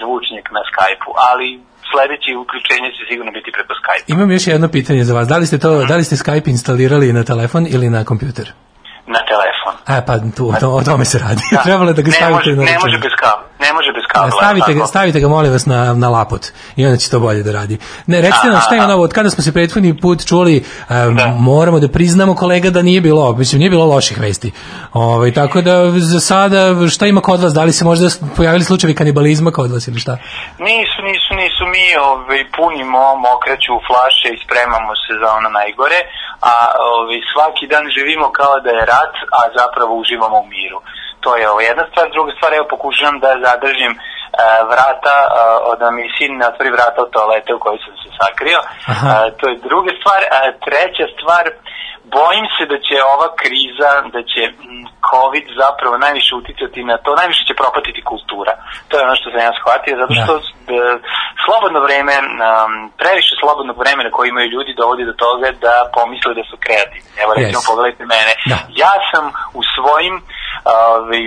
zvučnjak 0.00 0.46
na 0.56 0.62
Skype-u, 0.68 1.12
ali 1.30 1.48
sledeće 1.90 2.30
uključenje 2.44 2.88
će 2.96 3.02
sigurno 3.10 3.32
biti 3.38 3.50
preko 3.56 3.72
Skype-a. 3.80 4.12
Imam 4.14 4.30
još 4.30 4.46
jedno 4.46 4.68
pitanje 4.68 5.02
za 5.04 5.14
vas. 5.14 5.28
Da 5.28 5.36
li 5.38 5.46
ste 5.46 5.58
to, 5.58 5.70
da 5.90 5.96
li 5.96 6.04
ste 6.04 6.16
Skype 6.16 6.48
instalirali 6.56 7.12
na 7.12 7.24
telefon 7.24 7.66
ili 7.74 7.90
na 7.90 8.04
kompjuter? 8.04 8.52
Na 9.06 9.18
telefon. 9.24 9.74
A 9.86 10.02
pa 10.02 10.14
tu 10.36 10.52
to, 10.60 10.68
o 10.70 10.82
tome 10.82 11.04
se 11.04 11.18
radi. 11.18 11.42
Da. 11.52 11.62
Trebalo 11.62 11.92
da 11.92 12.02
ga 12.02 12.06
ne 12.06 12.12
stavite 12.12 12.34
može, 12.34 12.50
na 12.50 12.62
Ne 12.62 12.72
račun. 12.72 12.80
može 12.82 12.98
bez 12.98 13.12
kabla. 13.20 13.44
Ne 13.60 13.72
može 13.72 13.92
bez 13.92 14.04
kabla. 14.08 14.30
Stavite 14.30 14.74
ga, 14.74 14.86
stavite 14.86 15.20
ga 15.20 15.28
molim 15.28 15.52
vas 15.52 15.66
na, 15.66 15.94
na 15.94 16.08
lapot 16.08 16.40
i 16.76 16.86
onda 16.86 16.96
će 16.96 17.10
to 17.10 17.20
bolje 17.20 17.42
da 17.42 17.52
radi. 17.52 17.78
Ne, 18.06 18.20
recite 18.20 18.46
nam 18.48 18.60
šta 18.60 18.74
je 18.74 18.82
ono, 18.82 18.96
od 18.96 19.12
kada 19.12 19.30
smo 19.30 19.42
se 19.42 19.52
prethodni 19.52 20.00
put 20.00 20.26
čuli, 20.26 20.56
em, 20.90 21.16
Da. 21.16 21.26
moramo 21.28 21.80
da 21.80 21.88
priznamo 21.88 22.34
kolega 22.34 22.70
da 22.70 22.82
nije 22.82 23.00
bilo, 23.00 23.32
mislim, 23.34 23.58
nije 23.58 23.70
bilo 23.70 23.84
loših 23.86 24.20
vesti. 24.20 24.52
Ovaj, 24.94 25.32
tako 25.32 25.60
da 25.62 25.74
za 25.90 26.20
sada, 26.22 26.58
šta 26.88 27.06
ima 27.06 27.20
kod 27.20 27.40
vas, 27.42 27.52
da 27.52 27.64
li 27.64 27.72
se 27.72 27.84
možda 27.84 28.06
pojavili 28.36 28.64
slučajevi 28.64 28.94
kanibalizma 28.94 29.50
kod 29.50 29.70
vas 29.72 29.88
ili 29.88 29.98
šta? 29.98 30.12
Nisu, 30.60 30.98
nisu, 31.02 31.30
nisu 31.34 31.62
mi 31.66 31.84
ovaj, 32.02 32.40
punimo 32.56 33.00
mokraću 33.28 33.70
u 33.74 33.80
flaše 33.88 34.28
i 34.34 34.42
spremamo 34.44 34.90
se 35.02 35.12
za 35.22 35.28
ono 35.32 35.48
najgore, 35.50 36.00
a 36.42 36.54
ovaj, 36.92 37.18
svaki 37.32 37.64
dan 37.72 37.84
živimo 37.96 38.26
kao 38.32 38.54
da 38.64 38.70
je 38.70 38.86
rat, 38.96 39.14
a 39.38 39.40
zapravo 39.60 39.92
uživamo 40.02 40.38
u 40.40 40.46
miru. 40.54 40.78
To 41.24 41.30
je 41.36 41.50
ovo 41.50 41.60
jedna 41.60 41.84
stvar. 41.90 42.06
Druga 42.16 42.32
stvar, 42.36 42.50
evo 42.54 42.66
pokušavam 42.74 43.16
da 43.24 43.30
zadržim 43.46 43.92
e, 43.94 43.98
vrata, 44.70 45.16
e, 45.26 45.30
da 45.80 45.88
mi 45.96 46.04
sin 46.16 46.30
ne 46.40 46.46
otvori 46.50 46.70
vrata 46.76 46.98
od 47.02 47.10
toalete 47.16 47.50
u 47.54 47.62
kojoj 47.64 47.80
sam 47.84 47.94
se 48.02 48.08
sakrio. 48.20 48.58
Aha. 48.92 49.08
E, 49.16 49.30
to 49.38 49.44
je 49.50 49.64
druga 49.68 49.90
stvar. 50.00 50.20
A 50.36 50.38
treća 50.66 51.06
stvar, 51.14 51.44
bojim 52.18 52.46
se 52.56 52.62
da 52.72 52.78
će 52.86 52.96
ova 53.14 53.28
kriza, 53.42 53.90
da 54.14 54.20
će 54.32 54.42
COVID 55.10 55.46
zapravo 55.62 55.94
najviše 56.06 56.32
uticati 56.40 56.80
na 56.90 56.96
to, 57.04 57.10
najviše 57.20 57.42
će 57.48 57.54
propatiti 57.62 58.06
kultura. 58.10 58.52
To 58.88 58.92
je 58.96 59.04
ono 59.06 59.16
što 59.20 59.26
sam 59.30 59.40
ja 59.48 59.52
shvatio, 59.60 59.94
zato 60.02 60.12
što 60.20 60.32
e, 60.38 60.42
slobodno 61.44 61.78
vreme, 61.86 62.14
um, 62.22 62.72
previše 63.00 63.32
slobodnog 63.42 63.76
vremena 63.82 64.10
koje 64.14 64.26
imaju 64.28 64.48
ljudi 64.54 64.72
dovodi 64.80 65.04
do 65.10 65.14
toga 65.24 65.48
da 65.66 65.74
pomisle 65.98 66.32
da 66.38 66.44
su 66.50 66.56
kreativni. 66.64 67.10
Evo 67.22 67.30
recimo 67.38 67.60
Yes. 67.60 67.68
pogledajte 67.70 68.04
mene. 68.14 68.32
Da. 68.50 68.58
Ja 68.82 68.94
sam 69.10 69.24
u 69.58 69.62
svojim 69.74 70.14
ovaj, 70.64 71.22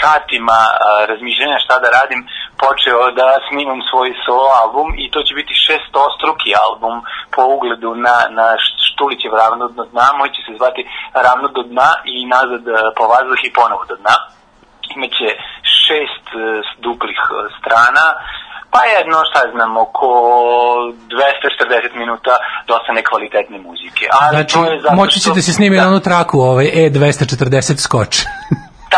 satima 0.00 0.58
a, 0.62 0.70
razmišljanja 1.10 1.58
šta 1.64 1.74
da 1.82 1.88
radim 1.98 2.20
počeo 2.64 3.02
da 3.20 3.28
snimam 3.48 3.80
svoj 3.90 4.10
solo 4.26 4.48
album 4.62 4.88
i 5.02 5.10
to 5.12 5.18
će 5.26 5.32
biti 5.40 5.54
šestostruki 5.66 6.50
album 6.66 6.94
po 7.34 7.42
ugledu 7.54 7.90
na, 8.06 8.16
na 8.38 8.46
Štulićev 8.88 9.32
ravno 9.42 9.64
do 9.76 9.82
dna, 9.92 10.06
moj 10.18 10.28
će 10.34 10.40
se 10.46 10.52
zvati 10.58 10.82
ravno 11.26 11.46
do 11.56 11.62
dna 11.70 11.90
i 12.14 12.16
nazad 12.34 12.62
e, 12.68 12.72
po 12.96 13.04
vazduh 13.12 13.40
i 13.44 13.54
ponovo 13.58 13.84
do 13.90 13.96
dna. 14.02 14.16
Imaće 14.94 15.28
šest 15.84 16.26
e, 16.34 16.38
duplih 16.84 17.20
e, 17.24 17.32
strana, 17.58 18.06
pa 18.74 18.80
jedno, 18.96 19.16
šta 19.30 19.40
znam, 19.54 19.72
oko 19.76 20.08
240 21.10 21.96
minuta 21.96 22.34
dosta 22.66 22.90
nekvalitetne 22.92 23.58
muzike. 23.58 24.04
Ali 24.20 24.36
Znači, 24.36 24.54
to 24.54 24.64
je 24.64 24.80
zato 24.80 24.94
moći 24.94 25.20
što- 25.20 25.30
ćete 25.30 25.40
se 25.42 25.52
snimiti 25.52 25.80
da. 25.80 25.84
na 25.84 25.90
onu 25.92 26.00
traku, 26.00 26.36
ovaj 26.40 26.66
E240 26.74 27.76
skoč. 27.86 28.12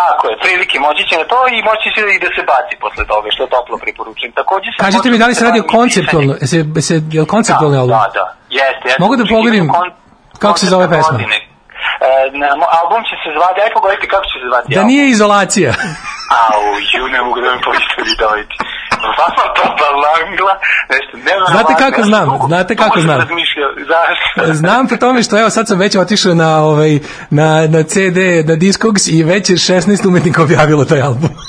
Tako 0.00 0.22
je, 0.30 0.34
prilike 0.44 0.76
moći 0.86 1.02
će 1.08 1.14
na 1.20 1.24
to 1.32 1.38
i 1.56 1.58
moći 1.70 1.86
će 1.94 2.00
i 2.16 2.18
da 2.24 2.28
se 2.36 2.42
baci 2.52 2.74
posle 2.84 3.04
toga, 3.12 3.28
što 3.34 3.42
toplo 3.56 3.74
preporučujem. 3.84 4.32
Takođe 4.40 4.68
sam 4.72 4.80
Kažite 4.86 5.06
mi 5.10 5.18
da 5.22 5.26
li 5.28 5.34
se 5.34 5.38
počeo 5.40 5.48
radi 5.48 5.60
o 5.62 5.66
da 5.66 5.72
konceptualno, 5.76 6.32
se, 6.50 6.58
se, 6.88 6.94
je 7.16 7.20
li 7.24 7.28
konceptualni 7.34 7.76
da, 7.76 7.82
album? 7.82 7.96
Da, 7.98 8.06
da, 8.18 8.24
jeste, 8.60 8.84
jeste. 8.88 9.02
Mogu 9.04 9.14
da 9.20 9.24
Znači, 9.24 9.34
kon- 9.78 9.94
kako 10.42 10.56
se 10.62 10.66
zove 10.74 10.86
pesma? 10.94 11.12
godine. 11.12 11.36
E, 12.06 12.08
na, 12.40 12.46
album 12.80 13.00
će 13.08 13.14
se 13.22 13.28
zvati, 13.36 13.58
aj 13.64 13.70
pogledajte 13.76 14.06
kako 14.12 14.24
će 14.30 14.36
se 14.42 14.46
zvati 14.50 14.66
Da 14.74 14.80
album. 14.80 14.88
nije 14.92 15.04
izolacija. 15.16 15.70
Au, 16.50 16.62
ju, 16.94 17.04
ne 17.14 17.20
mogu 17.26 17.38
da 17.44 17.48
mi 17.54 17.60
pošto 17.68 17.94
vidoviti. 18.10 18.54
Vama 19.18 19.44
to 19.56 19.62
balangla, 19.80 20.54
nešto, 20.90 21.16
ne 21.16 21.32
Znate 21.50 21.74
kako 21.78 22.02
znam, 22.02 22.26
znate 22.46 22.76
kako 22.76 23.00
znam. 23.00 23.28
Znam 24.52 24.88
po 24.88 24.96
tome 24.96 25.22
što 25.22 25.38
evo 25.38 25.50
sad 25.50 25.68
sam 25.68 25.78
već 25.78 25.96
otišao 25.96 26.34
na 26.34 26.58
ovaj 26.62 26.98
na 27.30 27.66
na 27.66 27.82
CD 27.82 28.18
na 28.48 28.54
Discogs 28.56 29.08
i 29.08 29.22
već 29.22 29.50
je 29.50 29.56
16 29.56 30.08
umetnika 30.08 30.42
objavilo 30.42 30.84
taj 30.84 31.00
album. 31.00 31.30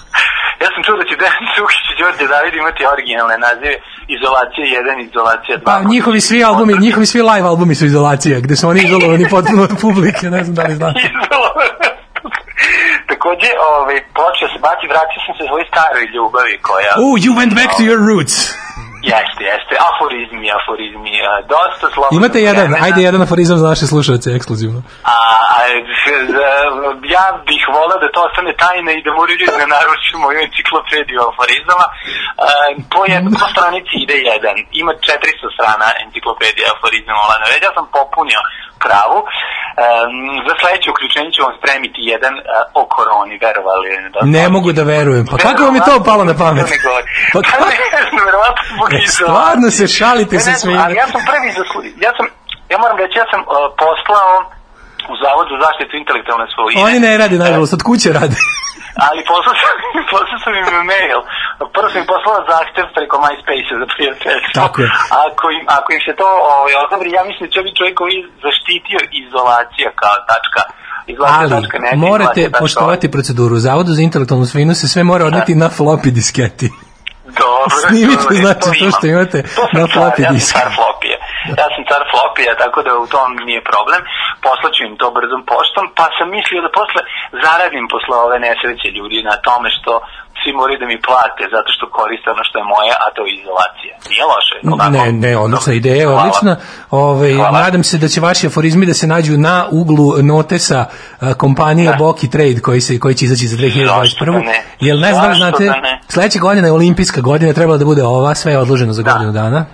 Ja 0.62 0.68
sam 0.74 0.84
čuo 0.86 0.96
da 1.02 1.06
će 1.10 1.16
Dejan 1.22 1.46
Cukić 1.56 1.86
i 1.92 1.96
Đorđe 2.00 2.28
David 2.34 2.54
imati 2.54 2.82
originalne 2.96 3.38
nazive 3.48 3.74
Izolacija 4.16 4.66
1, 4.66 5.10
Izolacija 5.10 5.56
2. 5.58 5.66
Pa 5.66 5.76
njihovi 5.94 6.22
svi 6.22 6.44
albumi, 6.44 6.74
njihovi 6.86 7.06
svi 7.06 7.22
live 7.22 7.48
albumi 7.48 7.76
su 7.76 7.86
izolacija, 7.86 8.40
gde 8.40 8.56
su 8.56 8.70
oni 8.70 8.80
izolovani 8.84 9.26
potpuno 9.36 9.64
od 9.64 9.74
publike, 9.82 10.26
ne 10.30 10.44
znam 10.44 10.56
da 10.56 10.64
li 10.64 10.76
znate. 10.76 11.00
Takođe, 13.12 13.50
ovaj, 13.72 13.98
počeo 14.20 14.48
se 14.54 14.60
bati, 14.68 14.92
vratio 14.94 15.20
sam 15.26 15.34
se 15.38 15.44
svoj 15.50 15.64
staroj 15.72 16.06
ljubavi 16.16 16.56
koja... 16.68 16.92
Oh, 17.04 17.14
you 17.26 17.32
went 17.40 17.54
back 17.60 17.70
to 17.78 17.84
your 17.90 18.02
roots. 18.12 18.38
Jeste, 19.14 19.42
jeste, 19.52 19.74
aforizmi, 19.90 20.48
aforizmi, 20.60 21.14
dosta 21.54 21.86
slobodno. 21.94 22.18
Imate 22.20 22.40
jedan, 22.50 22.70
ajde 22.86 23.00
jedan 23.08 23.22
aforizam 23.26 23.58
za 23.62 23.68
naše 23.74 23.86
slušalce, 23.92 24.28
ekskluzivno. 24.38 24.80
A, 25.14 25.18
a, 25.58 25.60
ja 27.16 27.26
bih 27.50 27.64
volao 27.78 27.98
da 28.04 28.08
to 28.16 28.20
ostane 28.28 28.52
tajna 28.64 28.92
i 28.96 29.04
da 29.06 29.12
moraju 29.20 29.38
ljudi 29.42 29.58
ne 29.64 29.68
naručuju 29.76 30.18
moju 30.26 30.38
enciklopediju 30.48 31.20
aforizama. 31.32 31.88
A, 31.92 32.48
po, 32.94 33.02
jed, 33.12 33.24
po 33.40 33.46
stranici 33.54 33.96
ide 34.04 34.18
jedan. 34.32 34.56
Ima 34.82 34.94
400 34.94 35.56
strana 35.56 35.88
enciklopedija 36.04 36.68
aforizama. 36.76 37.22
Ja 37.66 37.72
sam 37.78 37.86
popunio 37.98 38.40
pravu. 38.86 39.20
Um, 39.24 40.16
za 40.48 40.54
sledeće 40.60 40.88
uključenje 40.94 41.30
ću 41.36 41.42
vam 41.48 41.54
spremiti 41.60 42.00
jedan 42.14 42.34
uh, 42.40 42.44
o 42.80 42.82
koroni, 42.96 43.36
verovali 43.46 43.86
ili 43.94 44.00
ne. 44.06 44.10
Ne 44.38 44.46
mogu 44.56 44.70
da 44.80 44.84
verujem. 44.96 45.26
Pa 45.32 45.38
kako 45.46 45.60
vam 45.68 45.76
je 45.80 45.88
to 45.90 45.96
palo 46.10 46.24
na 46.32 46.36
pamet? 46.44 46.68
Pa 46.86 46.90
Pa 47.34 47.40
kako? 47.50 47.64
ne 48.18 48.22
verovatno 48.30 48.62
zbog 48.74 48.90
E. 48.94 49.00
Stvarno 49.18 49.68
se 49.78 49.86
šalite 49.98 50.36
Ne, 50.38 50.44
sa 50.46 50.52
ne 50.52 50.58
svima. 50.62 50.82
ali 50.86 50.94
ja 51.02 51.08
sam 51.14 51.22
prvi 51.32 51.50
zaslu... 51.60 51.80
ja 52.06 52.12
sam, 52.18 52.26
ja 52.72 52.78
moram 52.84 52.98
reći, 53.04 53.16
ja 53.22 53.26
sam 53.32 53.42
uh, 53.42 53.50
poslao 53.84 54.30
u 55.12 55.16
Zavod 55.24 55.46
za 55.52 55.58
zaštitu 55.66 55.94
intelektualne 56.04 56.48
svojine. 56.54 56.78
Oni 56.88 57.00
ne 57.08 57.14
radi, 57.22 57.36
nažalost, 57.46 57.74
od 57.78 57.84
kuće 57.90 58.10
rade. 58.20 58.38
Ali 59.08 59.22
poslao 59.32 59.56
sam, 59.62 59.76
poslao 60.14 60.40
sam 60.44 60.54
im 60.60 60.66
mail. 60.94 61.20
Prvo 61.76 61.88
sam 61.92 62.00
im 62.02 62.08
poslao 62.14 62.38
zahtev 62.54 62.86
preko 62.98 63.16
MySpace 63.26 63.72
za 63.82 63.88
prijateljstvo. 63.94 64.56
Tako 64.62 64.78
je. 64.84 64.90
Ako 65.26 65.46
im, 65.58 65.64
ako 65.78 65.88
im 65.96 66.02
se 66.08 66.14
to 66.22 66.28
ovaj, 66.56 66.74
odobri, 66.86 67.10
ja 67.18 67.24
mislim 67.30 67.44
da 67.46 67.52
će 67.54 67.60
ovi 67.64 67.72
čovjek 67.80 67.96
koji 68.02 68.18
zaštitio 68.46 69.00
izolacija 69.24 69.90
kao 70.02 70.16
tačka. 70.32 70.62
Izolacija 71.14 71.44
Ali 71.44 71.52
tačka 71.56 71.78
net, 71.84 71.96
morate 72.10 72.42
poštovati 72.62 73.14
proceduru. 73.16 73.54
U 73.56 73.66
Zavodu 73.68 73.92
za 73.98 74.02
intelektualnu 74.08 74.48
svinu 74.52 74.74
se 74.82 74.86
sve 74.94 75.04
mora 75.12 75.24
odneti 75.30 75.54
na 75.64 75.68
floppy 75.78 76.10
disketi. 76.20 76.68
Dobro. 77.42 77.76
Snimite, 77.88 78.24
dobro, 78.24 78.36
znači, 78.44 78.80
to 78.82 78.92
što 78.98 79.06
imate 79.14 79.40
To 79.58 79.64
sam 79.70 79.78
na 79.84 79.88
floppy 79.96 80.22
ja 80.26 80.30
sam 80.30 80.36
disku. 80.36 80.60
car 80.60 80.70
flopija. 80.78 81.18
Ja 81.60 81.68
sam 81.74 81.84
car 81.90 82.04
flopija, 82.12 82.52
tako 82.64 82.80
da 82.88 82.92
u 83.04 83.08
tom 83.14 83.30
nije 83.50 83.62
problem. 83.72 84.02
Poslaću 84.48 84.82
im 84.84 84.96
to 85.02 85.08
brzom 85.18 85.42
poštom, 85.52 85.86
pa 85.98 86.06
sam 86.18 86.28
mislio 86.38 86.60
da 86.66 86.72
posle 86.80 87.02
zaradim 87.46 87.86
posle 87.94 88.16
ove 88.26 88.38
nesreće 88.48 88.88
ljudi 88.98 89.20
na 89.30 89.36
tome 89.48 89.68
što 89.78 89.92
svi 90.48 90.54
moraju 90.54 90.80
da 90.80 90.86
mi 90.86 90.98
plate 91.02 91.44
zato 91.56 91.70
što 91.76 91.84
koriste 91.90 92.28
ono 92.32 92.44
što 92.44 92.56
je 92.60 92.66
moje, 92.76 92.92
a 93.04 93.08
to 93.16 93.22
je 93.26 93.32
izolacija. 93.40 93.94
Nije 94.10 94.24
loše. 94.26 94.56
onako? 94.74 94.92
Ne, 94.92 95.12
ne, 95.24 95.38
odlična 95.38 95.74
ideja, 95.74 96.06
Hvala. 96.06 96.22
odlična. 96.22 96.54
Ovaj 96.92 97.34
Hvala. 97.34 97.60
nadam 97.60 97.84
se 97.84 97.98
da 97.98 98.08
će 98.08 98.22
vaši 98.22 98.48
aforizmi 98.48 98.86
da 98.86 98.94
se 98.94 99.08
nađu 99.08 99.38
na 99.40 99.66
uglu 99.72 100.08
notesa 100.24 100.86
kompanije 101.38 101.90
Da. 101.92 101.98
Boki 101.98 102.30
Trade 102.30 102.60
koji 102.60 102.82
se 102.82 103.00
koji 103.00 103.16
će 103.16 103.26
izaći 103.26 103.48
za 103.48 103.58
2021. 103.58 104.02
Zašto 104.02 104.26
da 104.26 104.32
ne? 104.32 104.64
Jel 104.80 105.00
ne 105.00 105.14
znam 105.14 105.28
da 105.30 105.34
znate, 105.36 105.66
da 105.66 105.80
ne? 105.82 106.02
sledeće 106.08 106.40
godine 106.40 106.68
je 106.68 106.72
olimpijska 106.72 107.22
godina, 107.22 107.54
trebala 107.54 107.78
da 107.78 107.86
bude 107.86 108.04
ova, 108.04 108.36
sve 108.36 108.52
je 108.52 108.60
odloženo 108.60 108.94
za 108.94 109.04
Da. 109.04 109.12
godinu 109.14 109.32
dana. 109.32 109.66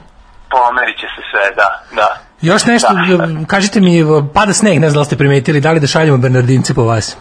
Pomerit 0.52 0.96
će 0.96 1.08
se 1.08 1.22
sve, 1.32 1.56
da, 1.56 1.70
da. 1.96 2.10
Još 2.42 2.66
nešto, 2.66 2.88
Da. 2.94 3.46
kažite 3.46 3.80
mi, 3.80 4.04
pada 4.34 4.54
sneg, 4.54 4.80
ne 4.80 4.90
znam 4.90 5.02
da 5.02 5.06
ste 5.06 5.18
primetili, 5.18 5.62
da 5.62 5.72
li 5.72 5.80
da 5.80 5.88
šaljemo 5.88 6.18
Bernardince 6.18 6.74
po 6.74 6.84
vas? 6.84 7.18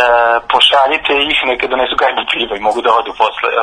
E, 0.00 0.04
pošaljite 0.52 1.12
ih, 1.30 1.38
neka 1.50 1.66
donesu 1.72 1.94
gajbu 2.00 2.22
piva 2.30 2.54
i 2.56 2.64
mogu 2.68 2.80
da 2.86 2.90
odu 3.00 3.12
posle. 3.20 3.48
E, 3.52 3.56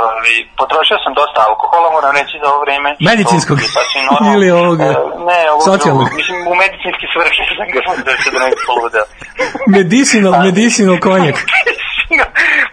potrošio 0.60 0.98
sam 1.04 1.14
dosta 1.22 1.40
alkohola, 1.50 1.88
moram 1.98 2.12
reći 2.20 2.36
za 2.42 2.48
ovo 2.52 2.60
vreme. 2.66 2.90
Medicinskog? 3.12 3.58
To 3.62 3.68
sasvim 3.78 4.04
normalno. 4.08 4.32
Ili 4.36 4.48
ovoga? 4.62 4.90
E, 4.94 4.96
ne, 5.30 5.42
ovog 5.54 5.64
Socijalnog? 5.70 6.06
drugog. 6.08 6.20
Mislim, 6.20 6.38
u 6.52 6.54
medicinski 6.64 7.06
svrhe 7.14 7.42
sam 7.58 7.68
ga 7.76 7.80
da 8.08 8.14
se 8.24 8.30
da 8.34 8.40
ne 8.46 8.52
poluda. 8.68 9.02
Medicinal, 9.78 10.34
medicinal 10.48 10.98
konjak. 11.08 11.38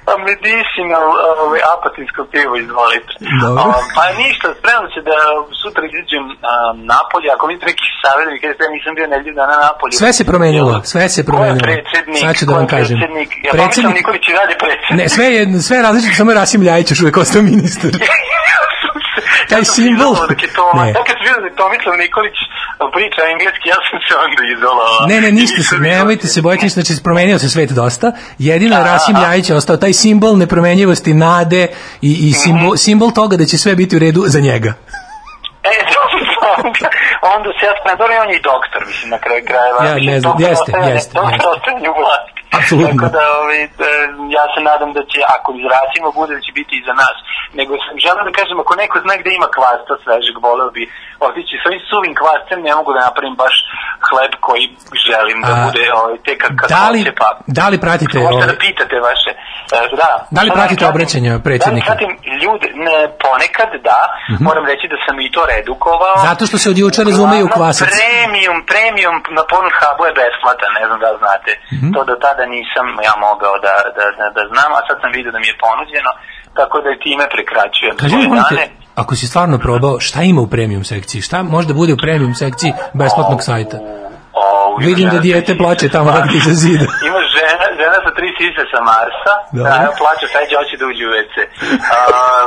pa 0.08 0.14
medicinal, 0.30 1.06
ovaj, 1.44 1.60
apatinsko 1.74 2.20
pivo, 2.32 2.52
izvolite. 2.64 3.12
Dobro. 3.42 3.62
O, 3.62 3.80
pa 3.96 4.04
ništa, 4.22 4.46
spremam 4.58 4.86
se 4.94 5.00
da 5.08 5.16
sutra 5.62 5.82
izađem 5.90 6.24
um, 6.32 6.36
napolje, 6.92 7.28
ako 7.36 7.44
vidite 7.50 7.66
neki 7.72 7.86
savjet, 8.02 8.26
mi 8.32 8.38
kažete, 8.42 8.60
ja 8.66 8.70
nisam 8.76 8.92
bio 8.98 9.06
nedelju 9.14 9.34
dana 9.40 9.56
napolju. 9.66 9.92
Sve 10.02 10.10
se 10.18 10.22
promenilo, 10.30 10.72
sve 10.92 11.04
se 11.14 11.20
promenilo. 11.30 11.64
Ko 11.64 11.70
je 11.70 11.76
predsednik? 11.76 12.22
Sad 12.26 12.34
ću 12.38 12.44
da 12.48 12.52
vam 12.60 12.66
kažem. 12.74 12.96
Predsednik? 12.98 13.30
Ja 13.46 13.50
predsednik... 13.56 13.96
Nikolić 14.00 14.24
i 14.30 14.34
dalje 14.40 14.54
predsednik. 14.64 14.96
Ne, 15.00 15.04
sve 15.16 15.26
je, 15.36 15.40
sve 15.66 15.74
je 15.78 15.82
različito, 15.88 16.14
samo 16.20 16.30
je 16.30 16.38
Rasim 16.42 16.60
Ljajić 16.66 16.86
još 16.90 17.00
uvijek 17.02 17.16
ostao 17.22 17.42
ministar. 17.50 17.92
taj 19.48 19.62
simbol- 19.76 20.16
je 20.42 20.48
Ne. 20.76 20.88
ja 20.90 21.02
kad 21.04 21.14
sam 21.16 21.24
vidio 21.26 21.40
da 21.40 21.46
je 21.46 21.56
Tomislav 21.56 21.94
Nikolić 21.96 22.38
priča 22.92 23.20
engleski, 23.32 23.66
ja 23.68 23.78
sam 23.86 23.98
se 24.00 24.12
onda 24.16 24.42
izolovao. 24.54 25.06
Ne, 25.06 25.20
ne, 25.20 25.28
I 25.28 25.32
ništa 25.32 25.62
se, 25.62 25.74
nemojte 25.78 26.26
se 26.26 26.40
ništa, 26.42 26.74
znači 26.74 27.02
promenio 27.02 27.38
se 27.38 27.48
svet 27.48 27.70
dosta. 27.72 28.08
Jedino 28.40 28.74
je 28.76 28.82
Aha. 28.82 28.92
Rasim 28.92 29.16
Ljajić 29.16 29.50
ostao 29.52 29.76
taj 29.76 29.92
simbol 29.94 30.36
nepromenjivosti, 30.36 31.14
nade 31.16 31.62
i, 32.02 32.12
i 32.20 32.30
Mhm. 32.30 32.38
simbol, 32.42 32.76
simbol 32.76 33.10
toga 33.12 33.36
da 33.36 33.44
će 33.44 33.58
sve 33.58 33.74
biti 33.74 33.96
u 33.96 33.98
redu 33.98 34.22
za 34.26 34.40
njega. 34.40 34.72
E, 35.64 35.74
onda, 36.58 36.88
onda 37.34 37.48
se 37.56 37.66
ja 37.66 37.72
spremam, 37.78 38.22
on 38.22 38.30
je 38.30 38.36
i 38.36 38.42
doktor, 38.42 38.80
mislim, 38.86 39.10
na 39.10 39.18
kraju 39.18 39.42
krajeva. 39.46 39.78
Ja 39.84 40.12
ne 40.12 40.20
znam, 40.20 40.34
jeste, 40.40 40.72
jeste, 40.86 41.12
Doktor 41.14 41.46
ostajanje 41.56 41.88
u 41.90 41.96
vlasti. 42.00 42.37
Apsolutno. 42.56 43.00
Tako 43.00 43.12
da, 43.16 43.24
ovaj, 43.40 43.60
e, 43.64 43.68
ja 44.36 44.44
se 44.52 44.60
nadam 44.70 44.90
da 44.98 45.02
će, 45.10 45.18
ako 45.36 45.48
izrasimo, 45.60 46.06
bude 46.20 46.32
da 46.38 46.42
će 46.46 46.52
biti 46.60 46.74
i 46.76 46.86
za 46.88 46.94
nas. 47.02 47.16
Nego 47.58 47.72
sam 47.86 47.94
želeo 48.04 48.24
da 48.28 48.32
kažem, 48.40 48.56
ako 48.64 48.72
neko 48.82 48.96
zna 49.04 49.14
gde 49.20 49.30
ima 49.34 49.48
kvasta 49.56 49.94
svežeg, 50.02 50.36
voleo 50.46 50.70
bi 50.76 50.82
otići 51.28 51.54
s 51.62 51.64
ovim 51.68 51.82
suvim 51.90 52.14
kvastem, 52.20 52.58
ne 52.68 52.72
mogu 52.78 52.90
da 52.96 53.00
napravim 53.08 53.36
baš 53.44 53.54
hleb 54.08 54.32
koji 54.46 54.64
želim 55.08 55.38
da 55.46 55.52
A, 55.56 55.60
bude 55.64 55.82
ovaj, 55.98 56.16
te 56.26 56.32
kad 56.42 56.50
Da 56.76 56.84
li, 56.92 57.00
hoće, 57.00 57.12
pa... 57.20 57.28
da 57.58 57.64
li 57.72 57.78
pratite 57.86 58.16
Možete 58.18 58.34
ovaj, 58.34 58.48
da 58.52 58.56
pitate 58.64 58.96
vaše, 59.08 59.30
e, 59.76 59.80
da. 60.02 60.10
Da 60.36 60.40
li 60.44 60.48
Šta 60.50 60.58
pratite 60.58 60.82
pratim? 60.82 60.94
obraćanja 60.94 61.32
Da 61.66 61.70
li 61.76 61.82
pratim 61.90 62.10
ljude, 62.42 62.66
ne, 62.86 62.98
ponekad 63.24 63.70
da, 63.88 64.00
moram 64.48 64.64
reći 64.70 64.84
da 64.92 64.96
sam 65.04 65.14
i 65.26 65.28
to 65.34 65.42
redukovao. 65.52 66.16
Zato 66.28 66.42
što 66.48 66.56
se 66.62 66.66
od 66.72 66.78
juče 66.82 67.00
razumeju 67.10 67.46
kvasac. 67.56 67.88
Premium, 67.98 68.58
premium 68.72 69.16
na 69.38 69.42
Pornhubu 69.50 70.02
je 70.08 70.12
besplatan, 70.20 70.70
ne 70.78 70.84
znam 70.88 70.98
da 71.04 71.10
znate. 71.22 71.50
Mhm. 71.76 71.88
To 71.94 72.00
do 72.10 72.16
tada 72.38 72.50
nisam 72.56 72.86
ja 73.08 73.14
mogao 73.26 73.54
da, 73.66 73.74
da, 73.96 74.04
da, 74.18 74.26
da 74.36 74.42
znam, 74.52 74.70
a 74.78 74.80
sad 74.88 74.96
sam 75.02 75.10
vidio 75.16 75.32
da 75.32 75.38
mi 75.42 75.48
je 75.52 75.56
ponuđeno, 75.66 76.10
tako 76.58 76.76
da 76.84 76.88
i 76.90 77.02
time 77.06 77.24
prekraćujem 77.34 77.94
Kaži 78.02 78.16
mi, 78.16 78.36
dane. 78.40 78.56
te, 78.56 78.64
ako 79.02 79.12
si 79.18 79.26
stvarno 79.32 79.56
probao, 79.58 80.00
šta 80.00 80.20
ima 80.22 80.40
u 80.40 80.52
premium 80.54 80.84
sekciji? 80.92 81.20
Šta 81.28 81.42
može 81.42 81.66
da 81.68 81.74
bude 81.74 81.92
u 81.92 82.02
premium 82.06 82.34
sekciji 82.34 82.72
besplatnog 83.00 83.40
sajta? 83.48 83.78
O, 84.32 84.76
Vidim 84.88 85.08
da 85.14 85.18
dijete 85.26 85.52
plače 85.62 85.86
sise 85.86 85.92
tamo 85.96 86.10
iza 86.10 86.20
Marsa. 86.20 86.52
zida. 86.62 86.86
Ima 87.08 87.20
žena, 87.36 87.64
žena 87.80 87.98
sa 88.04 88.10
tri 88.18 88.28
sise 88.38 88.62
sa 88.72 88.80
Marsa, 88.90 89.34
da, 89.56 89.70
evo 89.84 89.92
plače, 90.00 90.24
sad 90.32 90.42
će 90.48 90.54
hoće 90.60 90.74
da 90.80 90.84
uđe 90.90 91.04
u 91.08 91.12
WC. 91.16 91.36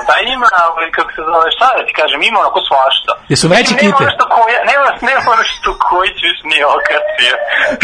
Pa 0.08 0.14
ima, 0.36 0.50
ovaj, 0.70 0.90
kako 0.98 1.10
se 1.16 1.22
zove, 1.30 1.48
šta 1.58 1.68
da 1.78 1.82
ti 1.88 1.94
kažem, 2.02 2.20
ima 2.30 2.38
onako 2.44 2.60
svašta. 2.70 3.12
Jesu 3.34 3.46
veći 3.54 3.74
kite? 3.82 3.86
Nema 3.86 4.02
ono 4.04 4.12
što 4.16 4.26
koja, 4.36 4.60
nema, 4.72 4.88
nema 5.10 5.22
ono 5.36 5.44
što 5.52 5.70
Kojić 5.88 6.18
još 6.30 6.40
nije 6.52 6.66
okacio. 6.78 7.36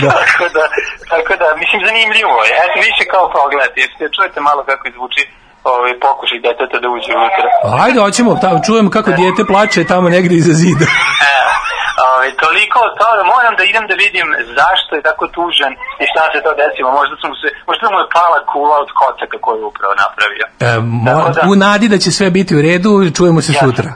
Da. 0.04 0.10
tako 0.20 0.46
da, 0.56 0.64
tako 1.12 1.32
da, 1.42 1.48
mislim, 1.62 1.80
zanimljivo 1.90 2.38
je. 2.48 2.52
Eto, 2.64 2.78
više 2.90 3.04
kao 3.14 3.26
pogledati, 3.40 3.78
jer 3.84 3.90
ste 3.96 4.04
čujete 4.16 4.40
malo 4.50 4.62
kako 4.70 4.84
izvuči 4.88 5.24
ovaj, 5.64 5.94
pokušaj 6.00 6.40
deteta 6.48 6.78
da 6.84 6.88
uđe 6.96 7.12
unutra. 7.20 7.48
Ajde, 7.84 8.00
hoćemo, 8.00 8.32
ta, 8.44 8.50
čujem 8.68 8.88
kako 8.96 9.12
dijete 9.12 9.42
plače 9.52 9.84
tamo 9.94 10.10
negdje 10.10 10.36
iza 10.38 10.54
zida. 10.64 10.86
Evo, 11.36 11.52
ovaj, 12.10 12.30
toliko 12.44 12.78
od 12.88 12.94
toga, 13.04 13.22
moram 13.36 13.54
da 13.60 13.64
idem 13.72 13.84
da 13.92 13.96
vidim 14.06 14.28
zašto 14.60 14.92
je 14.98 15.02
tako 15.10 15.26
tužan 15.36 15.72
i 16.02 16.06
šta 16.12 16.24
se 16.32 16.38
to 16.46 16.52
desilo. 16.64 16.90
Možda, 17.00 17.16
sam 17.24 17.32
se, 17.42 17.48
možda 17.70 17.86
mu 17.92 17.98
je 18.04 18.08
pala 18.18 18.40
kula 18.52 18.76
od 18.84 18.90
kocaka 19.00 19.38
koju 19.46 19.58
je 19.62 19.66
upravo 19.72 19.94
napravio. 20.06 20.46
E, 20.68 20.72
da- 21.06 21.46
u 21.52 21.56
nadi 21.66 21.88
da 21.94 21.98
će 22.04 22.10
sve 22.18 22.28
biti 22.38 22.52
u 22.58 22.62
redu, 22.68 22.92
čujemo 23.18 23.42
se 23.42 23.52
Jasno. 23.54 23.68
sutra. 23.68 23.90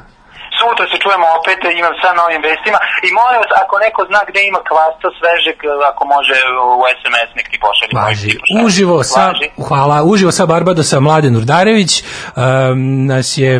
Sutra 0.61 0.85
se 0.91 0.97
čujemo 1.03 1.27
opet, 1.39 1.59
imam 1.81 1.95
sa 2.01 2.09
novim 2.21 2.41
vestima 2.49 2.79
i 3.07 3.09
molim 3.19 3.37
vas, 3.43 3.51
ako 3.63 3.73
neko 3.85 4.01
zna 4.09 4.21
gde 4.29 4.39
ima 4.51 4.61
kvasta 4.69 5.07
svežeg, 5.19 5.57
ako 5.91 6.01
može 6.15 6.35
u 6.79 6.83
SMS 6.97 7.29
nek 7.37 7.47
ti 7.51 7.57
pošalje. 7.65 7.93
Važi. 8.01 8.31
Uživo 8.65 8.97
sa, 9.13 9.25
Važi. 9.27 9.47
hvala, 9.67 9.97
uživo 10.11 10.31
sa 10.37 10.43
Barbadosa 10.51 10.97
Mladen 11.07 11.35
Urdarević 11.41 11.91
um, 12.01 13.05
nas 13.11 13.27
je 13.43 13.51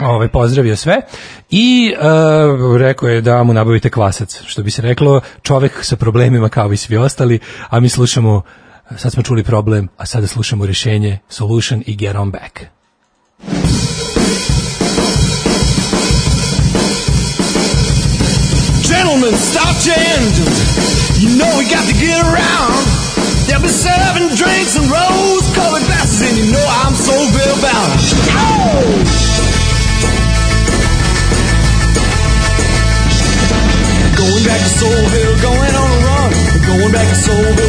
ovaj, 0.00 0.28
pozdravio 0.28 0.76
sve 0.76 0.96
i 1.50 1.94
uh, 1.94 2.76
rekao 2.80 3.08
je 3.08 3.20
da 3.20 3.42
mu 3.42 3.52
nabavite 3.52 3.90
kvasac, 3.90 4.42
što 4.46 4.62
bi 4.62 4.70
se 4.70 4.82
reklo, 4.82 5.20
čovek 5.42 5.84
sa 5.84 5.96
problemima 5.96 6.48
kao 6.48 6.72
i 6.72 6.76
svi 6.76 6.96
ostali, 6.96 7.40
a 7.70 7.80
mi 7.80 7.88
slušamo, 7.88 8.42
sad 8.96 9.12
smo 9.12 9.22
čuli 9.22 9.44
problem, 9.44 9.88
a 9.96 10.06
sada 10.06 10.26
slušamo 10.26 10.66
rješenje, 10.66 11.18
solution 11.28 11.82
i 11.86 11.96
get 11.96 12.16
on 12.16 12.30
back. 12.30 12.60
Gentlemen, 18.96 19.36
stop 19.36 19.76
your. 19.84 20.40
You 21.20 21.36
know 21.36 21.52
we 21.60 21.68
got 21.68 21.84
to 21.84 21.92
get 21.92 22.16
around. 22.16 22.80
They'll 23.44 23.60
be 23.60 23.68
serving 23.68 24.32
drinks 24.40 24.72
and 24.80 24.88
rose-colored 24.88 25.84
glasses, 25.84 26.24
and 26.24 26.36
you 26.40 26.48
know 26.48 26.64
I'm 26.64 26.96
so 26.96 27.12
well 27.12 27.56
bound. 27.60 27.92
Going 34.16 34.44
back 34.48 34.60
to 34.64 34.72
Soulville, 34.80 35.36
going 35.44 35.74
on 35.76 35.88
a 35.92 36.00
run. 36.00 36.32
Going 36.64 36.92
back 36.96 37.04
to 37.04 37.16
where 37.20 37.65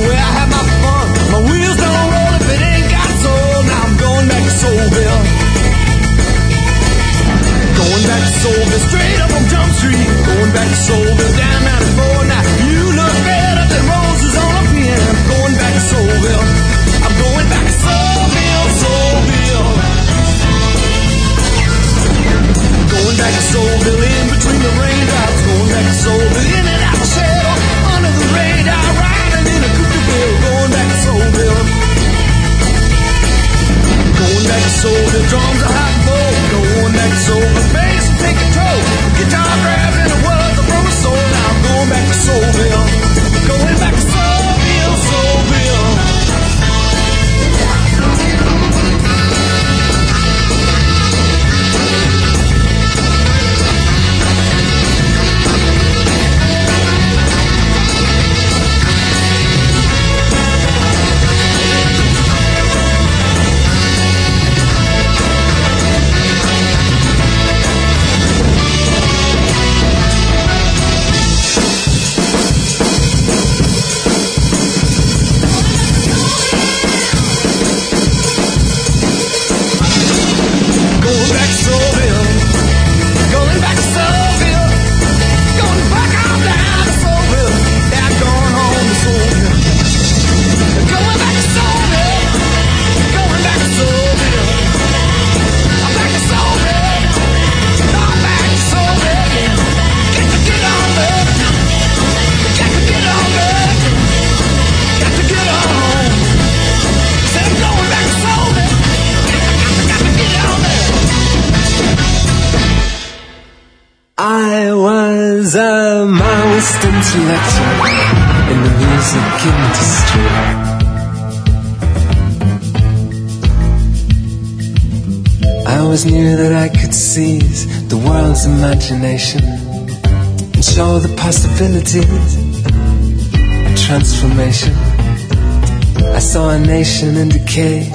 saw 136.77 137.05
a 137.05 137.07
nation 137.07 137.17
in 137.17 137.29
decay, 137.29 137.89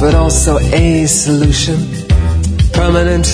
but 0.00 0.14
also 0.14 0.58
a 0.58 1.06
solution. 1.06 1.76
Permanent 2.72 3.26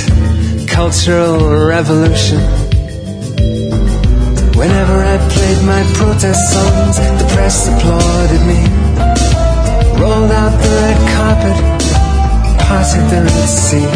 cultural 0.68 1.66
revolution. 1.66 2.38
Whenever 4.54 4.96
I 5.12 5.16
played 5.30 5.62
my 5.64 5.82
protest 5.94 6.52
songs, 6.52 6.96
the 7.18 7.28
press 7.34 7.68
applauded 7.68 8.42
me. 8.46 8.60
Rolled 10.00 10.32
out 10.32 10.54
the 10.62 10.70
red 10.82 11.00
carpet, 11.14 11.58
parted 12.66 13.06
the 13.10 13.22
Red 13.24 13.48
Sea. 13.48 13.88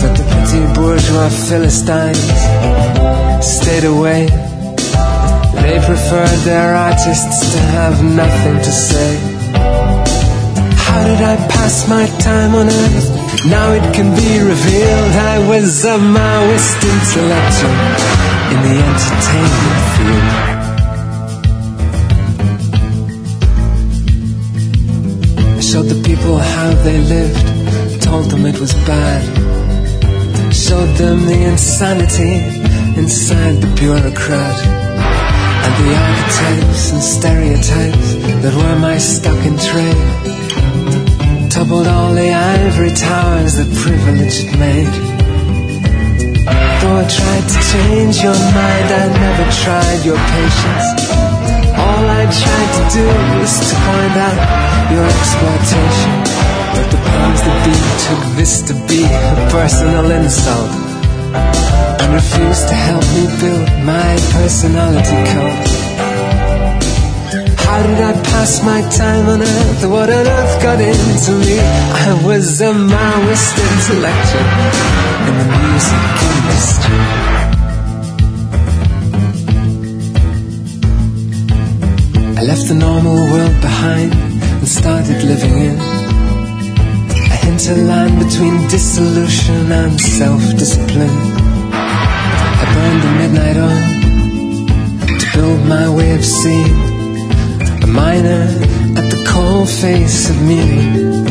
But 0.00 0.14
the 0.16 0.24
petty 0.30 0.62
bourgeois 0.74 1.30
Philistines 1.48 2.28
stayed 3.44 3.84
away. 3.84 4.26
They 5.62 5.78
preferred 5.84 6.38
their 6.44 6.74
artists 6.74 7.52
to 7.52 7.58
have 7.58 8.02
nothing 8.02 8.56
to 8.58 8.72
say. 8.72 9.17
My 11.88 12.06
time 12.18 12.54
on 12.54 12.66
earth? 12.66 13.46
Now 13.46 13.72
it 13.72 13.94
can 13.94 14.14
be 14.14 14.38
revealed 14.40 15.12
I 15.34 15.38
was 15.48 15.86
a 15.86 15.96
Maoist 15.96 16.82
intellectual 16.84 17.72
in 18.52 18.58
the 18.66 18.76
entertainment 18.90 19.80
field. 19.96 20.28
I 25.56 25.60
showed 25.60 25.88
the 25.88 26.02
people 26.06 26.36
how 26.36 26.74
they 26.84 26.98
lived, 26.98 28.02
told 28.02 28.26
them 28.32 28.44
it 28.44 28.60
was 28.60 28.74
bad. 28.84 29.24
Showed 30.52 30.94
them 30.96 31.24
the 31.24 31.42
insanity 31.52 32.44
inside 33.00 33.62
the 33.62 33.68
bureaucrat. 33.80 34.58
And 35.64 35.74
the 35.80 35.96
archetypes 35.96 36.90
and 36.92 37.02
stereotypes 37.02 38.14
that 38.42 38.54
were 38.54 38.78
my 38.78 38.98
stock 38.98 39.42
in 39.46 39.56
trade 39.56 40.37
toppled 41.58 41.88
all 41.88 42.14
the 42.14 42.30
ivory 42.30 42.90
towers 42.90 43.56
that 43.58 43.66
privilege 43.82 44.46
had 44.46 44.54
made. 44.62 44.94
Though 46.78 47.02
I 47.02 47.06
tried 47.18 47.46
to 47.50 47.58
change 47.72 48.22
your 48.22 48.38
mind, 48.54 48.88
I 49.02 49.04
never 49.26 49.46
tried 49.62 50.00
your 50.06 50.20
patience. 50.34 50.86
All 51.74 52.04
I 52.20 52.24
tried 52.30 52.70
to 52.78 52.84
do 52.94 53.06
was 53.34 53.52
to 53.58 53.74
point 53.74 54.16
out 54.26 54.38
your 54.94 55.02
exploitation. 55.02 56.14
But 56.78 56.86
the 56.94 57.00
powers 57.10 57.42
that 57.42 57.58
be 57.66 57.74
took 58.06 58.22
this 58.38 58.62
to 58.68 58.74
be 58.86 59.02
a 59.02 59.34
personal 59.50 60.06
insult 60.14 60.70
and 61.98 62.14
refused 62.14 62.68
to 62.70 62.76
help 62.86 63.02
me 63.18 63.24
build 63.42 63.66
my 63.82 64.14
personality 64.30 65.18
code. 65.34 65.87
How 67.68 67.82
did 67.86 68.00
I 68.00 68.12
pass 68.30 68.64
my 68.64 68.80
time 69.02 69.28
on 69.28 69.42
earth? 69.42 69.84
What 69.92 70.08
on 70.08 70.26
earth 70.26 70.62
got 70.62 70.80
into 70.80 71.32
me? 71.44 71.60
I 72.06 72.08
was 72.24 72.62
a 72.62 72.72
Maoist 72.72 73.56
intellectual 73.68 74.48
in 75.28 75.34
the 75.40 75.46
music 75.60 76.04
industry. 76.32 77.02
I 82.38 82.42
left 82.50 82.64
the 82.72 82.78
normal 82.86 83.18
world 83.32 83.60
behind 83.60 84.14
and 84.14 84.66
started 84.66 85.22
living 85.22 85.56
in 85.68 85.76
a 87.34 87.36
hinterland 87.44 88.18
between 88.24 88.66
dissolution 88.68 89.70
and 89.70 90.00
self-discipline. 90.00 91.16
I 92.62 92.64
burned 92.74 93.02
the 93.06 93.12
midnight 93.20 93.58
oil 93.70 93.84
to 95.20 95.26
build 95.34 95.60
my 95.68 95.86
way 95.94 96.14
of 96.14 96.24
seeing 96.24 96.87
miner 97.88 98.42
at 98.98 99.06
the 99.10 99.20
cold 99.26 99.68
face 99.68 100.30
of 100.30 100.36
meaning. 100.42 101.24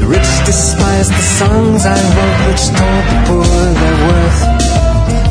The 0.00 0.06
rich 0.06 0.32
despise 0.44 1.08
the 1.08 1.26
songs 1.40 1.82
I 1.86 1.98
wrote, 2.14 2.40
which 2.48 2.64
told 2.80 3.04
the 3.10 3.18
poor 3.26 3.44
their 3.80 3.98
worth. 4.06 4.40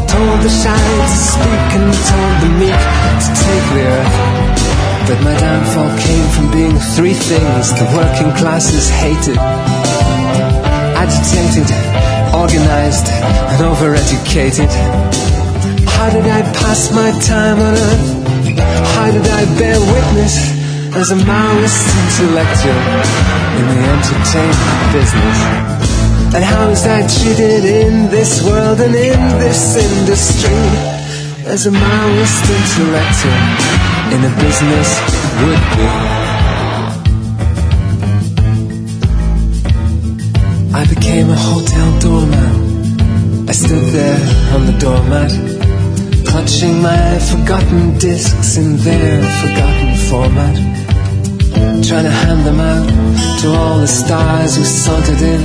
Told 0.09 0.39
the 0.45 0.53
shy 0.61 0.85
to 1.01 1.17
speak 1.33 1.69
and 1.77 1.89
told 2.11 2.35
the 2.43 2.51
meek 2.61 2.81
to 3.23 3.29
take 3.45 3.65
the 3.75 3.83
earth. 3.95 4.15
But 5.07 5.19
my 5.23 5.35
downfall 5.37 5.91
came 5.99 6.27
from 6.35 6.51
being 6.51 6.77
three 6.95 7.13
things 7.13 7.73
the 7.77 7.85
working 7.95 8.31
classes 8.39 8.89
hated 8.89 9.37
agitated, 11.05 11.69
organized, 12.33 13.07
and 13.51 13.61
overeducated. 13.61 14.71
How 15.95 16.09
did 16.09 16.25
I 16.25 16.41
pass 16.41 16.91
my 16.91 17.11
time 17.21 17.59
on 17.59 17.73
earth? 17.73 18.34
How 19.05 19.11
did 19.11 19.27
I 19.27 19.45
bear 19.59 19.77
witness 19.77 20.35
as 20.97 21.11
a 21.11 21.15
Maoist 21.15 21.85
intellectual 22.01 22.81
in 23.59 23.65
the 23.69 23.79
entertainment 23.93 24.81
business? 24.97 25.37
And 26.33 26.43
how 26.43 26.67
was 26.69 26.87
I 26.87 27.05
treated 27.05 27.65
in 27.65 28.09
this 28.09 28.43
world 28.43 28.81
and 28.81 28.95
in 28.95 29.19
this 29.37 29.77
industry 29.77 30.57
as 31.45 31.67
a 31.67 31.69
Maoist 31.69 32.45
intellectual 32.57 33.45
in 34.09 34.25
a 34.25 34.33
business 34.41 34.89
would 35.45 35.63
be? 35.77 35.87
I 40.73 40.83
became 40.89 41.29
a 41.29 41.37
hotel 41.37 41.99
doorman. 41.99 43.47
I 43.47 43.51
stood 43.51 43.85
there 43.93 44.19
on 44.55 44.65
the 44.65 44.75
doormat 44.79 45.54
clutching 46.45 46.79
my 46.79 47.17
forgotten 47.17 47.97
discs 47.97 48.57
in 48.57 48.77
their 48.77 49.17
forgotten 49.41 49.95
format. 50.09 50.55
Trying 51.87 52.03
to 52.03 52.15
hand 52.23 52.45
them 52.45 52.59
out 52.59 52.87
to 53.41 53.47
all 53.49 53.79
the 53.79 53.87
stars 53.87 54.55
who 54.55 54.63
sauntered 54.63 55.21
in. 55.21 55.41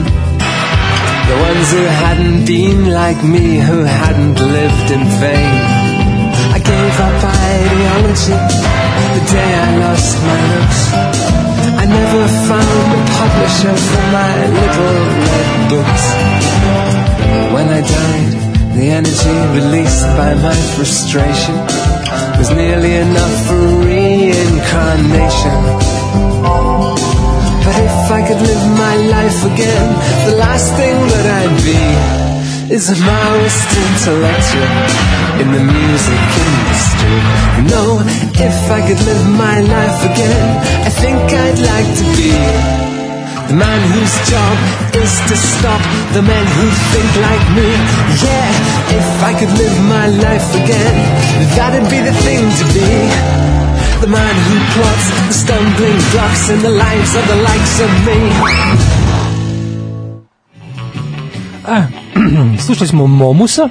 The 1.31 1.37
ones 1.49 1.73
who 1.73 1.85
hadn't 2.05 2.45
been 2.45 2.91
like 2.93 3.25
me, 3.25 3.57
who 3.69 3.81
hadn't 3.81 4.39
lived 4.59 4.89
in 4.97 5.03
vain. 5.23 5.55
I 6.57 6.59
gave 6.73 6.97
up 7.07 7.25
ideology 7.49 8.37
the 9.17 9.23
day 9.33 9.51
I 9.65 9.71
lost 9.85 10.13
my 10.29 10.41
looks. 10.53 10.81
I 11.81 11.85
never 11.99 12.25
found 12.49 12.91
a 12.97 13.03
publisher 13.21 13.75
for 13.89 14.05
my 14.19 14.35
little 14.59 14.99
red 15.31 15.51
books. 15.73 16.05
When 17.55 17.69
I 17.69 17.81
died, 17.81 18.40
the 18.81 18.89
energy 18.89 19.37
released 19.61 20.07
by 20.17 20.33
my 20.41 20.57
frustration 20.75 21.55
was 22.41 22.49
nearly 22.57 22.95
enough 22.97 23.37
for 23.47 23.61
reincarnation. 23.85 25.61
But 27.65 27.77
if 27.89 27.99
I 28.19 28.21
could 28.27 28.41
live 28.41 28.65
my 28.85 28.97
life 29.17 29.41
again, 29.53 29.89
the 30.29 30.37
last 30.45 30.69
thing 30.81 30.97
that 31.13 31.27
I'd 31.41 31.57
be 31.69 32.75
is 32.75 32.89
a 32.89 32.97
Maoist 32.97 33.71
intellectual 33.85 34.73
in 35.43 35.49
the 35.57 35.65
music 35.77 36.25
industry. 36.49 37.21
No, 37.75 37.85
if 38.49 38.59
I 38.79 38.81
could 38.89 39.03
live 39.05 39.25
my 39.47 39.61
life 39.61 40.01
again, 40.11 40.49
I 40.89 40.91
think 41.03 41.21
I'd 41.45 41.61
like 41.73 41.91
to 42.01 42.05
be 42.17 42.80
the 43.51 43.57
man 43.57 43.81
whose 43.91 44.15
job 44.31 44.57
is 44.95 45.11
to 45.27 45.35
stop 45.35 45.83
the 46.15 46.23
men 46.23 46.47
who 46.55 46.67
think 46.95 47.11
like 47.19 47.45
me. 47.59 47.67
Yeah, 48.23 48.49
if 48.95 49.09
I 49.27 49.33
could 49.39 49.51
live 49.59 49.77
my 49.91 50.07
life 50.07 50.49
again, 50.55 50.95
that'd 51.59 51.91
be 51.91 51.99
the 51.99 52.15
thing 52.23 52.47
to 52.47 52.65
be. 52.71 52.91
The 54.05 54.07
man 54.07 54.35
who 54.47 54.57
plots 54.75 55.07
the 55.27 55.35
stumbling 55.43 55.99
blocks 56.13 56.49
in 56.55 56.63
the 56.63 56.71
lives 56.71 57.13
of 57.19 57.25
the 57.27 57.39
likes 57.49 57.75
of 57.87 57.91
me. 58.07 58.19
A, 61.67 61.79
slušali 62.65 62.89
smo 62.89 63.07
Momusa, 63.07 63.69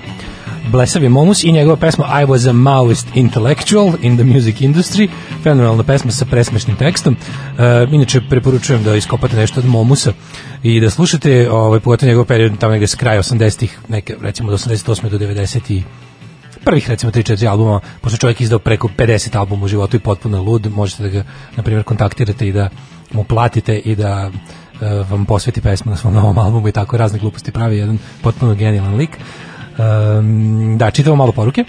Blesavi 0.71 1.09
Momus 1.09 1.43
i 1.43 1.51
njegova 1.51 1.75
pesma 1.75 2.21
I 2.21 2.25
was 2.25 2.49
a 2.49 2.53
Maoist 2.53 3.07
intellectual 3.13 3.93
in 4.01 4.17
the 4.17 4.23
music 4.23 4.61
industry. 4.61 5.09
Fenomenalna 5.43 5.83
pesma 5.83 6.11
sa 6.11 6.25
presmešnim 6.25 6.75
tekstom. 6.75 7.15
E, 7.15 7.87
inače, 7.91 8.21
preporučujem 8.29 8.83
da 8.83 8.95
iskopate 8.95 9.37
nešto 9.37 9.59
od 9.59 9.65
Momusa 9.65 10.13
i 10.63 10.79
da 10.79 10.89
slušate 10.89 11.51
ovaj, 11.51 11.79
pogotovo 11.79 12.07
njegov 12.07 12.25
period 12.25 12.57
tamo 12.59 12.71
negde 12.71 12.87
s 12.87 12.95
kraja 12.95 13.21
80-ih, 13.21 13.79
neke, 13.87 14.15
recimo 14.21 14.51
do 14.51 14.57
88. 14.57 15.09
do 15.09 15.17
90 15.17 15.73
i 15.73 15.83
prvih 16.63 16.89
recimo 16.89 17.11
3-4 17.11 17.49
albuma, 17.49 17.79
pošto 18.01 18.17
čovjek 18.17 18.41
izdao 18.41 18.59
preko 18.59 18.89
50 18.97 19.37
albuma 19.37 19.65
u 19.65 19.67
životu 19.67 19.97
i 19.97 19.99
potpuno 19.99 20.41
lud, 20.41 20.71
možete 20.75 21.03
da 21.03 21.09
ga, 21.09 21.23
na 21.55 21.63
primjer, 21.63 21.83
kontaktirate 21.83 22.47
i 22.47 22.51
da 22.51 22.69
mu 23.11 23.23
platite 23.23 23.77
i 23.77 23.95
da 23.95 24.31
e, 24.81 25.03
vam 25.09 25.25
posveti 25.25 25.61
pesmu 25.61 25.91
na 25.91 25.97
svom 25.97 26.13
novom 26.13 26.37
albumu 26.37 26.67
i 26.67 26.71
tako 26.71 26.97
razne 26.97 27.19
gluposti 27.19 27.51
pravi 27.51 27.77
jedan 27.77 27.97
potpuno 28.21 28.55
genijalan 28.55 28.95
lik. 28.95 29.17
Um, 29.79 30.77
da, 30.77 30.91
čitamo 30.91 31.15
malo 31.15 31.31
poruke. 31.31 31.63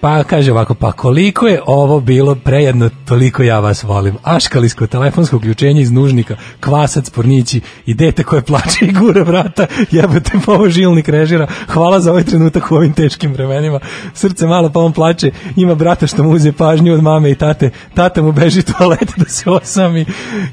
Pa 0.00 0.24
kaže 0.24 0.52
ovako, 0.52 0.74
pa 0.74 0.92
koliko 0.92 1.46
je 1.46 1.62
ovo 1.66 2.00
bilo 2.00 2.34
prejedno, 2.34 2.90
toliko 3.04 3.42
ja 3.42 3.60
vas 3.60 3.82
volim. 3.82 4.16
Aškalisko 4.22 4.86
telefonsko 4.86 5.36
uključenje 5.36 5.82
iz 5.82 5.90
nužnika, 5.90 6.36
kvasac, 6.60 7.10
pornići 7.10 7.60
i 7.86 7.94
dete 7.94 8.22
koje 8.22 8.42
plače 8.42 8.84
i 8.84 8.92
gura 8.92 9.22
vrata, 9.22 9.66
jebate 9.90 10.30
pa 10.46 10.52
ovo 10.52 10.70
žilnik 10.70 11.08
režira. 11.08 11.46
Hvala 11.68 12.00
za 12.00 12.10
ovaj 12.10 12.24
trenutak 12.24 12.72
u 12.72 12.74
ovim 12.74 12.92
teškim 12.92 13.32
vremenima. 13.32 13.80
Srce 14.14 14.46
malo 14.46 14.70
pa 14.70 14.80
on 14.80 14.92
plače, 14.92 15.30
ima 15.56 15.74
brata 15.74 16.06
što 16.06 16.22
mu 16.22 16.30
uze 16.30 16.52
pažnju 16.52 16.94
od 16.94 17.02
mame 17.02 17.30
i 17.30 17.34
tate. 17.34 17.70
Tata 17.94 18.22
mu 18.22 18.32
beži 18.32 18.62
toalet 18.62 19.12
da 19.16 19.24
se 19.24 19.50
osami. 19.50 20.04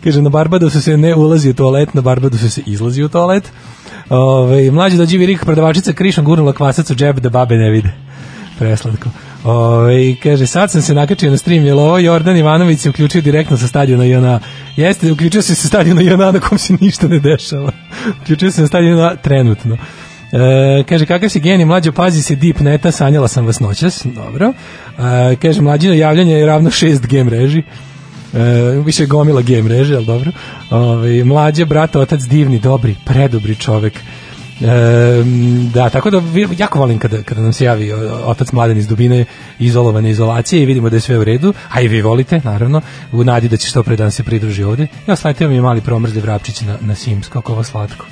Kaže, 0.03 0.22
na 0.22 0.30
Barbadosu 0.30 0.82
se 0.82 0.98
ne 0.98 1.15
ulazi 1.15 1.49
u 1.49 1.53
toalet, 1.53 1.94
na 1.94 2.02
Barbadosu 2.02 2.49
se 2.49 2.61
izlazi 2.65 3.03
u 3.03 3.10
toalet. 3.10 3.52
Ove, 4.10 4.72
mlađi 4.72 4.98
dođi 4.98 5.26
Rik, 5.26 5.45
prodavačica 5.45 5.94
krišom 5.94 6.26
gurnula 6.26 6.53
kvasac 6.53 6.91
u 6.91 6.95
džep 6.95 7.19
da 7.19 7.30
babe 7.30 7.56
ne 7.56 7.69
vide. 7.69 7.94
Preslatko. 8.60 9.10
Ove, 9.43 10.15
kaže, 10.23 10.47
sad 10.47 10.72
sam 10.72 10.81
se 10.81 10.93
nakačio 10.93 11.31
na 11.31 11.38
stream, 11.38 11.65
jel 11.65 11.80
ovo 11.80 11.97
Jordan 11.97 12.38
Ivanović 12.38 12.80
se 12.80 12.89
uključio 12.89 13.22
direktno 13.22 13.57
sa 13.57 13.68
stadiona 13.68 14.05
JNA. 14.05 14.39
Jeste, 14.76 15.11
uključio 15.11 15.41
se 15.41 15.55
sa 15.55 15.68
stadiona 15.68 16.01
JNA 16.01 16.31
na 16.31 16.39
kom 16.39 16.57
se 16.57 16.77
ništa 16.81 17.07
ne 17.07 17.19
dešava. 17.19 17.72
uključio 18.22 18.51
se 18.51 18.61
na 18.61 18.68
stadion 18.68 18.97
JNA 18.97 19.15
trenutno. 19.15 19.77
E, 20.31 20.84
kaže, 20.84 21.05
kakav 21.05 21.30
si 21.30 21.39
genij, 21.39 21.65
mlađo, 21.65 21.91
pazi 21.91 22.22
se 22.22 22.35
deep 22.35 22.59
neta, 22.59 22.91
sanjala 22.91 23.27
sam 23.27 23.45
vas 23.45 23.59
noćas, 23.59 24.05
dobro. 24.05 24.53
E, 25.31 25.35
kaže, 25.35 25.61
mlađino 25.61 25.93
javljanje 25.93 26.34
je 26.34 26.45
ravno 26.45 26.69
6 26.69 27.07
G 27.07 27.23
mreži. 27.23 27.64
E, 28.34 28.41
više 28.85 29.05
gomila 29.05 29.41
G 29.41 29.64
mreže, 29.64 29.95
ali 29.95 30.05
dobro. 30.05 30.31
Ove, 30.69 31.23
mlađe, 31.23 31.65
brat, 31.65 31.95
otac, 31.95 32.22
divni, 32.22 32.59
dobri, 32.59 32.95
predobri 33.05 33.55
čovek. 33.55 33.93
E, 34.61 35.23
da, 35.73 35.89
tako 35.89 36.09
da 36.09 36.21
jako 36.57 36.79
volim 36.79 36.99
kada, 36.99 37.23
kada 37.23 37.41
nam 37.41 37.53
se 37.53 37.65
javi 37.65 37.93
otac 38.25 38.51
mladen 38.51 38.77
iz 38.77 38.88
dubine 38.88 39.25
izolovane 39.59 40.09
izolacije 40.09 40.63
i 40.63 40.65
vidimo 40.65 40.89
da 40.89 40.95
je 40.95 41.01
sve 41.01 41.17
u 41.17 41.23
redu, 41.23 41.53
a 41.69 41.81
i 41.81 41.88
vi 41.88 42.01
volite, 42.01 42.41
naravno, 42.43 42.81
u 43.11 43.23
nadi 43.23 43.49
da 43.49 43.57
će 43.57 43.67
što 43.67 43.84
pre 43.84 43.95
da 43.95 44.03
nam 44.03 44.11
se 44.11 44.23
pridruži 44.23 44.63
ovde. 44.63 44.88
Ja 45.07 45.15
sletio 45.15 45.49
mi 45.49 45.55
je 45.55 45.61
mali 45.61 45.81
promrzli 45.81 46.21
vrapčić 46.21 46.61
na, 46.61 46.77
na 46.81 46.95
Sims, 46.95 47.27
kako 47.27 47.53
ovo 47.53 47.63
slatko. 47.63 48.05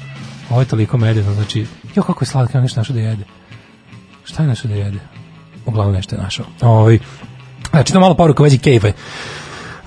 Ovo 0.49 0.61
je 0.61 0.67
toliko 0.67 0.97
medeno, 0.97 1.33
znači, 1.33 1.65
jo, 1.95 2.03
kako 2.03 2.23
je 2.23 2.27
slatko, 2.27 2.57
ja 2.57 2.61
nešto 2.61 2.79
našao 2.79 2.93
da 2.93 3.01
jede. 3.01 3.23
Šta 4.23 4.43
je 4.43 4.47
našao 4.47 4.69
da 4.69 4.75
jede? 4.75 4.99
Uglavnom 5.65 5.95
nešto 5.95 6.15
je 6.15 6.21
našao. 6.21 6.45
Ovaj, 6.61 6.99
znači, 7.69 7.93
to 7.93 7.99
malo 7.99 8.15
poruka 8.15 8.43
vezi 8.43 8.57
Cave. 8.57 8.93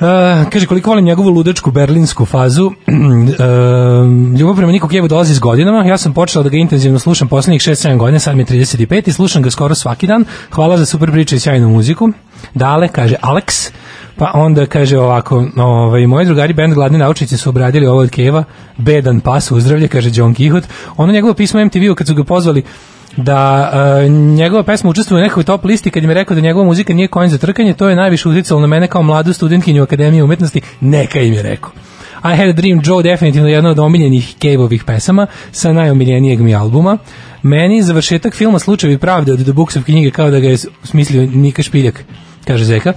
Uh, 0.01 0.05
kaže 0.51 0.67
koliko 0.67 0.91
volim 0.91 1.05
njegovu 1.05 1.31
ludačku 1.31 1.71
berlinsku 1.71 2.27
fazu 2.27 2.67
uh, 2.67 2.73
ljubav 4.39 4.57
prema 4.57 4.73
Niku 4.73 4.89
Kevu 4.89 5.09
dolazi 5.09 5.35
s 5.35 5.39
godinama. 5.39 5.85
Ja 5.85 5.99
sam 5.99 6.15
počela 6.15 6.43
da 6.43 6.49
ga 6.49 6.57
intenzivno 6.57 6.99
slušam 6.99 7.29
poslednjih 7.29 7.63
6-7 7.63 7.97
godina 7.97 8.19
sad 8.19 8.37
mi 8.37 8.43
je 8.43 8.47
35 8.47 9.09
i 9.09 9.13
slušam 9.13 9.43
ga 9.43 9.51
skoro 9.51 9.75
svaki 9.75 10.07
dan. 10.07 10.25
Hvala 10.51 10.77
za 10.77 10.87
super 10.87 11.11
priče 11.11 11.37
i 11.37 11.41
sjajnu 11.41 11.69
muziku. 11.69 12.11
Dale, 12.55 12.89
kaže 12.89 13.15
Alex 13.23 13.71
pa 14.17 14.31
onda 14.35 14.67
kaže 14.67 14.99
ovako 14.99 15.47
ovaj, 15.57 16.07
moji 16.07 16.27
drugari 16.27 16.53
band 16.53 16.75
Gladni 16.75 16.99
naučnici 16.99 17.37
su 17.37 17.51
obradili 17.51 17.87
ovo 17.87 18.01
od 18.01 18.11
Keva 18.11 18.45
bedan 18.77 19.21
pas 19.21 19.51
uzdravlje, 19.51 19.89
kaže 19.89 20.11
John 20.15 20.35
Kihot 20.35 20.65
ono 20.97 21.13
njegovo 21.13 21.35
pismo 21.35 21.65
MTV-u 21.65 21.95
kad 21.95 22.07
su 22.07 22.15
ga 22.15 22.25
pozvali 22.25 22.63
da 23.23 23.71
uh, 23.73 24.11
njegova 24.13 24.63
pesma 24.63 24.91
učestvuje 24.91 25.21
u 25.21 25.25
nekoj 25.25 25.45
top 25.45 25.65
listi 25.65 25.91
kad 25.91 26.05
im 26.05 26.11
je 26.11 26.15
rekao 26.15 26.35
da 26.35 26.41
njegova 26.41 26.67
muzika 26.67 26.95
nije 26.95 27.09
konj 27.09 27.29
za 27.29 27.39
trkanje, 27.39 27.75
to 27.75 27.89
je 27.89 27.97
najviše 27.97 28.29
uticalo 28.29 28.61
na 28.61 28.67
mene 28.67 28.87
kao 28.87 29.03
mladu 29.03 29.33
studentkinju 29.33 29.83
Akademije 29.83 30.25
umetnosti, 30.25 30.61
neka 30.81 31.21
im 31.21 31.33
je 31.33 31.43
rekao. 31.43 31.71
I 32.25 32.37
Had 32.37 32.49
a 32.49 32.53
Dream 32.53 32.81
Joe 32.85 33.03
definitivno 33.03 33.49
jedna 33.49 33.71
od 33.71 33.79
omiljenih 33.79 34.35
Cave-ovih 34.41 34.85
pesama 34.85 35.27
sa 35.53 35.73
najomiljenijeg 35.73 36.41
mi 36.41 36.55
albuma. 36.55 36.99
Meni 37.43 37.83
završetak 37.83 38.35
filma 38.35 38.59
Slučajevi 38.59 38.99
pravde 38.99 39.33
od 39.33 39.43
The 39.43 39.53
Books 39.53 39.77
of 39.77 39.85
knjige 39.85 40.11
kao 40.11 40.31
da 40.31 40.41
ga 40.41 40.49
je 40.49 40.57
smislio 40.85 41.29
Nika 41.35 41.63
Špiljak, 41.63 42.05
kaže 42.45 42.65
Zeka. 42.65 42.93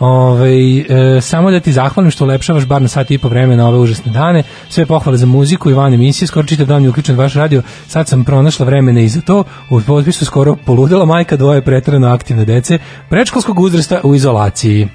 Ove, 0.00 0.50
e, 0.78 1.20
samo 1.20 1.50
da 1.50 1.60
ti 1.60 1.72
zahvalim 1.72 2.10
što 2.10 2.24
ulepšavaš 2.24 2.66
bar 2.66 2.82
na 2.82 2.88
sat 2.88 3.10
i 3.10 3.18
po 3.18 3.28
vremena 3.28 3.68
ove 3.68 3.78
užasne 3.78 4.12
dane. 4.12 4.42
Sve 4.68 4.86
pohvale 4.86 5.18
za 5.18 5.26
muziku 5.26 5.70
i 5.70 5.74
van 5.74 5.94
emisije. 5.94 6.28
Skoro 6.28 6.46
čitav 6.46 6.66
dan 6.66 6.82
je 6.82 6.88
uključen 6.88 7.16
vaš 7.16 7.34
radio. 7.34 7.62
Sad 7.88 8.08
sam 8.08 8.24
pronašla 8.24 8.66
vremena 8.66 9.00
i 9.00 9.08
za 9.08 9.20
to. 9.20 9.44
U 9.70 9.80
potpisu 9.80 10.24
skoro 10.24 10.56
poludela 10.56 11.04
majka 11.04 11.36
dvoje 11.36 11.62
pretrano 11.62 12.08
aktivne 12.08 12.44
dece 12.44 12.78
predškolskog 13.08 13.60
uzrasta 13.60 14.00
u 14.04 14.14
izolaciji. 14.14 14.88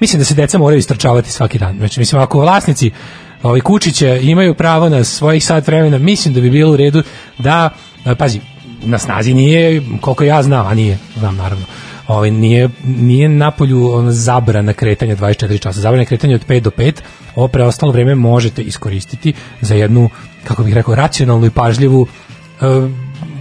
Mislim 0.00 0.18
da 0.18 0.24
se 0.24 0.34
deca 0.34 0.58
moraju 0.58 0.78
istrčavati 0.78 1.30
svaki 1.30 1.58
dan. 1.58 1.76
Znači, 1.78 2.00
mislim, 2.00 2.22
ako 2.22 2.40
vlasnici 2.40 2.90
ovaj 3.42 3.60
kučića 3.60 4.16
imaju 4.16 4.54
pravo 4.54 4.88
na 4.88 5.04
svojih 5.04 5.44
sat 5.44 5.66
vremena, 5.66 5.98
mislim 5.98 6.34
da 6.34 6.40
bi 6.40 6.50
bilo 6.50 6.72
u 6.72 6.76
redu 6.76 7.02
da, 7.38 7.70
a, 8.04 8.14
pazi, 8.14 8.40
na 8.82 8.98
snazi 8.98 9.34
nije, 9.34 9.82
koliko 10.00 10.24
ja 10.24 10.42
znam, 10.42 10.66
a 10.66 10.74
nije, 10.74 10.98
znam 11.18 11.36
naravno, 11.36 11.64
ovaj, 12.12 12.30
nije, 12.30 12.68
nije 12.84 13.28
napolju 13.28 13.92
ona 13.92 14.12
zabrana 14.12 14.72
kretanja 14.72 15.16
24 15.16 15.60
časa, 15.60 15.80
zabrana 15.80 16.04
kretanja 16.04 16.34
od 16.34 16.46
5 16.46 16.60
do 16.60 16.70
5, 16.70 16.92
ovo 17.36 17.48
preostalo 17.48 17.92
vreme 17.92 18.14
možete 18.14 18.62
iskoristiti 18.62 19.32
za 19.60 19.74
jednu, 19.74 20.08
kako 20.44 20.62
bih 20.62 20.74
rekao, 20.74 20.94
racionalnu 20.94 21.46
i 21.46 21.50
pažljivu 21.50 22.06
e, 22.60 22.66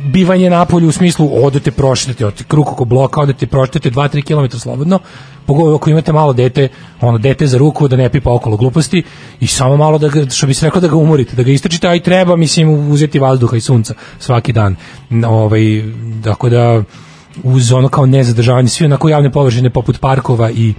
bivanje 0.05 0.49
na 0.49 0.65
polju 0.65 0.87
u 0.87 0.91
smislu 0.91 1.29
odete 1.45 1.71
prošetate 1.71 2.25
od 2.25 2.43
krug 2.43 2.67
oko 2.67 2.85
bloka 2.85 3.21
odete 3.21 3.47
prošetate 3.47 3.91
2-3 3.91 4.23
km 4.23 4.57
slobodno 4.57 4.99
pogotovo 5.45 5.75
ako 5.75 5.89
imate 5.89 6.13
malo 6.13 6.33
dete 6.33 6.67
ono 7.01 7.17
dete 7.17 7.47
za 7.47 7.57
ruku 7.57 7.87
da 7.87 7.95
ne 7.95 8.09
pipa 8.09 8.33
okolo 8.33 8.57
gluposti 8.57 9.03
i 9.39 9.47
samo 9.47 9.77
malo 9.77 9.97
da 9.97 10.09
ga, 10.09 10.29
što 10.29 10.47
bi 10.47 10.53
se 10.53 10.65
rekao 10.65 10.81
da 10.81 10.87
ga 10.87 10.95
umorite 10.95 11.35
da 11.35 11.43
ga 11.43 11.51
istrčite 11.51 11.87
a 11.87 11.95
i 11.95 11.99
treba 11.99 12.35
mislim 12.35 12.91
uzeti 12.91 13.19
vazduha 13.19 13.57
i 13.57 13.61
sunca 13.61 13.93
svaki 14.19 14.53
dan. 14.53 14.75
Ovaj, 15.25 15.61
tako 16.23 16.49
da 16.49 16.83
uz 17.43 17.71
ono 17.71 17.89
kao 17.89 18.05
nezadržavanje 18.05 18.67
svi 18.67 18.85
onako 18.85 19.09
javne 19.09 19.31
površine 19.31 19.69
poput 19.69 19.99
parkova 19.99 20.51
i 20.51 20.73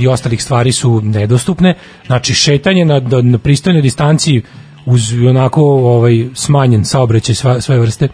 i 0.00 0.08
ostalih 0.08 0.42
stvari 0.42 0.72
su 0.72 1.00
nedostupne. 1.00 1.74
Znači 2.06 2.34
šetanje 2.34 2.84
na, 2.84 3.00
na, 3.00 3.22
na 3.22 3.38
pristojnoj 3.38 3.82
distanciji 3.82 4.42
uz 4.86 5.12
onako 5.28 5.62
ovaj 5.62 6.28
smanjen 6.34 6.84
saobraćaj 6.84 7.34
sve, 7.34 7.60
sve 7.60 7.78
vrste 7.78 8.08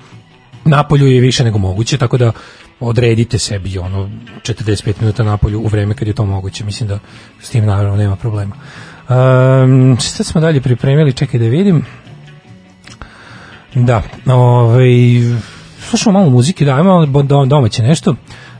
napolju 0.65 1.07
je 1.07 1.21
više 1.21 1.45
nego 1.45 1.59
moguće, 1.59 1.99
tako 1.99 2.19
da 2.19 2.33
odredite 2.81 3.39
sebi 3.39 3.79
ono 3.79 4.11
45 4.43 4.93
minuta 5.01 5.25
napolju 5.25 5.61
u 5.61 5.67
vreme 5.67 5.95
kad 5.95 6.09
je 6.09 6.15
to 6.15 6.25
moguće. 6.25 6.65
Mislim 6.65 6.89
da 6.89 6.99
s 7.41 7.51
tim 7.51 7.65
naravno 7.67 7.97
nema 7.97 8.17
problema. 8.17 8.57
Um, 9.09 9.97
šta 10.01 10.25
smo 10.25 10.41
dalje 10.41 10.61
pripremili? 10.61 11.13
Čekaj 11.13 11.41
da 11.41 11.47
vidim. 11.47 11.85
Da, 13.75 14.03
ovaj, 14.27 14.89
slušamo 15.89 16.19
malo 16.19 16.31
muzike, 16.31 16.65
da, 16.65 16.83
malo 16.83 17.07
do- 17.07 17.45
domaće 17.45 17.83
nešto. 17.83 18.11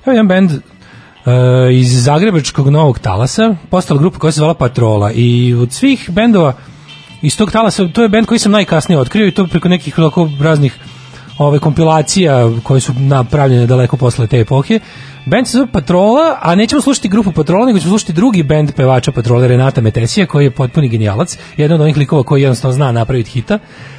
Evo 0.07 0.13
jedan 0.13 0.29
band 0.29 0.51
uh, 0.51 0.59
iz 1.73 2.05
Zagrebačkog 2.05 2.69
novog 2.69 2.99
talasa, 2.99 3.55
postala 3.71 4.01
grupa 4.01 4.19
koja 4.19 4.33
se 4.33 4.39
zvala 4.39 4.55
Patrola 4.55 5.13
i 5.13 5.55
od 5.55 5.73
svih 5.73 6.11
bendova 6.13 6.53
iz 7.23 7.37
tog 7.37 7.51
talasa, 7.51 7.89
to 7.89 8.03
je 8.03 8.09
bend 8.09 8.27
koji 8.27 8.39
sam 8.39 8.53
najkasnije 8.53 8.99
otkrio 8.99 9.27
i 9.27 9.31
to 9.31 9.47
preko 9.47 9.69
nekih 9.69 9.95
raznih 10.41 10.79
ove 11.39 11.59
kompilacija 11.59 12.51
koje 12.63 12.81
su 12.81 12.93
napravljene 12.99 13.67
daleko 13.67 13.97
posle 13.97 14.27
te 14.27 14.41
epohe. 14.41 14.81
Band 15.27 15.47
se 15.47 15.53
zove 15.53 15.73
Patrola, 15.73 16.39
a 16.43 16.55
nećemo 16.55 16.83
slušati 16.83 17.09
grupu 17.09 17.33
Patrola, 17.33 17.67
nego 17.67 17.79
ćemo 17.79 17.91
slušati 17.91 18.13
drugi 18.13 18.43
bend 18.43 18.73
pevača 18.73 19.13
Patrole, 19.13 19.49
Renata 19.49 19.81
Metesija, 19.81 20.27
koji 20.27 20.45
je 20.45 20.51
potpuni 20.51 20.89
genijalac, 20.89 21.39
jedan 21.57 21.75
od 21.75 21.81
onih 21.81 21.97
likova 21.97 22.23
koji 22.23 22.43
jednostavno 22.43 22.75
zna 22.75 22.93
napraviti 22.93 23.31
hita. 23.31 23.59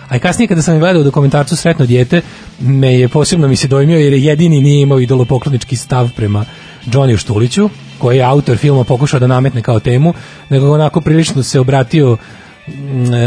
A 0.10 0.16
i 0.16 0.20
kasnije 0.20 0.48
kada 0.48 0.62
sam 0.62 0.74
je 0.74 0.80
gledao 0.80 1.04
dokumentarcu 1.04 1.56
Sretno 1.56 1.86
dijete, 1.86 2.22
me 2.60 3.00
je 3.00 3.08
posebno 3.08 3.48
mi 3.48 3.56
se 3.56 3.68
dojmio 3.68 4.00
jer 4.00 4.14
je 4.14 4.24
jedini 4.24 4.62
nije 4.62 4.82
imao 4.82 5.00
idolopoklonički 5.00 5.76
stav 5.76 6.10
prema 6.16 6.46
Johnny 6.86 7.18
Štuliću, 7.18 7.70
koji 7.98 8.18
je 8.18 8.24
autor 8.24 8.58
filma 8.58 8.84
pokušao 8.84 9.20
da 9.20 9.28
nametne 9.28 9.62
kao 9.62 9.80
temu, 9.80 10.14
nego 10.50 10.72
onako 10.72 11.02
prilično 11.02 11.44
se 11.44 11.60
obratio 11.60 12.18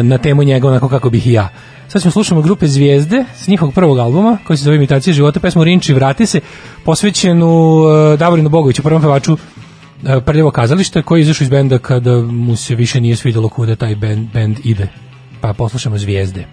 na 0.03 0.19
temu 0.19 0.43
njega 0.43 0.69
onako 0.69 0.89
kako 0.89 1.11
bih 1.11 1.27
i 1.27 1.33
ja. 1.33 1.49
Sad 1.89 2.03
ćemo 2.03 2.12
slušamo 2.12 2.43
grupe 2.43 2.67
Zvijezde 2.67 3.25
s 3.37 3.49
njihovog 3.49 3.75
prvog 3.75 3.99
albuma 3.99 4.39
koji 4.47 4.57
se 4.57 4.65
zove 4.65 4.77
Imitacija 4.77 5.15
života, 5.15 5.41
pesmu 5.41 5.65
Rinči 5.65 5.95
vrati 5.95 6.27
se, 6.27 6.41
posvećenu 6.85 7.47
uh, 7.47 8.19
Davorinu 8.19 8.49
Bogoviću, 8.49 8.83
prvom 8.83 9.03
pevaču 9.03 9.33
uh, 9.33 9.39
Prljavo 10.27 10.51
kazalište, 10.51 11.03
koji 11.03 11.21
je 11.21 11.23
izašao 11.23 11.45
iz 11.45 11.51
benda 11.51 11.79
kada 11.79 12.17
mu 12.17 12.57
se 12.57 12.75
više 12.75 13.01
nije 13.01 13.17
svidjelo 13.17 13.49
kuda 13.49 13.77
taj 13.77 13.95
band, 13.95 14.29
band 14.33 14.59
ide. 14.65 14.89
Pa 15.41 15.53
poslušamo 15.53 15.99
Zvijezde. 15.99 16.47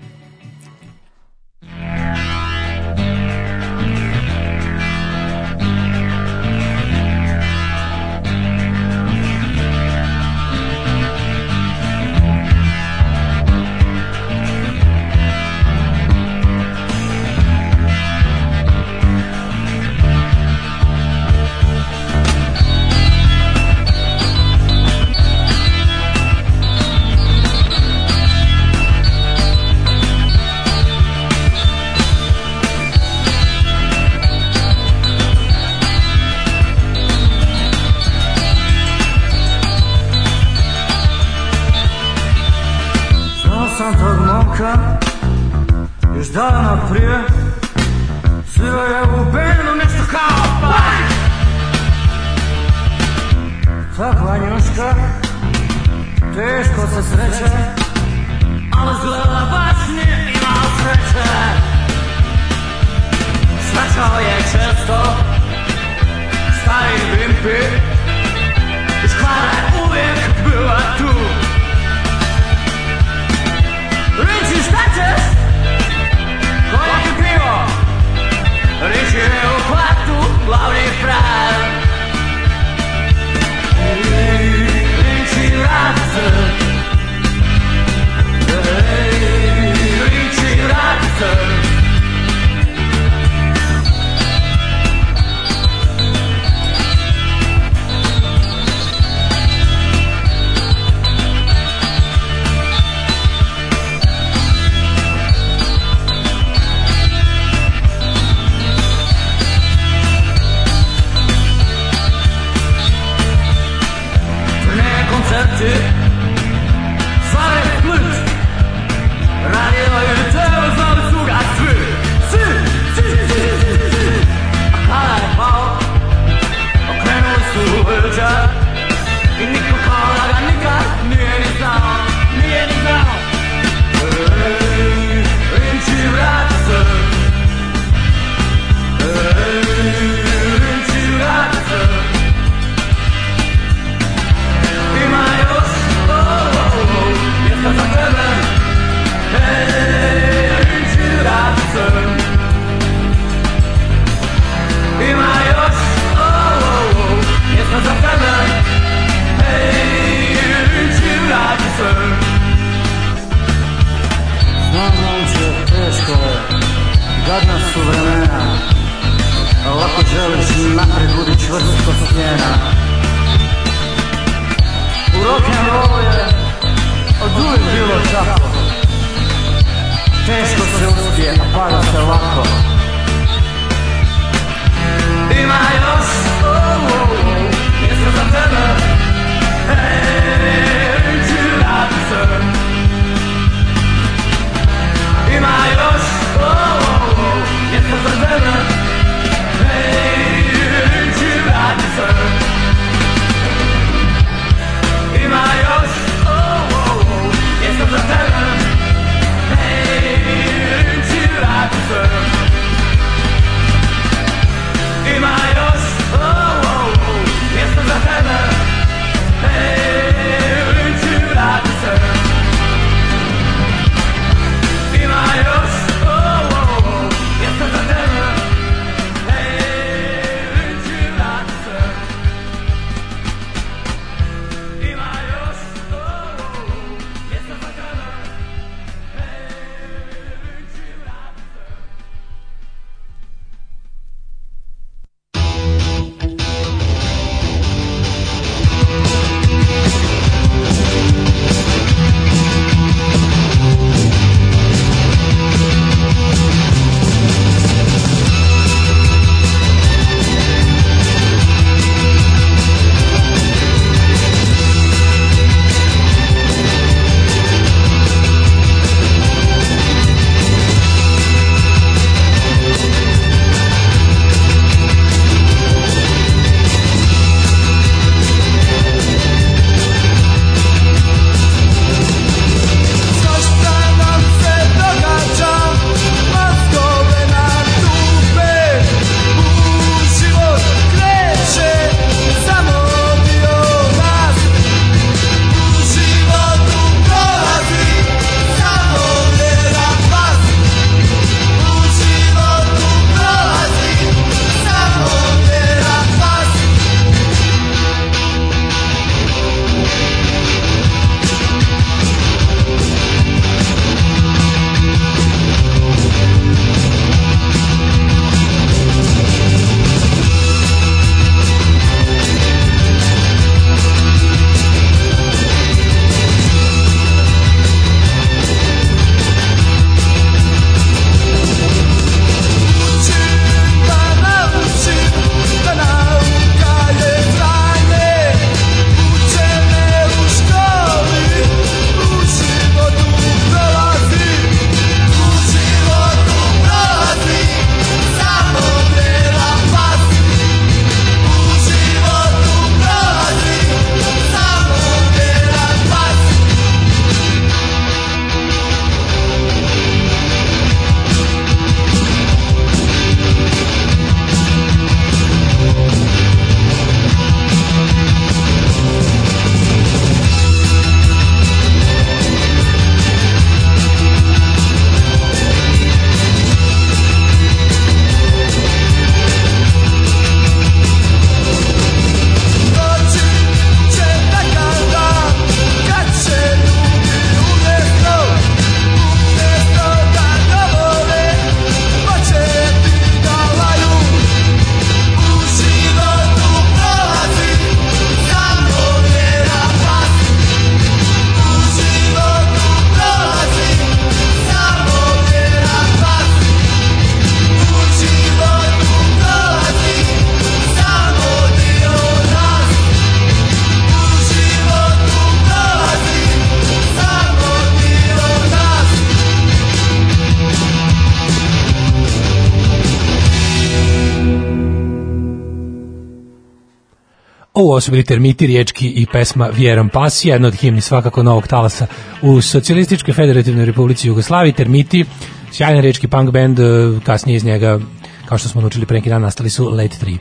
Ovo 427.78 427.82
su 427.82 427.92
bili 427.92 428.04
Termiti, 428.04 428.48
Riječki 428.48 428.88
i 428.88 429.06
pesma 429.12 429.48
Vjeram 429.48 429.90
pas, 429.90 430.26
jedna 430.26 430.48
od 430.48 430.56
himni 430.56 430.82
svakako 430.82 431.24
novog 431.24 431.48
talasa 431.48 431.88
u 432.22 432.42
Socijalističkoj 432.42 433.14
federativnoj 433.14 433.66
republici 433.66 434.08
Jugoslaviji, 434.08 434.54
Termiti, 434.54 435.06
sjajan 435.52 435.82
riječki 435.82 436.08
punk 436.08 436.32
band, 436.32 436.60
e, 436.60 436.64
kasnije 437.06 437.36
iz 437.36 437.46
njega, 437.46 437.80
kao 438.26 438.38
što 438.38 438.50
smo 438.50 438.62
naučili 438.62 438.86
pre 438.86 438.98
neki 438.98 439.10
dan, 439.10 439.22
nastali 439.22 439.50
su 439.50 439.70
Late 439.70 439.98
3. 440.06 440.18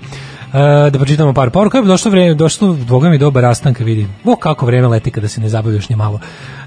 E, 0.54 0.90
da 0.90 0.98
pročitamo 0.98 1.32
par 1.32 1.50
poruka, 1.50 1.80
došlo 1.80 2.10
vreme, 2.10 2.34
došlo 2.34 2.74
Boga 2.74 3.08
mi 3.08 3.18
dobar 3.18 3.42
rastanka, 3.42 3.84
vidi. 3.84 4.06
O, 4.24 4.36
kako 4.36 4.66
vreme 4.66 4.88
leti 4.88 5.10
kada 5.10 5.28
se 5.28 5.40
ne 5.40 5.48
zabaviš 5.48 5.88
ni 5.88 5.96
malo. 5.96 6.20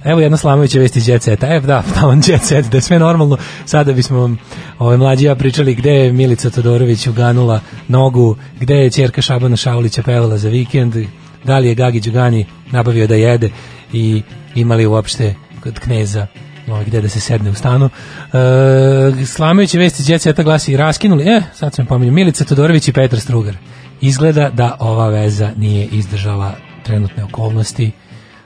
Evo 0.04 0.20
jedna 0.20 0.38
Slamovića 0.38 0.80
vesti 0.80 1.00
iz 1.00 1.10
Jet 1.10 1.24
Seta. 1.24 1.48
E, 1.48 1.60
da, 1.60 1.84
da, 1.96 2.08
on 2.08 2.22
Jet 2.28 2.44
Set, 2.44 2.66
da 2.66 2.78
je 2.78 2.82
sve 2.82 3.00
normalno. 3.00 3.38
Sada 3.66 3.94
bismo 3.94 4.20
vam, 4.20 4.38
ove 4.80 4.98
mlađi 4.98 5.26
ja 5.26 5.36
pričali 5.36 5.76
gde 5.76 5.92
je 5.92 6.12
Milica 6.12 6.50
Todorović 6.50 7.08
uganula 7.08 7.60
nogu, 7.88 8.36
gde 8.60 8.76
je 8.76 8.90
ćerka 8.90 9.22
Šabana 9.22 9.56
Šaulića 9.56 10.04
pevala 10.04 10.38
za 10.38 10.50
vikend, 10.50 10.96
da 11.44 11.60
li 11.60 11.68
je 11.68 11.76
Gagi 11.76 12.00
Đugani 12.00 12.46
nabavio 12.72 13.08
da 13.08 13.16
jede 13.16 13.50
i 13.94 14.22
imali 14.56 14.86
uopšte 14.86 15.36
kod 15.64 15.80
kneza 15.80 16.28
ovaj, 16.72 16.86
gde 16.86 17.02
da 17.02 17.10
se 17.10 17.20
sedne 17.20 17.50
u 17.50 17.56
stanu. 17.56 17.90
E, 18.34 19.26
Slamović 19.26 19.74
je 19.74 19.80
vesti 19.80 20.12
Jet 20.12 20.22
Seta 20.22 20.44
glasi 20.44 20.78
raskinuli, 20.78 21.30
e, 21.30 21.42
sad 21.54 21.74
sam 21.74 21.86
pominjao, 21.86 22.14
Milica 22.14 22.46
Todorović 22.46 22.88
i 22.88 22.94
Petar 22.94 23.20
Strugar. 23.20 23.56
Izgleda 24.02 24.50
da 24.50 24.78
ova 24.80 25.10
veza 25.10 25.52
nije 25.58 25.86
izdržala 25.86 26.54
trenutne 26.84 27.24
okolnosti, 27.24 27.92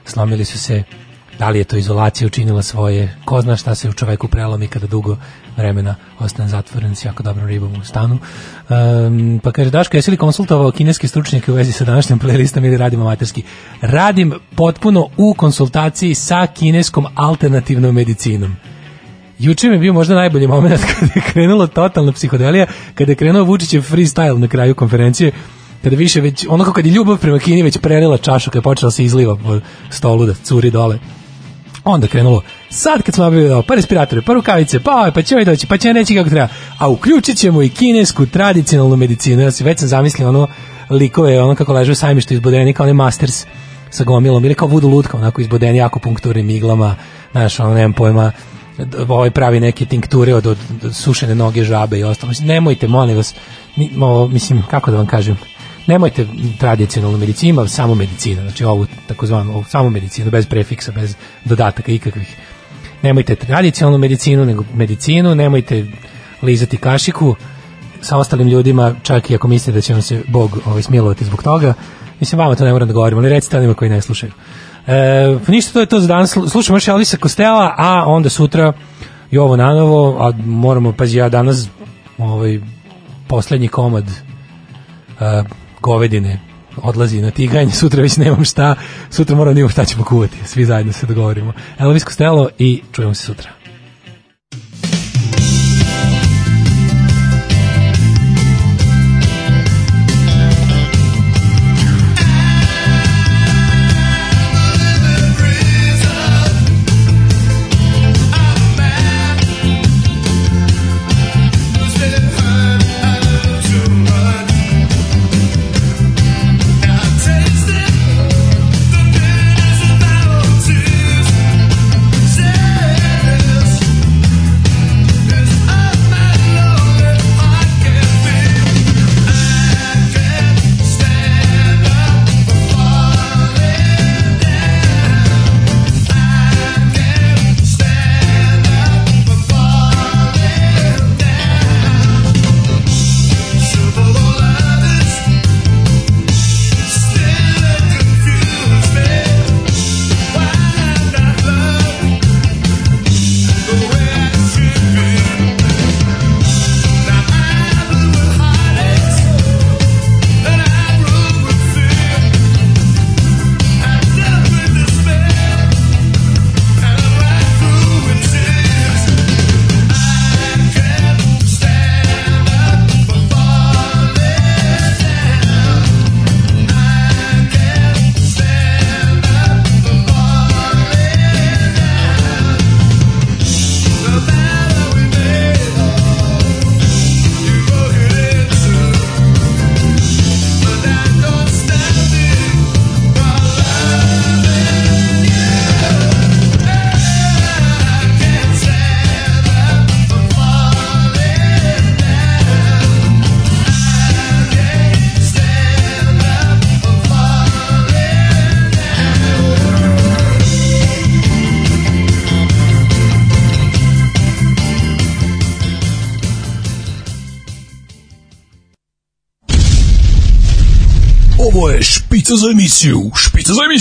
slomili 0.04 0.44
su 0.44 0.58
se 0.58 0.82
da 1.38 1.50
li 1.50 1.58
je 1.58 1.64
to 1.64 1.76
izolacija 1.76 2.26
učinila 2.26 2.62
svoje, 2.62 3.16
ko 3.24 3.40
zna 3.40 3.56
šta 3.56 3.74
se 3.74 3.88
u 3.88 3.92
čoveku 3.92 4.28
prelomi 4.28 4.68
kada 4.68 4.86
dugo 4.86 5.16
vremena 5.56 5.94
ostane 6.18 6.48
zatvoren 6.48 6.94
s 6.94 7.04
jako 7.04 7.22
dobrom 7.22 7.46
ribom 7.46 7.72
u 7.80 7.84
stanu. 7.84 8.18
Um, 8.68 9.40
pa 9.42 9.52
kaže, 9.52 9.70
Daško, 9.70 9.96
jesi 9.96 10.10
li 10.10 10.16
konsultovao 10.16 10.70
kineske 10.70 11.08
stručnjake 11.08 11.52
u 11.52 11.54
vezi 11.54 11.72
sa 11.72 11.84
današnjim 11.84 12.18
playlistom 12.20 12.66
ili 12.66 12.76
radim 12.76 13.00
amaterski? 13.00 13.42
Radim 13.80 14.34
potpuno 14.56 15.08
u 15.16 15.34
konsultaciji 15.34 16.14
sa 16.14 16.46
kineskom 16.46 17.06
alternativnom 17.14 17.94
medicinom. 17.94 18.56
Juče 19.38 19.68
mi 19.68 19.74
je 19.74 19.78
bio 19.78 19.92
možda 19.92 20.14
najbolji 20.14 20.46
moment 20.46 20.80
kada 21.00 21.12
je 21.14 21.22
krenula 21.32 21.66
totalna 21.66 22.12
psihodelija, 22.12 22.66
kada 22.94 23.12
je 23.12 23.16
krenuo 23.16 23.44
Vučićev 23.44 23.82
freestyle 23.82 24.38
na 24.38 24.48
kraju 24.48 24.74
konferencije, 24.74 25.32
kada 25.82 25.96
više 25.96 26.20
već, 26.20 26.46
ono 26.48 26.64
kako 26.64 26.74
kad 26.74 26.86
je 26.86 26.92
ljubav 26.92 27.18
prema 27.18 27.38
Kini 27.38 27.62
već 27.62 27.78
prelila 27.78 28.18
čašu, 28.18 28.50
kada 28.50 28.58
je 28.58 28.62
počela 28.62 28.90
se 28.90 29.04
izliva 29.04 29.36
po 29.36 29.60
stolu 29.90 30.26
da 30.26 30.34
curi 30.34 30.70
dole. 30.70 30.98
Onda 31.84 32.06
krenulo, 32.06 32.42
sad 32.74 33.02
kad 33.02 33.14
smo 33.14 33.24
obavili 33.24 33.62
pa 33.66 33.74
respiratore, 33.74 34.22
pa 34.22 34.32
rukavice, 34.32 34.80
pa 34.80 34.90
ovaj, 34.90 35.12
pa 35.12 35.22
će 35.22 35.34
ovaj 35.34 35.44
doći, 35.44 35.66
pa 35.66 35.78
će 35.78 35.92
reći 35.92 36.14
kako 36.14 36.30
treba, 36.30 36.48
a 36.78 36.88
uključit 36.88 37.36
ćemo 37.36 37.62
i 37.62 37.68
kinesku 37.68 38.26
tradicionalnu 38.26 38.96
medicinu. 38.96 39.42
Ja 39.42 39.50
se 39.50 39.64
već 39.64 39.78
sam 39.78 39.88
zamislio 39.88 40.28
ono 40.28 40.48
likove, 40.90 41.42
ono 41.42 41.54
kako 41.54 41.72
leže 41.72 41.92
u 41.92 41.94
sajmištu 41.94 42.34
izbodeni 42.34 42.72
kao 42.72 42.84
onaj 42.84 42.94
masters 42.94 43.46
sa 43.90 44.04
gomilom, 44.04 44.44
ili 44.44 44.54
kao 44.54 44.68
vudu 44.68 44.88
lutka, 44.88 45.16
onako 45.16 45.40
izbodeni 45.40 45.82
akupunkturnim 45.82 46.50
iglama, 46.50 46.96
znaš, 47.32 47.60
ono, 47.60 47.74
nemam 47.74 47.92
pojma, 47.92 48.32
ovaj 49.08 49.30
pravi 49.30 49.60
neke 49.60 49.84
tinkture 49.84 50.34
od, 50.34 50.46
od, 50.46 50.58
od 50.84 50.94
sušene 50.96 51.34
noge 51.34 51.64
žabe 51.64 51.98
i 51.98 52.04
ostalo. 52.04 52.28
Mislim, 52.28 52.48
nemojte, 52.48 52.88
molim 52.88 53.16
vas, 53.16 53.34
ni, 53.76 53.90
mo, 53.94 54.28
mislim, 54.28 54.62
kako 54.70 54.90
da 54.90 54.96
vam 54.96 55.06
kažem, 55.06 55.36
nemojte 55.86 56.26
tradicionalnu 56.58 57.18
medicinu, 57.18 57.50
ima 57.50 57.68
samo 57.68 57.94
medicina, 57.94 58.42
znači 58.42 58.64
ovu 58.64 58.86
takozvanu 59.06 59.64
samo 59.68 59.90
medicinu, 59.90 60.30
bez 60.30 60.46
prefiksa, 60.46 60.92
bez 60.92 61.14
dodataka 61.44 61.92
ikakvih. 61.92 62.36
Nemojte 63.04 63.34
tradicionalnu 63.36 63.98
medicinu, 63.98 64.44
nego 64.44 64.64
medicinu, 64.74 65.34
nemojte 65.34 65.84
lizati 66.42 66.76
kašiku 66.76 67.34
sa 68.00 68.16
ostalim 68.16 68.48
ljudima, 68.48 68.94
čak 69.02 69.30
i 69.30 69.34
ako 69.34 69.48
mislite 69.48 69.72
da 69.72 69.80
će 69.80 69.92
vam 69.92 70.02
se 70.02 70.22
Bog 70.28 70.58
ovaj, 70.66 70.82
smilovati 70.82 71.24
zbog 71.24 71.42
toga. 71.42 71.74
Mislim, 72.20 72.38
vama 72.38 72.54
to 72.54 72.64
ne 72.64 72.72
moram 72.72 72.88
da 72.88 72.94
govorim, 72.94 73.18
ali 73.18 73.28
recite 73.28 73.58
onima 73.58 73.74
koji 73.74 73.90
ne 73.90 74.00
slušaju. 74.00 74.32
E, 74.86 75.36
pa 75.46 75.52
ništa, 75.52 75.72
to 75.72 75.80
je 75.80 75.86
to 75.86 76.00
za 76.00 76.06
danas. 76.06 76.36
Slušamo 76.50 76.76
još 76.76 76.88
Elvisa 76.88 77.16
Kostela, 77.16 77.74
a 77.78 78.04
onda 78.06 78.28
sutra 78.28 78.72
Jovo 79.30 79.56
Nanovo, 79.56 80.16
a 80.20 80.32
moramo, 80.44 80.92
pazi, 80.92 81.18
ja 81.18 81.28
danas 81.28 81.68
ovaj, 82.18 82.60
poslednji 83.28 83.68
komad 83.68 84.04
uh, 84.04 85.46
govedine 85.80 86.53
odlazi 86.76 87.20
na 87.20 87.30
tiganje, 87.30 87.72
sutra 87.72 88.02
već 88.02 88.16
nemam 88.16 88.44
šta, 88.44 88.74
sutra 89.10 89.36
moram 89.36 89.54
da 89.54 89.60
imam 89.60 89.70
šta 89.70 89.84
ćemo 89.84 90.04
kuvati, 90.04 90.36
svi 90.44 90.64
zajedno 90.64 90.92
se 90.92 91.06
dogovorimo. 91.06 91.52
Elvis 91.78 92.04
Costello 92.04 92.48
i 92.58 92.82
čujemo 92.92 93.14
se 93.14 93.22
sutra. 93.22 93.63